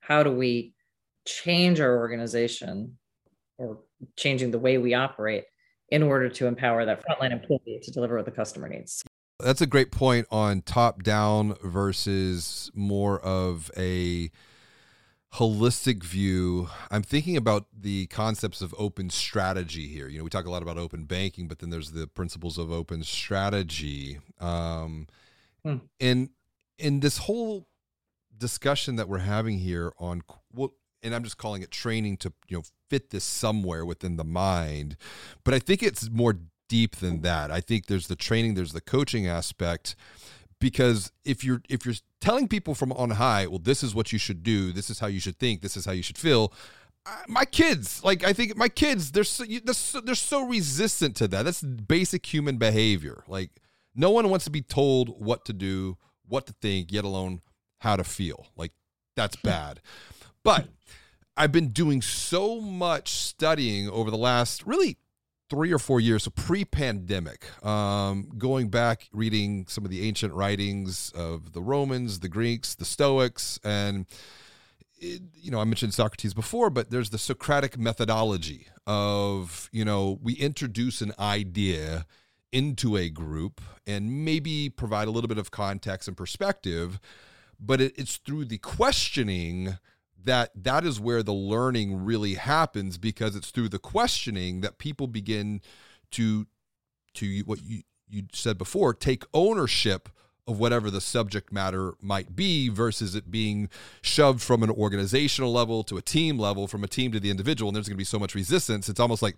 how 0.00 0.22
do 0.22 0.30
we 0.30 0.74
change 1.26 1.80
our 1.80 1.96
organization 1.98 2.96
or 3.58 3.80
changing 4.16 4.52
the 4.52 4.58
way 4.58 4.78
we 4.78 4.94
operate 4.94 5.44
in 5.90 6.02
order 6.02 6.28
to 6.28 6.46
empower 6.46 6.84
that 6.84 7.02
frontline 7.04 7.32
employee 7.32 7.80
to 7.82 7.90
deliver 7.90 8.16
what 8.16 8.24
the 8.24 8.30
customer 8.30 8.68
needs 8.68 9.02
That's 9.40 9.60
a 9.60 9.66
great 9.66 9.90
point 9.90 10.26
on 10.30 10.62
top 10.62 11.02
down 11.02 11.56
versus 11.62 12.70
more 12.74 13.20
of 13.20 13.70
a 13.76 14.30
holistic 15.34 16.02
view. 16.02 16.68
I'm 16.90 17.02
thinking 17.02 17.36
about 17.36 17.66
the 17.78 18.06
concepts 18.06 18.62
of 18.62 18.74
open 18.78 19.10
strategy 19.10 19.86
here. 19.86 20.08
You 20.08 20.18
know, 20.18 20.24
we 20.24 20.30
talk 20.30 20.46
a 20.46 20.50
lot 20.50 20.62
about 20.62 20.78
open 20.78 21.04
banking, 21.04 21.46
but 21.46 21.58
then 21.58 21.70
there's 21.70 21.90
the 21.90 22.06
principles 22.06 22.56
of 22.56 22.72
open 22.72 23.02
strategy. 23.02 24.18
Um, 24.40 25.06
Hmm. 25.66 25.78
And 25.98 26.30
in 26.78 27.00
this 27.00 27.18
whole 27.18 27.66
discussion 28.38 28.96
that 28.96 29.08
we're 29.08 29.18
having 29.18 29.58
here 29.58 29.92
on 29.98 30.22
well, 30.52 30.74
and 31.02 31.12
I'm 31.12 31.24
just 31.24 31.38
calling 31.38 31.62
it 31.62 31.72
training 31.72 32.18
to 32.18 32.32
you 32.48 32.58
know 32.58 32.62
fit 32.88 33.10
this 33.10 33.24
somewhere 33.24 33.84
within 33.84 34.16
the 34.16 34.24
mind, 34.24 34.96
but 35.44 35.54
I 35.54 35.58
think 35.58 35.82
it's 35.82 36.10
more 36.10 36.38
deep 36.68 36.96
than 36.96 37.22
that. 37.22 37.50
I 37.50 37.60
think 37.60 37.86
there's 37.86 38.08
the 38.08 38.16
training, 38.16 38.54
there's 38.54 38.72
the 38.72 38.80
coaching 38.80 39.26
aspect 39.26 39.96
because 40.58 41.12
if 41.24 41.44
you're 41.44 41.62
if 41.68 41.84
you're 41.84 41.94
telling 42.20 42.48
people 42.48 42.74
from 42.74 42.92
on 42.92 43.10
high, 43.10 43.46
well 43.46 43.58
this 43.58 43.82
is 43.82 43.94
what 43.94 44.12
you 44.12 44.18
should 44.18 44.42
do, 44.42 44.72
this 44.72 44.90
is 44.90 44.98
how 44.98 45.06
you 45.06 45.20
should 45.20 45.38
think, 45.38 45.62
this 45.62 45.76
is 45.76 45.84
how 45.84 45.92
you 45.92 46.02
should 46.02 46.18
feel, 46.18 46.52
my 47.28 47.44
kids, 47.44 48.02
like 48.04 48.24
I 48.24 48.32
think 48.32 48.56
my 48.56 48.68
kids, 48.68 49.12
they're 49.12 49.24
so, 49.24 49.44
they're 49.44 49.74
so, 49.74 50.00
they're 50.00 50.14
so 50.14 50.46
resistant 50.46 51.16
to 51.16 51.28
that. 51.28 51.44
That's 51.44 51.62
basic 51.62 52.26
human 52.26 52.56
behavior. 52.56 53.24
Like 53.28 53.50
no 53.94 54.10
one 54.10 54.28
wants 54.28 54.44
to 54.46 54.50
be 54.50 54.62
told 54.62 55.20
what 55.20 55.44
to 55.46 55.52
do, 55.52 55.96
what 56.26 56.46
to 56.46 56.52
think, 56.54 56.92
yet 56.92 57.04
alone 57.04 57.40
how 57.80 57.96
to 57.96 58.04
feel. 58.04 58.46
Like 58.56 58.72
that's 59.14 59.36
bad. 59.42 59.80
But 60.42 60.68
I've 61.36 61.52
been 61.52 61.68
doing 61.68 62.00
so 62.00 62.60
much 62.60 63.10
studying 63.10 63.90
over 63.90 64.10
the 64.10 64.16
last 64.16 64.66
really 64.66 64.96
three 65.50 65.72
or 65.72 65.78
four 65.78 66.00
years, 66.00 66.24
so 66.24 66.30
pre-pandemic, 66.30 67.46
um, 67.64 68.30
going 68.36 68.68
back 68.68 69.08
reading 69.12 69.66
some 69.68 69.84
of 69.84 69.90
the 69.90 70.08
ancient 70.08 70.32
writings 70.32 71.12
of 71.14 71.52
the 71.52 71.60
Romans, 71.60 72.20
the 72.20 72.28
Greeks, 72.28 72.74
the 72.74 72.84
Stoics, 72.86 73.60
and 73.62 74.06
it, 74.98 75.20
you 75.34 75.50
know 75.50 75.60
I 75.60 75.64
mentioned 75.64 75.92
Socrates 75.92 76.32
before, 76.32 76.70
but 76.70 76.90
there's 76.90 77.10
the 77.10 77.18
Socratic 77.18 77.78
methodology 77.78 78.68
of 78.86 79.68
you 79.72 79.84
know 79.84 80.18
we 80.22 80.32
introduce 80.34 81.02
an 81.02 81.12
idea 81.18 82.06
into 82.50 82.96
a 82.96 83.10
group 83.10 83.60
and 83.86 84.24
maybe 84.24 84.70
provide 84.70 85.06
a 85.06 85.10
little 85.10 85.28
bit 85.28 85.38
of 85.38 85.50
context 85.50 86.08
and 86.08 86.16
perspective, 86.16 86.98
but 87.60 87.80
it, 87.80 87.92
it's 87.98 88.16
through 88.16 88.46
the 88.46 88.58
questioning 88.58 89.76
that 90.24 90.50
that 90.54 90.84
is 90.84 91.00
where 91.00 91.22
the 91.22 91.32
learning 91.32 92.04
really 92.04 92.34
happens 92.34 92.98
because 92.98 93.36
it's 93.36 93.50
through 93.50 93.68
the 93.68 93.78
questioning 93.78 94.60
that 94.60 94.78
people 94.78 95.06
begin 95.06 95.60
to 96.10 96.46
to 97.14 97.42
what 97.46 97.62
you 97.62 97.82
you 98.08 98.24
said 98.32 98.58
before 98.58 98.94
take 98.94 99.24
ownership 99.34 100.08
of 100.48 100.60
whatever 100.60 100.90
the 100.90 101.00
subject 101.00 101.52
matter 101.52 101.94
might 102.00 102.36
be 102.36 102.68
versus 102.68 103.16
it 103.16 103.30
being 103.30 103.68
shoved 104.00 104.40
from 104.40 104.62
an 104.62 104.70
organizational 104.70 105.52
level 105.52 105.82
to 105.82 105.96
a 105.96 106.02
team 106.02 106.38
level 106.38 106.68
from 106.68 106.84
a 106.84 106.88
team 106.88 107.10
to 107.10 107.18
the 107.18 107.30
individual 107.30 107.68
and 107.68 107.74
there's 107.76 107.88
going 107.88 107.96
to 107.96 107.98
be 107.98 108.04
so 108.04 108.18
much 108.18 108.34
resistance. 108.34 108.88
It's 108.88 109.00
almost 109.00 109.22
like 109.22 109.36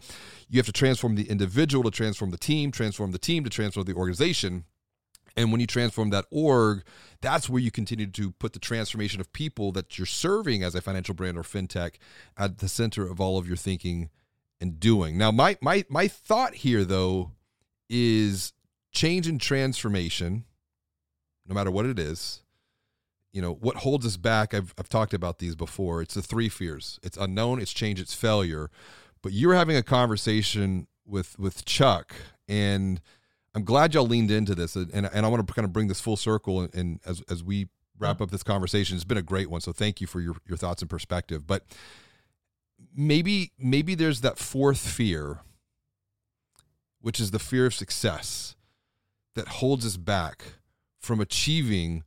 you 0.50 0.58
have 0.58 0.66
to 0.66 0.72
transform 0.72 1.14
the 1.14 1.28
individual 1.30 1.82
to 1.84 1.90
transform 1.90 2.30
the 2.30 2.38
team 2.38 2.70
transform 2.70 3.12
the 3.12 3.18
team 3.18 3.42
to 3.44 3.50
transform 3.50 3.86
the 3.86 3.94
organization 3.94 4.64
and 5.38 5.52
when 5.52 5.60
you 5.60 5.68
transform 5.68 6.10
that 6.10 6.26
org, 6.32 6.82
that's 7.20 7.48
where 7.48 7.62
you 7.62 7.70
continue 7.70 8.08
to 8.08 8.32
put 8.32 8.54
the 8.54 8.58
transformation 8.58 9.20
of 9.20 9.32
people 9.32 9.70
that 9.70 9.96
you're 9.96 10.06
serving 10.06 10.64
as 10.64 10.74
a 10.74 10.80
financial 10.80 11.14
brand 11.14 11.38
or 11.38 11.44
fintech 11.44 11.94
at 12.36 12.58
the 12.58 12.68
center 12.68 13.08
of 13.08 13.20
all 13.20 13.38
of 13.38 13.46
your 13.46 13.56
thinking 13.56 14.10
and 14.60 14.80
doing. 14.80 15.16
Now, 15.16 15.30
my 15.30 15.56
my 15.60 15.84
my 15.88 16.08
thought 16.08 16.56
here 16.56 16.84
though 16.84 17.30
is 17.88 18.52
change 18.90 19.28
and 19.28 19.40
transformation, 19.40 20.44
no 21.46 21.54
matter 21.54 21.70
what 21.70 21.86
it 21.86 22.00
is. 22.00 22.42
You 23.32 23.42
know, 23.42 23.52
what 23.52 23.76
holds 23.76 24.06
us 24.06 24.16
back, 24.16 24.54
I've, 24.54 24.74
I've 24.76 24.88
talked 24.88 25.14
about 25.14 25.38
these 25.38 25.54
before. 25.54 26.02
It's 26.02 26.14
the 26.14 26.22
three 26.22 26.48
fears 26.48 26.98
it's 27.04 27.16
unknown, 27.16 27.60
it's 27.60 27.72
change, 27.72 28.00
it's 28.00 28.14
failure. 28.14 28.70
But 29.22 29.32
you 29.32 29.46
were 29.46 29.54
having 29.54 29.76
a 29.76 29.84
conversation 29.84 30.88
with 31.06 31.38
with 31.38 31.64
Chuck, 31.64 32.16
and 32.48 33.00
I'm 33.58 33.64
glad 33.64 33.92
y'all 33.92 34.06
leaned 34.06 34.30
into 34.30 34.54
this. 34.54 34.76
Uh, 34.76 34.84
and, 34.94 35.10
and 35.12 35.26
I 35.26 35.28
want 35.28 35.44
to 35.44 35.52
kind 35.52 35.64
of 35.64 35.72
bring 35.72 35.88
this 35.88 36.00
full 36.00 36.16
circle. 36.16 36.60
And, 36.60 36.74
and 36.76 37.00
as, 37.04 37.22
as 37.28 37.42
we 37.42 37.66
wrap 37.98 38.20
up 38.20 38.30
this 38.30 38.44
conversation, 38.44 38.94
it's 38.94 39.04
been 39.04 39.18
a 39.18 39.22
great 39.22 39.50
one. 39.50 39.60
So 39.60 39.72
thank 39.72 40.00
you 40.00 40.06
for 40.06 40.20
your, 40.20 40.36
your 40.46 40.56
thoughts 40.56 40.80
and 40.80 40.88
perspective. 40.88 41.44
But 41.44 41.64
maybe 42.94 43.50
maybe 43.58 43.96
there's 43.96 44.20
that 44.20 44.38
fourth 44.38 44.78
fear 44.78 45.40
which 47.00 47.18
is 47.18 47.32
the 47.32 47.38
fear 47.40 47.66
of 47.66 47.74
success 47.74 48.54
that 49.34 49.48
holds 49.48 49.84
us 49.84 49.96
back 49.96 50.44
from 51.00 51.20
achieving 51.20 52.04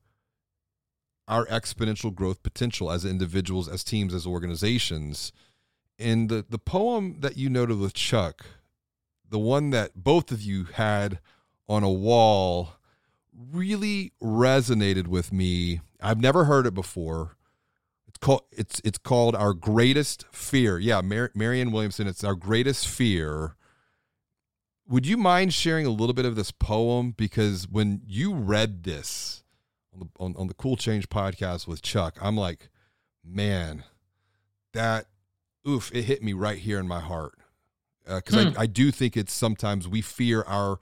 our 1.28 1.46
exponential 1.48 2.14
growth 2.14 2.44
potential 2.44 2.92
as 2.92 3.06
individuals, 3.06 3.68
as 3.68 3.84
teams, 3.84 4.14
as 4.14 4.26
organizations. 4.26 5.32
And 6.00 6.30
the, 6.30 6.46
the 6.50 6.58
poem 6.58 7.18
that 7.20 7.38
you 7.38 7.50
noted 7.50 7.78
with 7.80 7.94
Chuck, 7.94 8.46
the 9.30 9.40
one 9.40 9.70
that 9.70 9.92
both 9.96 10.32
of 10.32 10.42
you 10.42 10.66
had 10.66 11.20
on 11.72 11.84
a 11.84 11.90
wall, 11.90 12.74
really 13.52 14.12
resonated 14.22 15.08
with 15.08 15.32
me. 15.32 15.82
I've 16.02 16.20
never 16.20 16.46
heard 16.46 16.66
it 16.66 16.74
before. 16.74 17.38
It's 18.08 18.18
called 18.18 18.44
it's 18.52 18.82
it's 18.84 18.98
called 18.98 19.36
Our 19.36 19.54
Greatest 19.54 20.26
Fear. 20.32 20.80
Yeah, 20.80 21.02
Mar- 21.02 21.32
Marianne 21.34 21.72
Williamson. 21.72 22.08
It's 22.08 22.24
Our 22.24 22.36
Greatest 22.36 22.88
Fear 22.88 23.56
would 24.92 25.08
you 25.08 25.16
mind 25.16 25.54
sharing 25.54 25.86
a 25.86 25.90
little 25.90 26.14
bit 26.14 26.26
of 26.26 26.36
this 26.36 26.52
poem? 26.52 27.12
Because 27.16 27.68
when 27.68 28.02
you 28.06 28.34
read 28.34 28.84
this 28.84 29.44
on 29.94 30.00
the, 30.02 30.08
on, 30.20 30.36
on 30.38 30.48
the 30.48 30.54
Cool 30.54 30.76
Change 30.76 31.10
podcast 31.10 31.66
with 31.66 31.82
Chuck, 31.82 32.18
I'm 32.22 32.36
like, 32.36 32.70
man, 33.24 33.86
that, 34.74 35.06
oof, 35.68 35.92
it 35.94 36.04
hit 36.04 36.22
me 36.22 36.34
right 36.34 36.58
here 36.58 36.78
in 36.78 36.88
my 36.88 37.00
heart. 37.00 37.36
Because 38.06 38.36
uh, 38.36 38.52
hmm. 38.52 38.60
I, 38.60 38.64
I 38.64 38.66
do 38.66 38.92
think 38.92 39.16
it's 39.16 39.32
sometimes 39.32 39.88
we 39.88 40.02
fear 40.02 40.44
our 40.44 40.80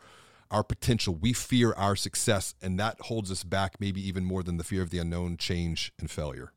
our 0.51 0.63
potential, 0.63 1.15
we 1.15 1.33
fear 1.33 1.73
our 1.73 1.95
success, 1.95 2.55
and 2.61 2.79
that 2.79 2.99
holds 3.01 3.31
us 3.31 3.43
back 3.43 3.75
maybe 3.79 4.05
even 4.07 4.25
more 4.25 4.43
than 4.43 4.57
the 4.57 4.63
fear 4.63 4.81
of 4.81 4.89
the 4.89 4.99
unknown, 4.99 5.37
change, 5.37 5.91
and 5.99 6.09
failure. 6.09 6.53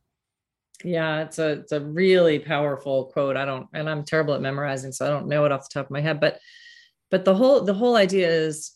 Yeah, 0.85 1.23
it's 1.23 1.39
a 1.39 1.51
it's 1.51 1.73
a 1.73 1.81
really 1.81 2.39
powerful 2.39 3.07
quote. 3.07 3.37
I 3.37 3.45
don't, 3.45 3.69
and 3.73 3.89
I'm 3.89 4.05
terrible 4.05 4.35
at 4.35 4.41
memorizing, 4.41 4.93
so 4.93 5.07
I 5.07 5.11
don't 5.11 5.29
know 5.29 5.45
it 5.45 5.53
off 5.53 5.69
the 5.69 5.75
top 5.75 5.87
of 5.87 5.91
my 5.91 6.01
head, 6.01 6.21
but 6.21 6.41
but 7.11 7.25
the 7.25 7.35
whole 7.35 7.61
the 7.61 7.75
whole 7.75 7.95
idea 7.95 8.29
is 8.29 8.73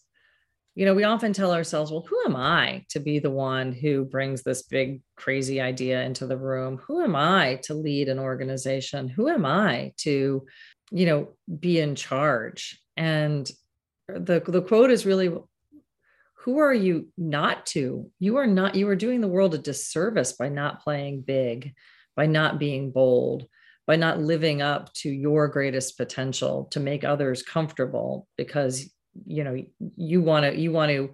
you 0.76 0.84
know 0.84 0.94
we 0.94 1.02
often 1.02 1.32
tell 1.32 1.52
ourselves 1.52 1.90
well 1.90 2.06
who 2.08 2.20
am 2.26 2.36
i 2.36 2.84
to 2.90 3.00
be 3.00 3.18
the 3.18 3.30
one 3.30 3.72
who 3.72 4.04
brings 4.04 4.42
this 4.42 4.62
big 4.62 5.00
crazy 5.16 5.60
idea 5.60 6.02
into 6.02 6.26
the 6.26 6.36
room 6.36 6.76
who 6.86 7.02
am 7.02 7.16
i 7.16 7.58
to 7.64 7.74
lead 7.74 8.08
an 8.08 8.20
organization 8.20 9.08
who 9.08 9.28
am 9.28 9.44
i 9.44 9.92
to 9.96 10.46
you 10.92 11.06
know 11.06 11.28
be 11.58 11.80
in 11.80 11.96
charge 11.96 12.78
and 12.96 13.50
the 14.08 14.42
the 14.46 14.62
quote 14.62 14.90
is 14.90 15.06
really 15.06 15.34
who 16.46 16.58
are 16.58 16.74
you 16.74 17.08
not 17.18 17.66
to? 17.66 18.10
You 18.20 18.36
are 18.36 18.46
not 18.46 18.76
you 18.76 18.88
are 18.88 18.96
doing 18.96 19.20
the 19.20 19.28
world 19.28 19.54
a 19.54 19.58
disservice 19.58 20.32
by 20.32 20.48
not 20.48 20.82
playing 20.82 21.22
big 21.22 21.74
by 22.14 22.26
not 22.26 22.58
being 22.58 22.92
bold 22.92 23.46
by 23.86 23.96
not 23.96 24.20
living 24.20 24.62
up 24.62 24.92
to 24.94 25.08
your 25.08 25.48
greatest 25.48 25.96
potential 25.96 26.64
to 26.72 26.80
make 26.80 27.04
others 27.04 27.42
comfortable 27.42 28.26
because 28.36 28.90
you 29.26 29.44
know 29.44 29.62
you 29.96 30.20
want 30.20 30.44
to 30.44 30.58
you 30.58 30.72
want 30.72 30.90
to 30.90 31.10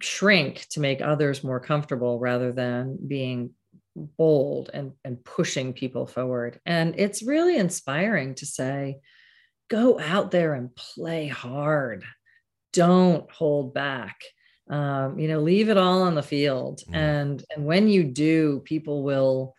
shrink 0.00 0.66
to 0.70 0.80
make 0.80 1.00
others 1.00 1.44
more 1.44 1.60
comfortable 1.60 2.18
rather 2.18 2.52
than 2.52 2.98
being 3.06 3.50
bold 3.94 4.70
and 4.72 4.92
and 5.04 5.22
pushing 5.24 5.72
people 5.72 6.06
forward. 6.06 6.60
And 6.64 6.94
it's 6.98 7.22
really 7.22 7.56
inspiring 7.56 8.34
to 8.36 8.46
say 8.46 9.00
go 9.72 9.98
out 9.98 10.30
there 10.30 10.52
and 10.52 10.76
play 10.76 11.26
hard. 11.26 12.04
Don't 12.74 13.28
hold 13.30 13.72
back. 13.72 14.20
Um, 14.68 15.18
you 15.18 15.28
know 15.28 15.40
leave 15.40 15.68
it 15.68 15.76
all 15.76 16.02
on 16.02 16.14
the 16.14 16.22
field. 16.22 16.82
Mm. 16.88 16.94
and 16.94 17.44
and 17.54 17.66
when 17.66 17.88
you 17.88 18.04
do 18.04 18.60
people 18.64 19.02
will 19.02 19.54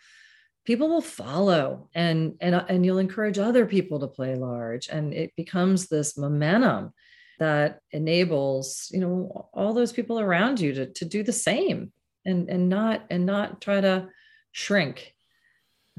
people 0.65 0.87
will 0.87 1.01
follow 1.01 1.89
and 1.93 2.35
and 2.39 2.55
and 2.55 2.85
you'll 2.85 2.99
encourage 2.99 3.37
other 3.37 3.65
people 3.65 3.99
to 3.99 4.07
play 4.07 4.35
large. 4.35 4.87
And 4.87 5.13
it 5.13 5.31
becomes 5.35 5.87
this 5.87 6.17
momentum 6.17 6.93
that 7.39 7.79
enables 7.91 8.89
you 8.93 9.01
know 9.01 9.49
all 9.53 9.73
those 9.73 9.91
people 9.91 10.19
around 10.19 10.59
you 10.59 10.73
to, 10.73 10.85
to 10.93 11.05
do 11.05 11.23
the 11.23 11.33
same 11.33 11.91
and 12.25 12.49
and 12.49 12.69
not 12.69 13.03
and 13.09 13.25
not 13.25 13.61
try 13.61 13.81
to 13.81 14.07
shrink. 14.51 15.13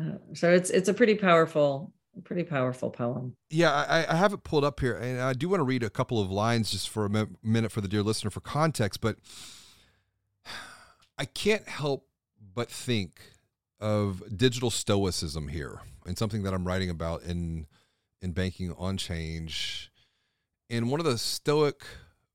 Uh, 0.01 0.19
so 0.35 0.53
it's 0.53 0.71
it's 0.71 0.89
a 0.89 0.95
pretty 0.95 1.17
powerful 1.17 1.93
pretty 2.23 2.45
powerful 2.45 2.91
poem 2.91 3.37
yeah 3.51 3.73
I, 3.73 4.13
I 4.13 4.17
have 4.17 4.33
it 4.33 4.45
pulled 4.45 4.65
up 4.65 4.81
here 4.81 4.95
and 4.95 5.21
i 5.21 5.33
do 5.33 5.49
want 5.49 5.61
to 5.61 5.65
read 5.65 5.83
a 5.83 5.91
couple 5.91 6.21
of 6.21 6.31
lines 6.31 6.71
just 6.71 6.89
for 6.89 7.07
a 7.07 7.27
minute 7.43 7.73
for 7.73 7.81
the 7.81 7.89
dear 7.89 8.03
listener 8.03 8.31
for 8.31 8.41
context 8.41 9.01
but 9.01 9.17
i 11.19 11.25
can't 11.25 11.69
help 11.69 12.07
but 12.55 12.71
think 12.71 13.21
of 13.81 14.23
digital 14.37 14.71
stoicism 14.71 15.49
here 15.49 15.81
and 16.07 16.17
something 16.17 16.43
that 16.43 16.55
I'm 16.55 16.67
writing 16.67 16.91
about 16.91 17.23
in 17.23 17.67
in 18.23 18.33
banking 18.33 18.75
on 18.79 18.97
change. 18.97 19.91
And 20.71 20.91
one 20.91 21.01
of 21.01 21.07
the 21.07 21.19
stoic 21.19 21.85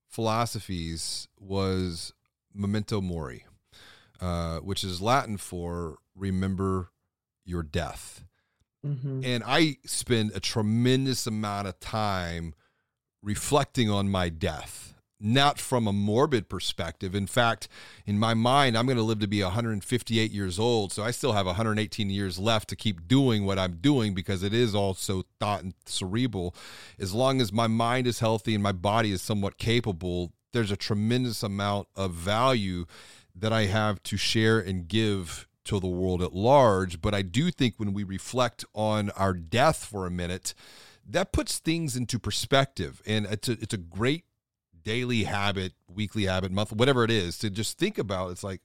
philosophies 0.07 1.27
was 1.39 2.13
memento 2.53 3.01
mori, 3.01 3.45
uh, 4.21 4.59
which 4.59 4.83
is 4.83 5.01
Latin 5.01 5.37
for 5.37 5.97
remember 6.15 6.91
your 7.43 7.63
death. 7.63 8.23
Mm-hmm. 8.85 9.21
And 9.23 9.43
I 9.45 9.77
spend 9.85 10.31
a 10.33 10.39
tremendous 10.39 11.27
amount 11.27 11.67
of 11.67 11.79
time 11.79 12.53
reflecting 13.21 13.89
on 13.89 14.09
my 14.09 14.29
death 14.29 14.89
not 15.19 15.59
from 15.59 15.87
a 15.87 15.93
morbid 15.93 16.47
perspective. 16.47 17.13
In 17.13 17.27
fact, 17.27 17.67
in 18.05 18.17
my 18.17 18.33
mind, 18.33 18.77
I'm 18.77 18.85
going 18.85 18.97
to 18.97 19.03
live 19.03 19.19
to 19.19 19.27
be 19.27 19.43
158 19.43 20.31
years 20.31 20.57
old. 20.57 20.93
So 20.93 21.03
I 21.03 21.11
still 21.11 21.33
have 21.33 21.45
118 21.45 22.09
years 22.09 22.39
left 22.39 22.69
to 22.69 22.75
keep 22.75 23.07
doing 23.07 23.45
what 23.45 23.59
I'm 23.59 23.77
doing 23.81 24.13
because 24.13 24.43
it 24.43 24.53
is 24.53 24.73
all 24.73 24.93
so 24.93 25.23
thought 25.39 25.63
and 25.63 25.73
cerebral. 25.85 26.55
As 26.97 27.13
long 27.13 27.41
as 27.41 27.51
my 27.51 27.67
mind 27.67 28.07
is 28.07 28.19
healthy 28.19 28.53
and 28.53 28.63
my 28.63 28.71
body 28.71 29.11
is 29.11 29.21
somewhat 29.21 29.57
capable, 29.57 30.31
there's 30.53 30.71
a 30.71 30.77
tremendous 30.77 31.43
amount 31.43 31.89
of 31.95 32.13
value 32.13 32.85
that 33.35 33.51
I 33.51 33.65
have 33.65 34.01
to 34.03 34.17
share 34.17 34.59
and 34.59 34.87
give 34.87 35.47
to 35.65 35.79
the 35.79 35.87
world 35.87 36.21
at 36.21 36.33
large. 36.33 37.01
But 37.01 37.13
I 37.13 37.21
do 37.21 37.51
think 37.51 37.75
when 37.77 37.93
we 37.93 38.03
reflect 38.03 38.65
on 38.73 39.09
our 39.11 39.33
death 39.33 39.85
for 39.85 40.05
a 40.05 40.11
minute, 40.11 40.53
that 41.07 41.31
puts 41.31 41.59
things 41.59 41.95
into 41.95 42.19
perspective. 42.19 43.01
And 43.05 43.25
it's 43.25 43.49
a, 43.49 43.53
it's 43.53 43.73
a 43.73 43.77
great 43.77 44.25
daily 44.83 45.23
habit, 45.23 45.73
weekly 45.87 46.25
habit, 46.25 46.51
month, 46.51 46.71
whatever 46.71 47.03
it 47.03 47.11
is, 47.11 47.37
to 47.39 47.49
just 47.49 47.77
think 47.77 47.97
about 47.97 48.31
it's 48.31 48.43
like, 48.43 48.61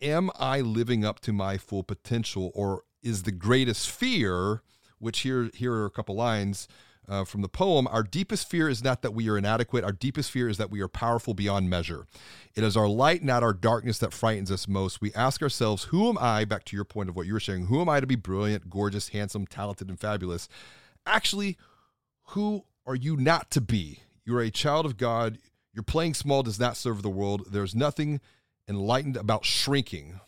am 0.00 0.30
I 0.38 0.60
living 0.60 1.04
up 1.04 1.20
to 1.20 1.32
my 1.32 1.58
full 1.58 1.82
potential 1.82 2.50
or 2.54 2.82
is 3.02 3.22
the 3.22 3.32
greatest 3.32 3.90
fear, 3.90 4.62
which 4.98 5.20
here, 5.20 5.50
here 5.54 5.72
are 5.72 5.86
a 5.86 5.90
couple 5.90 6.14
lines 6.14 6.66
uh, 7.08 7.24
from 7.24 7.42
the 7.42 7.48
poem 7.48 7.86
Our 7.88 8.02
deepest 8.02 8.48
fear 8.48 8.68
is 8.68 8.82
not 8.82 9.02
that 9.02 9.14
we 9.14 9.28
are 9.28 9.38
inadequate. 9.38 9.84
Our 9.84 9.92
deepest 9.92 10.30
fear 10.30 10.48
is 10.48 10.58
that 10.58 10.70
we 10.70 10.80
are 10.80 10.88
powerful 10.88 11.34
beyond 11.34 11.70
measure. 11.70 12.06
It 12.54 12.64
is 12.64 12.76
our 12.76 12.88
light, 12.88 13.22
not 13.22 13.42
our 13.42 13.52
darkness, 13.52 13.98
that 13.98 14.12
frightens 14.12 14.50
us 14.50 14.68
most. 14.68 15.00
We 15.00 15.12
ask 15.14 15.42
ourselves, 15.42 15.84
Who 15.84 16.08
am 16.08 16.18
I? 16.18 16.44
Back 16.44 16.64
to 16.64 16.76
your 16.76 16.84
point 16.84 17.08
of 17.08 17.16
what 17.16 17.26
you 17.26 17.32
were 17.32 17.40
saying, 17.40 17.66
who 17.66 17.80
am 17.80 17.88
I 17.88 18.00
to 18.00 18.06
be 18.06 18.16
brilliant, 18.16 18.70
gorgeous, 18.70 19.10
handsome, 19.10 19.46
talented, 19.46 19.88
and 19.88 19.98
fabulous? 19.98 20.48
Actually, 21.06 21.56
who 22.30 22.64
are 22.86 22.94
you 22.94 23.16
not 23.16 23.50
to 23.52 23.60
be? 23.60 24.00
You 24.24 24.36
are 24.36 24.42
a 24.42 24.50
child 24.50 24.86
of 24.86 24.96
God. 24.96 25.38
Your 25.72 25.84
playing 25.84 26.14
small 26.14 26.42
does 26.42 26.58
not 26.58 26.76
serve 26.76 27.02
the 27.02 27.10
world. 27.10 27.46
There's 27.50 27.74
nothing 27.74 28.20
enlightened 28.68 29.16
about 29.16 29.44
shrinking 29.44 30.20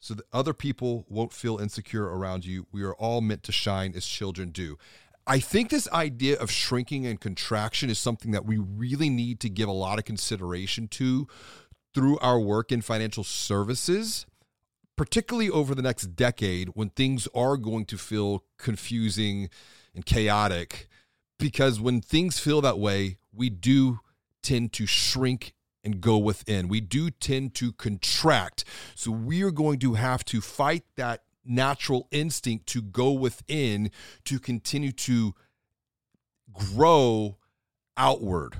so 0.00 0.14
that 0.14 0.26
other 0.32 0.54
people 0.54 1.04
won't 1.08 1.32
feel 1.32 1.58
insecure 1.58 2.04
around 2.04 2.44
you. 2.44 2.66
We 2.72 2.82
are 2.82 2.94
all 2.94 3.20
meant 3.20 3.42
to 3.44 3.52
shine 3.52 3.92
as 3.94 4.06
children 4.06 4.50
do. 4.50 4.78
I 5.30 5.38
think 5.38 5.70
this 5.70 5.88
idea 5.92 6.36
of 6.40 6.50
shrinking 6.50 7.06
and 7.06 7.20
contraction 7.20 7.88
is 7.88 8.00
something 8.00 8.32
that 8.32 8.44
we 8.44 8.58
really 8.58 9.08
need 9.08 9.38
to 9.40 9.48
give 9.48 9.68
a 9.68 9.72
lot 9.72 10.00
of 10.00 10.04
consideration 10.04 10.88
to 10.88 11.28
through 11.94 12.18
our 12.18 12.40
work 12.40 12.72
in 12.72 12.82
financial 12.82 13.22
services, 13.22 14.26
particularly 14.96 15.48
over 15.48 15.72
the 15.72 15.82
next 15.82 16.16
decade 16.16 16.70
when 16.74 16.90
things 16.90 17.28
are 17.32 17.56
going 17.56 17.84
to 17.84 17.96
feel 17.96 18.42
confusing 18.58 19.48
and 19.94 20.04
chaotic 20.04 20.88
because 21.38 21.78
when 21.78 22.00
things 22.00 22.40
feel 22.40 22.60
that 22.62 22.80
way, 22.80 23.18
we 23.32 23.50
do 23.50 24.00
tend 24.42 24.72
to 24.72 24.84
shrink 24.84 25.54
and 25.84 26.00
go 26.00 26.18
within. 26.18 26.66
We 26.66 26.80
do 26.80 27.08
tend 27.08 27.54
to 27.54 27.72
contract. 27.74 28.64
So 28.96 29.12
we 29.12 29.44
are 29.44 29.52
going 29.52 29.78
to 29.78 29.94
have 29.94 30.24
to 30.24 30.40
fight 30.40 30.82
that 30.96 31.22
natural 31.44 32.08
instinct 32.10 32.66
to 32.66 32.82
go 32.82 33.12
within 33.12 33.90
to 34.24 34.38
continue 34.38 34.92
to 34.92 35.34
grow 36.52 37.36
outward. 37.96 38.56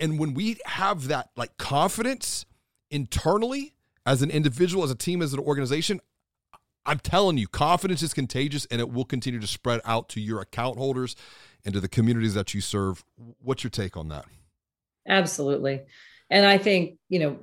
And 0.00 0.18
when 0.18 0.34
we 0.34 0.58
have 0.66 1.08
that 1.08 1.30
like 1.36 1.56
confidence 1.58 2.44
internally 2.90 3.74
as 4.04 4.22
an 4.22 4.30
individual, 4.30 4.84
as 4.84 4.90
a 4.90 4.96
team, 4.96 5.22
as 5.22 5.32
an 5.32 5.38
organization, 5.38 6.00
I'm 6.84 6.98
telling 6.98 7.38
you, 7.38 7.46
confidence 7.46 8.02
is 8.02 8.12
contagious 8.12 8.66
and 8.70 8.80
it 8.80 8.90
will 8.90 9.04
continue 9.04 9.38
to 9.38 9.46
spread 9.46 9.80
out 9.84 10.08
to 10.10 10.20
your 10.20 10.40
account 10.40 10.78
holders 10.78 11.14
and 11.64 11.72
to 11.74 11.80
the 11.80 11.88
communities 11.88 12.34
that 12.34 12.54
you 12.54 12.60
serve. 12.60 13.04
What's 13.40 13.62
your 13.62 13.70
take 13.70 13.96
on 13.96 14.08
that? 14.08 14.24
Absolutely. 15.06 15.82
And 16.32 16.46
I 16.46 16.56
think, 16.56 16.98
you 17.10 17.18
know, 17.18 17.38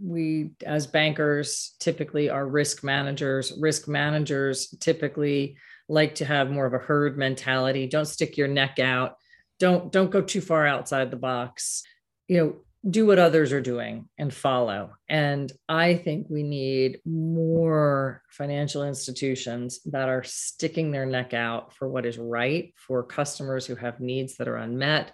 we 0.00 0.52
as 0.64 0.86
bankers 0.86 1.74
typically 1.80 2.30
are 2.30 2.46
risk 2.46 2.84
managers. 2.84 3.52
Risk 3.58 3.88
managers 3.88 4.68
typically 4.78 5.56
like 5.88 6.14
to 6.16 6.24
have 6.24 6.48
more 6.48 6.64
of 6.64 6.72
a 6.72 6.78
herd 6.78 7.18
mentality. 7.18 7.88
Don't 7.88 8.06
stick 8.06 8.36
your 8.36 8.46
neck 8.46 8.78
out. 8.78 9.16
Don't 9.58 9.90
don't 9.90 10.12
go 10.12 10.22
too 10.22 10.40
far 10.40 10.66
outside 10.66 11.10
the 11.10 11.16
box. 11.16 11.82
You 12.28 12.36
know, 12.38 12.56
do 12.88 13.06
what 13.06 13.18
others 13.18 13.52
are 13.52 13.60
doing 13.60 14.08
and 14.18 14.32
follow. 14.32 14.92
And 15.08 15.52
I 15.68 15.96
think 15.96 16.28
we 16.30 16.44
need 16.44 17.00
more 17.04 18.22
financial 18.28 18.84
institutions 18.84 19.80
that 19.86 20.08
are 20.08 20.22
sticking 20.22 20.92
their 20.92 21.06
neck 21.06 21.34
out 21.34 21.74
for 21.74 21.88
what 21.88 22.06
is 22.06 22.18
right 22.18 22.72
for 22.76 23.02
customers 23.02 23.66
who 23.66 23.74
have 23.74 23.98
needs 23.98 24.36
that 24.36 24.48
are 24.48 24.56
unmet, 24.56 25.12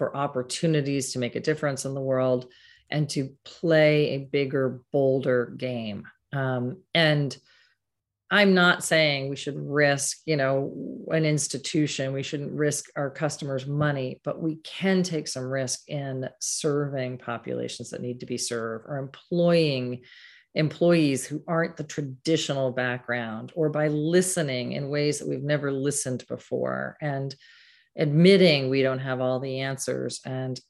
for 0.00 0.16
opportunities 0.16 1.12
to 1.12 1.18
make 1.18 1.36
a 1.36 1.40
difference 1.40 1.84
in 1.84 1.92
the 1.92 2.00
world, 2.00 2.46
and 2.90 3.06
to 3.10 3.34
play 3.44 4.14
a 4.14 4.18
bigger, 4.18 4.80
bolder 4.94 5.52
game. 5.58 6.04
Um, 6.32 6.78
and 6.94 7.36
I'm 8.30 8.54
not 8.54 8.82
saying 8.82 9.28
we 9.28 9.36
should 9.36 9.58
risk, 9.58 10.20
you 10.24 10.38
know, 10.38 11.04
an 11.08 11.26
institution. 11.26 12.14
We 12.14 12.22
shouldn't 12.22 12.52
risk 12.52 12.86
our 12.96 13.10
customers' 13.10 13.66
money, 13.66 14.22
but 14.24 14.40
we 14.40 14.56
can 14.64 15.02
take 15.02 15.28
some 15.28 15.44
risk 15.44 15.80
in 15.86 16.30
serving 16.40 17.18
populations 17.18 17.90
that 17.90 18.00
need 18.00 18.20
to 18.20 18.26
be 18.26 18.38
served 18.38 18.86
or 18.88 18.96
employing 18.96 20.00
employees 20.54 21.26
who 21.26 21.42
aren't 21.46 21.76
the 21.76 21.84
traditional 21.84 22.72
background 22.72 23.52
or 23.54 23.68
by 23.68 23.88
listening 23.88 24.72
in 24.72 24.88
ways 24.88 25.18
that 25.18 25.28
we've 25.28 25.42
never 25.42 25.70
listened 25.70 26.24
before 26.26 26.96
and 27.02 27.34
admitting 27.96 28.68
we 28.68 28.82
don't 28.82 28.98
have 28.98 29.20
all 29.20 29.40
the 29.40 29.60
answers 29.60 30.20
and, 30.24 30.60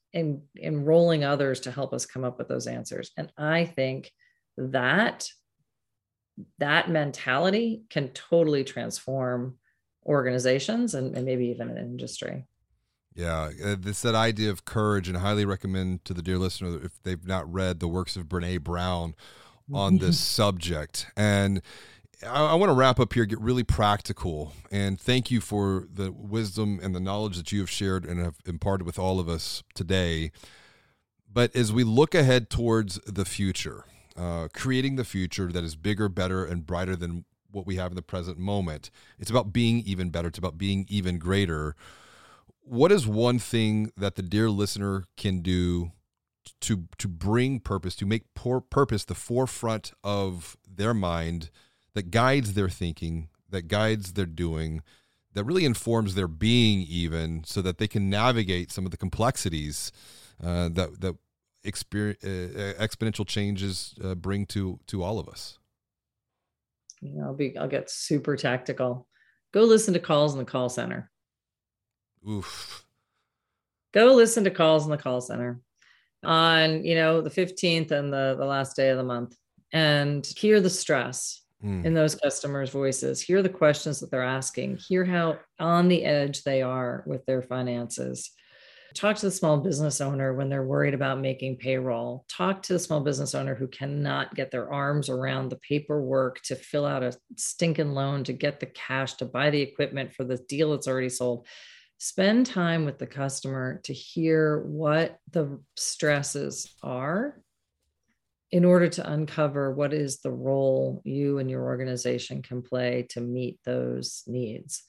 enrolling 0.60 1.22
others 1.22 1.60
to 1.60 1.70
help 1.70 1.92
us 1.92 2.04
come 2.04 2.24
up 2.24 2.36
with 2.36 2.48
those 2.48 2.66
answers. 2.66 3.12
And 3.16 3.30
I 3.38 3.64
think 3.64 4.10
that 4.56 5.28
that 6.58 6.90
mentality 6.90 7.84
can 7.90 8.08
totally 8.08 8.64
transform 8.64 9.56
organizations 10.04 10.94
and, 10.94 11.14
and 11.14 11.24
maybe 11.24 11.46
even 11.46 11.70
an 11.70 11.78
industry. 11.78 12.44
Yeah, 13.14 13.50
uh, 13.64 13.76
this 13.78 14.02
that 14.02 14.14
idea 14.14 14.50
of 14.50 14.64
courage, 14.64 15.08
and 15.08 15.16
I 15.16 15.20
highly 15.20 15.44
recommend 15.44 16.04
to 16.06 16.14
the 16.14 16.22
dear 16.22 16.38
listener 16.38 16.80
if 16.82 17.02
they've 17.02 17.24
not 17.24 17.52
read 17.52 17.80
the 17.80 17.88
works 17.88 18.16
of 18.16 18.26
Brene 18.26 18.62
Brown 18.62 19.14
on 19.72 19.98
this 19.98 20.18
subject. 20.38 21.06
And 21.16 21.60
I, 22.26 22.46
I 22.46 22.54
want 22.54 22.70
to 22.70 22.74
wrap 22.74 23.00
up 23.00 23.12
here, 23.12 23.24
get 23.24 23.40
really 23.40 23.64
practical, 23.64 24.52
and 24.70 25.00
thank 25.00 25.30
you 25.30 25.40
for 25.40 25.86
the 25.92 26.12
wisdom 26.12 26.80
and 26.82 26.94
the 26.94 27.00
knowledge 27.00 27.36
that 27.36 27.52
you 27.52 27.60
have 27.60 27.70
shared 27.70 28.04
and 28.04 28.20
have 28.20 28.36
imparted 28.46 28.86
with 28.86 28.98
all 28.98 29.20
of 29.20 29.28
us 29.28 29.62
today. 29.74 30.30
But 31.32 31.54
as 31.54 31.72
we 31.72 31.84
look 31.84 32.14
ahead 32.14 32.50
towards 32.50 32.98
the 33.06 33.24
future, 33.24 33.84
uh, 34.16 34.48
creating 34.52 34.96
the 34.96 35.04
future 35.04 35.52
that 35.52 35.64
is 35.64 35.76
bigger, 35.76 36.08
better, 36.08 36.44
and 36.44 36.66
brighter 36.66 36.96
than 36.96 37.24
what 37.52 37.66
we 37.66 37.76
have 37.76 37.92
in 37.92 37.96
the 37.96 38.02
present 38.02 38.38
moment. 38.38 38.90
It's 39.18 39.30
about 39.30 39.52
being 39.52 39.80
even 39.80 40.10
better. 40.10 40.28
It's 40.28 40.38
about 40.38 40.58
being 40.58 40.86
even 40.88 41.18
greater. 41.18 41.74
What 42.60 42.92
is 42.92 43.06
one 43.06 43.38
thing 43.38 43.90
that 43.96 44.14
the 44.14 44.22
dear 44.22 44.50
listener 44.50 45.04
can 45.16 45.40
do 45.40 45.92
to 46.60 46.88
to 46.98 47.08
bring 47.08 47.60
purpose, 47.60 47.94
to 47.96 48.06
make 48.06 48.34
purpose 48.34 49.04
the 49.04 49.14
forefront 49.14 49.92
of 50.04 50.56
their 50.68 50.94
mind, 50.94 51.50
that 51.94 52.10
guides 52.10 52.54
their 52.54 52.68
thinking, 52.68 53.28
that 53.48 53.68
guides 53.68 54.12
their 54.12 54.26
doing, 54.26 54.82
that 55.34 55.44
really 55.44 55.64
informs 55.64 56.14
their 56.14 56.28
being, 56.28 56.80
even 56.82 57.44
so 57.44 57.62
that 57.62 57.78
they 57.78 57.88
can 57.88 58.10
navigate 58.10 58.72
some 58.72 58.84
of 58.84 58.90
the 58.90 58.96
complexities 58.96 59.92
uh, 60.42 60.68
that 60.70 61.00
that 61.00 61.16
experience, 61.64 62.22
uh, 62.24 62.74
exponential 62.82 63.26
changes 63.26 63.94
uh, 64.02 64.14
bring 64.14 64.46
to 64.46 64.80
to 64.86 65.02
all 65.02 65.18
of 65.18 65.28
us. 65.28 65.58
Know, 67.02 67.26
I'll 67.26 67.34
be 67.34 67.56
I'll 67.56 67.68
get 67.68 67.90
super 67.90 68.36
tactical. 68.36 69.06
Go 69.52 69.62
listen 69.62 69.94
to 69.94 70.00
calls 70.00 70.32
in 70.32 70.38
the 70.38 70.44
call 70.44 70.68
center. 70.68 71.10
Oof. 72.28 72.84
Go 73.92 74.14
listen 74.14 74.44
to 74.44 74.50
calls 74.50 74.84
in 74.84 74.90
the 74.90 74.98
call 74.98 75.20
center 75.20 75.60
on 76.22 76.84
you 76.84 76.94
know 76.94 77.20
the 77.22 77.30
15th 77.30 77.90
and 77.90 78.12
the 78.12 78.36
the 78.38 78.44
last 78.44 78.76
day 78.76 78.90
of 78.90 78.98
the 78.98 79.02
month 79.04 79.36
and 79.72 80.26
hear 80.36 80.60
the 80.60 80.68
stress 80.68 81.42
mm. 81.64 81.84
in 81.84 81.94
those 81.94 82.14
customers 82.14 82.70
voices 82.70 83.20
hear 83.20 83.42
the 83.42 83.48
questions 83.48 84.00
that 84.00 84.10
they're 84.10 84.22
asking 84.22 84.76
hear 84.76 85.04
how 85.04 85.38
on 85.58 85.88
the 85.88 86.04
edge 86.04 86.42
they 86.42 86.62
are 86.62 87.02
with 87.06 87.24
their 87.26 87.42
finances 87.42 88.30
Talk 88.94 89.16
to 89.16 89.26
the 89.26 89.30
small 89.30 89.58
business 89.58 90.00
owner 90.00 90.34
when 90.34 90.48
they're 90.48 90.64
worried 90.64 90.94
about 90.94 91.20
making 91.20 91.58
payroll. 91.58 92.24
Talk 92.28 92.62
to 92.62 92.72
the 92.72 92.78
small 92.78 93.00
business 93.00 93.34
owner 93.34 93.54
who 93.54 93.68
cannot 93.68 94.34
get 94.34 94.50
their 94.50 94.72
arms 94.72 95.08
around 95.08 95.48
the 95.48 95.56
paperwork 95.56 96.40
to 96.42 96.56
fill 96.56 96.84
out 96.84 97.04
a 97.04 97.16
stinking 97.36 97.92
loan 97.92 98.24
to 98.24 98.32
get 98.32 98.58
the 98.58 98.66
cash 98.66 99.14
to 99.14 99.24
buy 99.24 99.50
the 99.50 99.60
equipment 99.60 100.12
for 100.12 100.24
the 100.24 100.38
deal 100.48 100.72
that's 100.72 100.88
already 100.88 101.08
sold. 101.08 101.46
Spend 101.98 102.46
time 102.46 102.84
with 102.84 102.98
the 102.98 103.06
customer 103.06 103.80
to 103.84 103.92
hear 103.92 104.64
what 104.66 105.18
the 105.30 105.60
stresses 105.76 106.74
are 106.82 107.40
in 108.52 108.64
order 108.64 108.88
to 108.88 109.12
uncover 109.12 109.72
what 109.72 109.92
is 109.92 110.18
the 110.18 110.30
role 110.30 111.00
you 111.04 111.38
and 111.38 111.50
your 111.50 111.64
organization 111.64 112.42
can 112.42 112.62
play 112.62 113.06
to 113.10 113.20
meet 113.20 113.58
those 113.64 114.22
needs. 114.26 114.82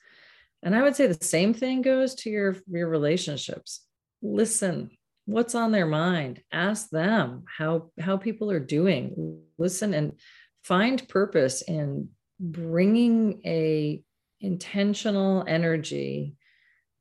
And 0.63 0.75
I 0.75 0.81
would 0.81 0.95
say 0.95 1.07
the 1.07 1.23
same 1.23 1.53
thing 1.53 1.81
goes 1.81 2.15
to 2.15 2.29
your, 2.29 2.57
your 2.67 2.89
relationships. 2.89 3.85
Listen 4.21 4.91
what's 5.25 5.55
on 5.55 5.71
their 5.71 5.85
mind? 5.85 6.41
Ask 6.51 6.89
them 6.89 7.43
how 7.47 7.91
how 7.99 8.17
people 8.17 8.51
are 8.51 8.59
doing. 8.59 9.41
Listen 9.57 9.93
and 9.93 10.13
find 10.63 11.07
purpose 11.07 11.61
in 11.61 12.09
bringing 12.39 13.41
a 13.45 14.03
intentional 14.39 15.43
energy 15.47 16.35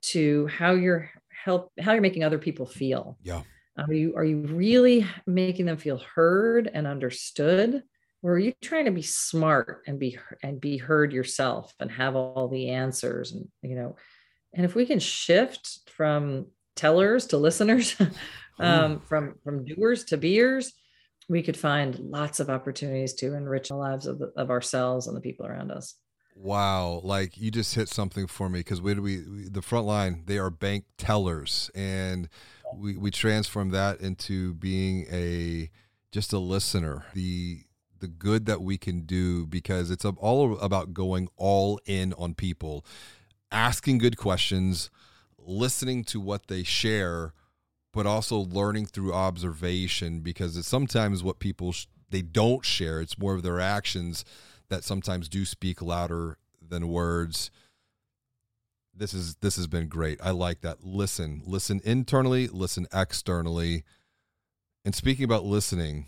to 0.02 0.46
how 0.48 0.72
you're 0.72 1.11
help 1.44 1.72
how 1.80 1.92
you're 1.92 2.02
making 2.02 2.24
other 2.24 2.38
people 2.38 2.66
feel. 2.66 3.18
Yeah 3.22 3.42
are 3.88 3.92
you 3.92 4.14
are 4.16 4.24
you 4.24 4.38
really 4.38 5.06
making 5.26 5.66
them 5.66 5.76
feel 5.76 5.98
heard 6.14 6.70
and 6.72 6.86
understood? 6.86 7.82
Or 8.22 8.32
are 8.32 8.38
you 8.38 8.52
trying 8.60 8.84
to 8.84 8.90
be 8.90 9.02
smart 9.02 9.82
and 9.86 9.98
be 9.98 10.18
and 10.42 10.60
be 10.60 10.76
heard 10.76 11.12
yourself 11.12 11.72
and 11.80 11.90
have 11.90 12.16
all 12.16 12.48
the 12.48 12.70
answers 12.70 13.32
and 13.32 13.48
you 13.62 13.76
know? 13.76 13.96
And 14.52 14.64
if 14.64 14.74
we 14.74 14.84
can 14.86 14.98
shift 14.98 15.88
from 15.88 16.46
tellers 16.76 17.26
to 17.26 17.38
listeners, 17.38 17.96
um, 18.58 19.00
from 19.00 19.36
from 19.44 19.64
doers 19.64 20.04
to 20.06 20.16
beers, 20.16 20.72
we 21.28 21.42
could 21.42 21.56
find 21.56 21.98
lots 21.98 22.40
of 22.40 22.50
opportunities 22.50 23.14
to 23.14 23.34
enrich 23.34 23.68
the 23.68 23.76
lives 23.76 24.06
of, 24.06 24.18
the, 24.18 24.32
of 24.36 24.50
ourselves 24.50 25.06
and 25.06 25.16
the 25.16 25.20
people 25.20 25.46
around 25.46 25.70
us. 25.70 25.94
Wow, 26.34 27.00
like 27.04 27.36
you 27.36 27.50
just 27.50 27.74
hit 27.74 27.88
something 27.88 28.26
for 28.26 28.48
me 28.48 28.60
because 28.60 28.80
we, 28.80 28.94
we, 28.94 29.18
we 29.18 29.48
the 29.48 29.62
front 29.62 29.86
line 29.86 30.22
they 30.26 30.38
are 30.38 30.50
bank 30.50 30.84
tellers, 30.96 31.70
and 31.74 32.28
we 32.76 32.96
we 32.96 33.10
transform 33.10 33.70
that 33.70 34.00
into 34.00 34.54
being 34.54 35.06
a 35.10 35.70
just 36.12 36.32
a 36.32 36.38
listener. 36.38 37.04
The 37.14 37.64
the 38.00 38.08
good 38.08 38.46
that 38.46 38.62
we 38.62 38.78
can 38.78 39.02
do 39.02 39.46
because 39.46 39.90
it's 39.90 40.04
all 40.04 40.58
about 40.58 40.94
going 40.94 41.28
all 41.36 41.78
in 41.86 42.12
on 42.14 42.34
people, 42.34 42.84
asking 43.52 43.98
good 43.98 44.16
questions, 44.16 44.90
listening 45.38 46.04
to 46.04 46.20
what 46.20 46.46
they 46.48 46.62
share, 46.62 47.34
but 47.92 48.06
also 48.06 48.38
learning 48.38 48.86
through 48.86 49.12
observation 49.12 50.20
because 50.20 50.56
it's 50.56 50.68
sometimes 50.68 51.22
what 51.22 51.38
people 51.38 51.72
sh- 51.72 51.86
they 52.10 52.22
don't 52.22 52.64
share. 52.64 53.00
It's 53.00 53.18
more 53.18 53.34
of 53.34 53.42
their 53.42 53.60
actions 53.60 54.24
that 54.68 54.84
sometimes 54.84 55.28
do 55.28 55.44
speak 55.44 55.82
louder 55.82 56.38
than 56.66 56.88
words. 56.88 57.50
This 59.01 59.14
is 59.14 59.34
this 59.36 59.57
has 59.57 59.66
been 59.66 59.88
great. 59.88 60.20
I 60.22 60.30
like 60.30 60.61
that. 60.61 60.84
Listen, 60.84 61.42
listen 61.44 61.80
internally, 61.84 62.46
listen 62.46 62.86
externally. 62.92 63.82
And 64.84 64.94
speaking 64.94 65.24
about 65.24 65.44
listening, 65.44 66.07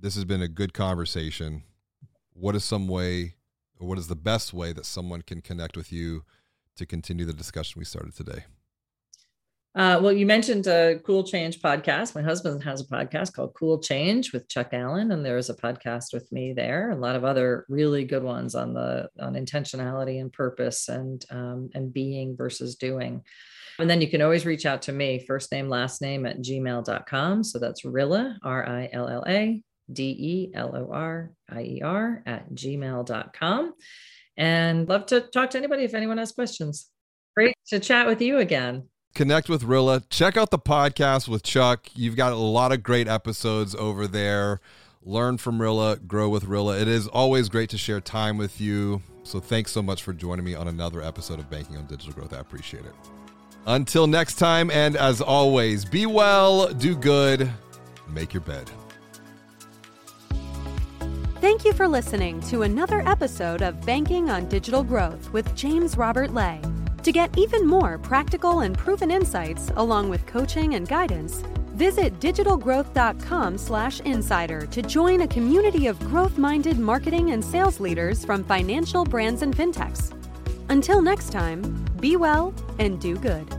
this 0.00 0.14
has 0.14 0.24
been 0.24 0.40
a 0.40 0.48
good 0.48 0.72
conversation. 0.72 1.64
What 2.32 2.54
is 2.54 2.64
some 2.64 2.88
way 2.88 3.34
or 3.78 3.86
what 3.86 3.98
is 3.98 4.08
the 4.08 4.16
best 4.16 4.54
way 4.54 4.72
that 4.72 4.86
someone 4.86 5.20
can 5.20 5.42
connect 5.42 5.76
with 5.76 5.92
you? 5.92 6.22
to 6.76 6.86
continue 6.86 7.24
the 7.24 7.32
discussion 7.32 7.78
we 7.78 7.84
started 7.84 8.14
today? 8.14 8.44
Uh, 9.76 9.98
well, 10.00 10.12
you 10.12 10.24
mentioned 10.24 10.68
a 10.68 11.00
Cool 11.04 11.24
Change 11.24 11.60
podcast. 11.60 12.14
My 12.14 12.22
husband 12.22 12.62
has 12.62 12.80
a 12.80 12.86
podcast 12.86 13.32
called 13.32 13.54
Cool 13.54 13.80
Change 13.80 14.32
with 14.32 14.48
Chuck 14.48 14.68
Allen, 14.72 15.10
and 15.10 15.26
there 15.26 15.36
is 15.36 15.50
a 15.50 15.54
podcast 15.54 16.12
with 16.12 16.30
me 16.30 16.52
there. 16.52 16.90
A 16.90 16.96
lot 16.96 17.16
of 17.16 17.24
other 17.24 17.66
really 17.68 18.04
good 18.04 18.22
ones 18.22 18.54
on 18.54 18.72
the 18.72 19.08
on 19.18 19.34
intentionality 19.34 20.20
and 20.20 20.32
purpose 20.32 20.88
and 20.88 21.24
um, 21.28 21.70
and 21.74 21.92
being 21.92 22.36
versus 22.36 22.76
doing. 22.76 23.22
And 23.80 23.90
then 23.90 24.00
you 24.00 24.08
can 24.08 24.22
always 24.22 24.46
reach 24.46 24.64
out 24.64 24.82
to 24.82 24.92
me, 24.92 25.24
first 25.26 25.50
name, 25.50 25.68
last 25.68 26.00
name 26.00 26.24
at 26.24 26.38
gmail.com. 26.38 27.42
So 27.42 27.58
that's 27.58 27.84
Rilla, 27.84 28.38
R 28.44 28.68
I 28.68 28.88
L 28.92 29.08
L 29.08 29.24
A 29.26 29.60
D 29.92 30.04
E 30.04 30.50
L 30.54 30.76
O 30.76 30.92
R 30.92 31.32
I 31.50 31.62
E 31.62 31.82
R 31.82 32.22
at 32.26 32.48
gmail.com. 32.54 33.74
And 34.36 34.88
love 34.88 35.06
to 35.06 35.20
talk 35.20 35.50
to 35.50 35.58
anybody 35.58 35.82
if 35.82 35.94
anyone 35.94 36.18
has 36.18 36.30
questions. 36.30 36.90
Great 37.36 37.56
to 37.66 37.80
chat 37.80 38.06
with 38.06 38.22
you 38.22 38.38
again. 38.38 38.84
Connect 39.14 39.48
with 39.48 39.62
Rilla. 39.62 40.02
Check 40.10 40.36
out 40.36 40.50
the 40.50 40.58
podcast 40.58 41.28
with 41.28 41.44
Chuck. 41.44 41.86
You've 41.94 42.16
got 42.16 42.32
a 42.32 42.36
lot 42.36 42.72
of 42.72 42.82
great 42.82 43.06
episodes 43.06 43.72
over 43.76 44.08
there. 44.08 44.60
Learn 45.04 45.38
from 45.38 45.62
Rilla, 45.62 45.96
grow 45.96 46.28
with 46.28 46.44
Rilla. 46.44 46.80
It 46.80 46.88
is 46.88 47.06
always 47.06 47.48
great 47.48 47.70
to 47.70 47.78
share 47.78 48.00
time 48.00 48.38
with 48.38 48.60
you. 48.60 49.02
So 49.22 49.38
thanks 49.38 49.70
so 49.70 49.82
much 49.82 50.02
for 50.02 50.12
joining 50.12 50.44
me 50.44 50.56
on 50.56 50.66
another 50.66 51.00
episode 51.00 51.38
of 51.38 51.48
Banking 51.48 51.76
on 51.76 51.86
Digital 51.86 52.12
Growth. 52.12 52.32
I 52.32 52.40
appreciate 52.40 52.84
it. 52.84 52.94
Until 53.66 54.08
next 54.08 54.34
time, 54.34 54.68
and 54.72 54.96
as 54.96 55.20
always, 55.20 55.84
be 55.84 56.06
well, 56.06 56.66
do 56.72 56.96
good, 56.96 57.48
make 58.08 58.34
your 58.34 58.40
bed. 58.40 58.68
Thank 61.40 61.64
you 61.64 61.72
for 61.72 61.86
listening 61.86 62.40
to 62.42 62.62
another 62.62 63.06
episode 63.06 63.62
of 63.62 63.80
Banking 63.86 64.28
on 64.28 64.48
Digital 64.48 64.82
Growth 64.82 65.32
with 65.32 65.54
James 65.54 65.96
Robert 65.96 66.34
Lay. 66.34 66.60
To 67.04 67.12
get 67.12 67.36
even 67.36 67.66
more 67.66 67.98
practical 67.98 68.60
and 68.60 68.78
proven 68.78 69.10
insights 69.10 69.70
along 69.76 70.08
with 70.08 70.24
coaching 70.24 70.74
and 70.74 70.88
guidance, 70.88 71.42
visit 71.74 72.18
digitalgrowth.com/insider 72.18 74.66
to 74.66 74.82
join 74.82 75.20
a 75.20 75.28
community 75.28 75.86
of 75.86 76.00
growth-minded 76.00 76.78
marketing 76.78 77.32
and 77.32 77.44
sales 77.44 77.78
leaders 77.78 78.24
from 78.24 78.42
financial 78.42 79.04
brands 79.04 79.42
and 79.42 79.54
fintechs. 79.54 80.14
Until 80.70 81.02
next 81.02 81.30
time, 81.30 81.84
be 82.00 82.16
well 82.16 82.54
and 82.78 82.98
do 82.98 83.16
good. 83.16 83.54